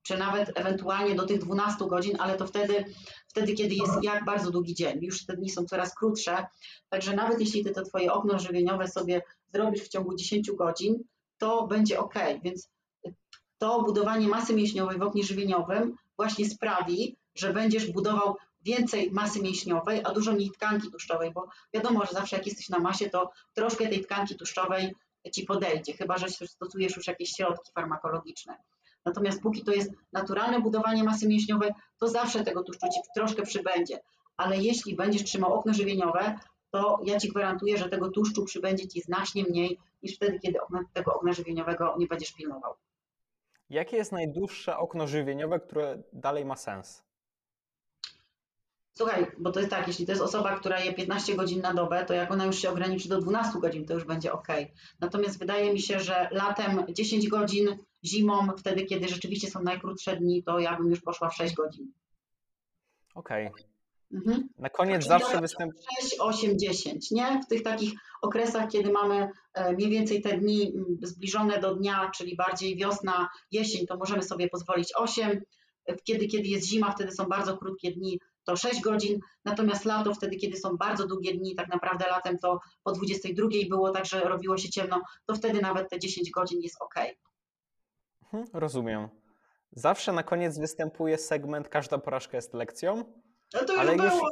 [0.02, 2.84] Czy nawet ewentualnie do tych 12 godzin, ale to wtedy,
[3.26, 4.98] wtedy, kiedy jest jak bardzo długi dzień.
[5.02, 6.46] Już te dni są coraz krótsze.
[6.88, 9.22] Także nawet jeśli ty to twoje okno żywieniowe sobie
[9.54, 11.04] zrobisz w ciągu 10 godzin,
[11.38, 12.14] to będzie ok.
[12.42, 12.68] Więc
[13.58, 20.00] to budowanie masy mięśniowej w oknie żywieniowym właśnie sprawi, że będziesz budował więcej masy mięśniowej,
[20.04, 23.88] a dużo mniej tkanki tłuszczowej, bo wiadomo, że zawsze jak jesteś na masie, to troszkę
[23.88, 24.94] tej tkanki tłuszczowej
[25.32, 28.56] ci podejdzie, chyba że stosujesz już jakieś środki farmakologiczne.
[29.04, 34.00] Natomiast póki to jest naturalne budowanie masy mięśniowej, to zawsze tego tłuszczu ci troszkę przybędzie.
[34.36, 36.38] Ale jeśli będziesz trzymał okno żywieniowe,
[36.70, 40.58] to ja ci gwarantuję, że tego tłuszczu przybędzie ci znacznie mniej niż wtedy, kiedy
[40.92, 42.74] tego okna żywieniowego nie będziesz pilnował.
[43.70, 47.02] Jakie jest najdłuższe okno żywieniowe, które dalej ma sens?
[48.92, 52.04] Słuchaj, bo to jest tak, jeśli to jest osoba, która je 15 godzin na dobę,
[52.04, 54.48] to jak ona już się ograniczy do 12 godzin, to już będzie ok.
[55.00, 60.42] Natomiast wydaje mi się, że latem 10 godzin, zimą, wtedy kiedy rzeczywiście są najkrótsze dni,
[60.42, 61.92] to ja bym już poszła w 6 godzin.
[63.14, 63.46] Okej.
[63.46, 63.67] Okay.
[64.12, 64.48] Mhm.
[64.58, 65.82] Na koniec Czyli zawsze występuje.
[66.00, 67.40] 6, 8, 10, nie?
[67.46, 70.72] W tych takich okresach, kiedy mamy e, mniej więcej te dni
[71.02, 75.40] zbliżone do dnia, czyli bardziej wiosna, jesień, to możemy sobie pozwolić 8.
[76.04, 80.36] Kiedy, kiedy jest zima, wtedy są bardzo krótkie dni, to 6 godzin, natomiast lato, wtedy
[80.36, 84.58] kiedy są bardzo długie dni, tak naprawdę latem to po 22 było tak, że robiło
[84.58, 86.94] się ciemno, to wtedy nawet te 10 godzin jest ok.
[88.22, 89.08] Mhm, rozumiem.
[89.72, 93.04] Zawsze na koniec występuje segment Każda porażka jest lekcją.
[93.54, 94.30] No to ale już było.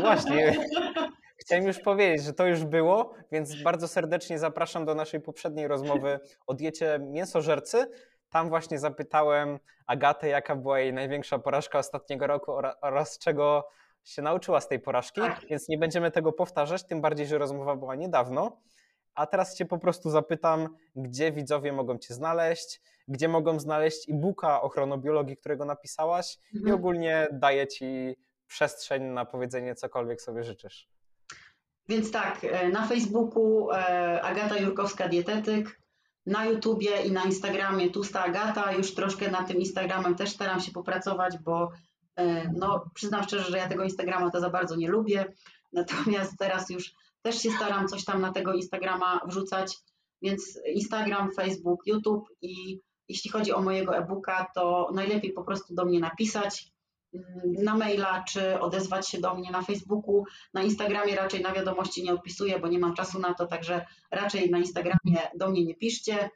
[0.00, 0.56] Właśnie.
[1.40, 6.20] Chciałem już powiedzieć, że to już było, więc bardzo serdecznie zapraszam do naszej poprzedniej rozmowy
[6.46, 7.90] o diecie mięsożercy.
[8.30, 12.52] Tam właśnie zapytałem Agatę, jaka była jej największa porażka ostatniego roku
[12.82, 13.68] oraz czego
[14.04, 15.40] się nauczyła z tej porażki, tak.
[15.50, 18.60] więc nie będziemy tego powtarzać, tym bardziej, że rozmowa była niedawno.
[19.14, 24.62] A teraz Cię po prostu zapytam, gdzie widzowie mogą Cię znaleźć, gdzie mogą znaleźć e-booka
[24.62, 26.68] o chronobiologii, którego napisałaś mhm.
[26.68, 28.16] i ogólnie daję Ci
[28.48, 30.88] przestrzeń na powiedzenie cokolwiek sobie życzysz.
[31.88, 35.80] Więc tak, e, na Facebooku e, Agata Jurkowska Dietetyk,
[36.26, 38.72] na YouTubie i na Instagramie Tusta Agata.
[38.72, 41.70] Już troszkę nad tym Instagramem też staram się popracować, bo
[42.16, 45.32] e, no, przyznam szczerze, że ja tego Instagrama to za bardzo nie lubię.
[45.72, 46.92] Natomiast teraz już
[47.22, 49.78] też się staram coś tam na tego Instagrama wrzucać.
[50.22, 55.84] Więc Instagram, Facebook, YouTube i jeśli chodzi o mojego e-booka, to najlepiej po prostu do
[55.84, 56.72] mnie napisać
[57.44, 60.24] na maila, czy odezwać się do mnie na Facebooku.
[60.54, 64.50] Na Instagramie raczej na wiadomości nie odpisuję, bo nie mam czasu na to, także raczej
[64.50, 66.30] na Instagramie do mnie nie piszcie.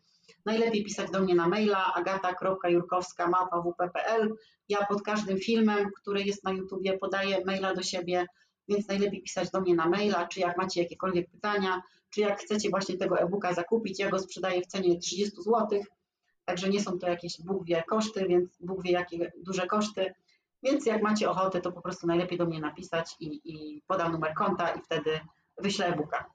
[0.44, 4.34] Najlepiej pisać do mnie na maila agata.jurkowska.wp.pl.
[4.68, 8.26] Ja pod każdym filmem, który jest na YouTubie, podaję maila do siebie,
[8.68, 12.70] więc najlepiej pisać do mnie na maila, czy jak macie jakiekolwiek pytania, czy jak chcecie
[12.70, 13.98] właśnie tego e-booka zakupić.
[13.98, 15.68] Ja go sprzedaję w cenie 30 zł,
[16.44, 20.14] także nie są to jakieś Bóg wie koszty, więc Bóg wie jakie duże koszty
[20.62, 24.34] więc jak macie ochotę, to po prostu najlepiej do mnie napisać i, i podam numer
[24.34, 25.20] konta i wtedy
[25.58, 26.30] wyślę e-booka.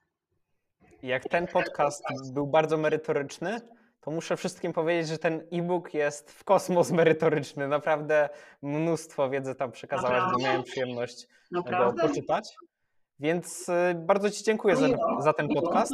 [1.03, 3.61] Jak ten podcast był bardzo merytoryczny,
[4.01, 7.67] to muszę wszystkim powiedzieć, że ten e-book jest w kosmos merytoryczny.
[7.67, 8.29] Naprawdę
[8.61, 12.01] mnóstwo wiedzy tam przekazałaś, bo miałem przyjemność Naprawdę?
[12.01, 12.55] go poczytać.
[13.19, 14.87] Więc y, bardzo Ci dziękuję za,
[15.19, 15.93] za, ten podcast.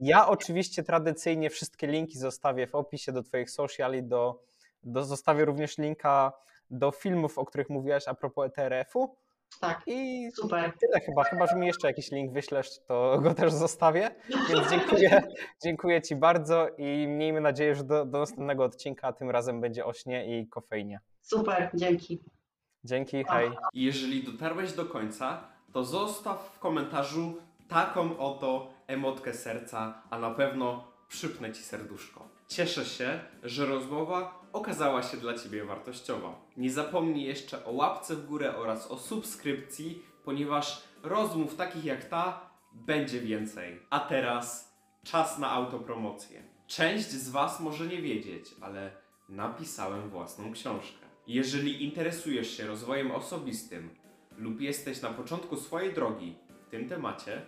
[0.00, 4.40] Ja oczywiście tradycyjnie wszystkie linki zostawię w opisie do Twoich sociali, do,
[4.82, 6.32] do zostawię również linka
[6.72, 9.16] do filmów, o których mówiłaś a propos ETRF-u.
[9.60, 9.82] Tak.
[9.86, 10.72] I super.
[10.80, 11.24] Tyle chyba.
[11.24, 14.10] Chyba, że mi jeszcze jakiś link wyślesz, to go też zostawię.
[14.48, 15.22] Więc dziękuję,
[15.64, 19.92] dziękuję Ci bardzo i miejmy nadzieję, że do, do następnego odcinka tym razem będzie o
[19.92, 21.00] śnie i kofeinie.
[21.20, 22.22] Super, dzięki.
[22.84, 23.50] Dzięki, hej.
[23.74, 27.34] Jeżeli dotarłeś do końca, to zostaw w komentarzu
[27.68, 32.28] taką oto emotkę serca, a na pewno przypnę Ci serduszko.
[32.48, 36.40] Cieszę się, że rozmowa okazała się dla Ciebie wartościowa.
[36.56, 42.50] Nie zapomnij jeszcze o łapce w górę oraz o subskrypcji, ponieważ rozmów takich jak ta
[42.72, 43.80] będzie więcej.
[43.90, 44.74] A teraz
[45.04, 46.42] czas na autopromocję.
[46.66, 48.96] Część z Was może nie wiedzieć, ale
[49.28, 51.06] napisałem własną książkę.
[51.26, 53.90] Jeżeli interesujesz się rozwojem osobistym
[54.38, 56.34] lub jesteś na początku swojej drogi
[56.66, 57.42] w tym temacie,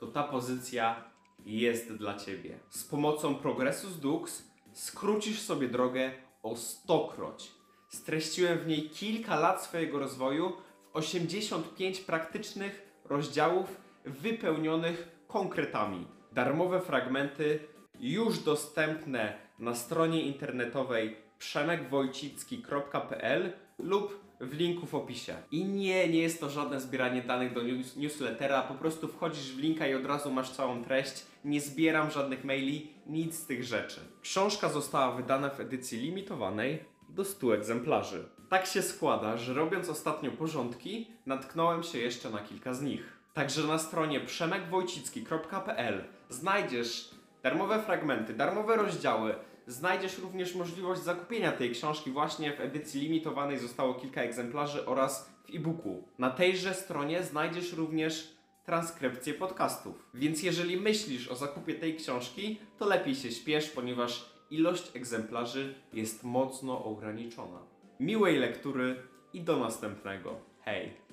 [0.00, 1.04] to ta pozycja
[1.46, 2.58] jest dla Ciebie.
[2.70, 4.42] Z pomocą Progressus Dux
[4.72, 6.12] skrócisz sobie drogę
[6.44, 7.50] o stokroć.
[7.88, 10.52] Streściłem w niej kilka lat swojego rozwoju
[10.92, 16.06] w 85 praktycznych rozdziałów wypełnionych konkretami.
[16.32, 17.58] Darmowe fragmenty
[18.00, 25.34] już dostępne na stronie internetowej przemekwojcicki.pl lub w linku w opisie.
[25.50, 29.58] I nie, nie jest to żadne zbieranie danych do news newslettera, po prostu wchodzisz w
[29.58, 31.26] linka i od razu masz całą treść.
[31.44, 34.00] Nie zbieram żadnych maili, nic z tych rzeczy.
[34.22, 38.28] Książka została wydana w edycji limitowanej do 100 egzemplarzy.
[38.48, 43.18] Tak się składa, że robiąc ostatnio porządki, natknąłem się jeszcze na kilka z nich.
[43.34, 47.10] Także na stronie przemekwojcicki.pl znajdziesz
[47.42, 49.34] darmowe fragmenty, darmowe rozdziały,
[49.66, 55.54] znajdziesz również możliwość zakupienia tej książki właśnie w edycji limitowanej zostało kilka egzemplarzy oraz w
[55.54, 56.08] e-booku.
[56.18, 58.34] Na tejże stronie znajdziesz również
[58.64, 60.08] transkrypcję podcastów.
[60.14, 66.24] Więc jeżeli myślisz o zakupie tej książki, to lepiej się śpiesz, ponieważ ilość egzemplarzy jest
[66.24, 67.58] mocno ograniczona.
[68.00, 68.96] Miłej lektury
[69.32, 70.40] i do następnego.
[70.60, 71.03] Hej!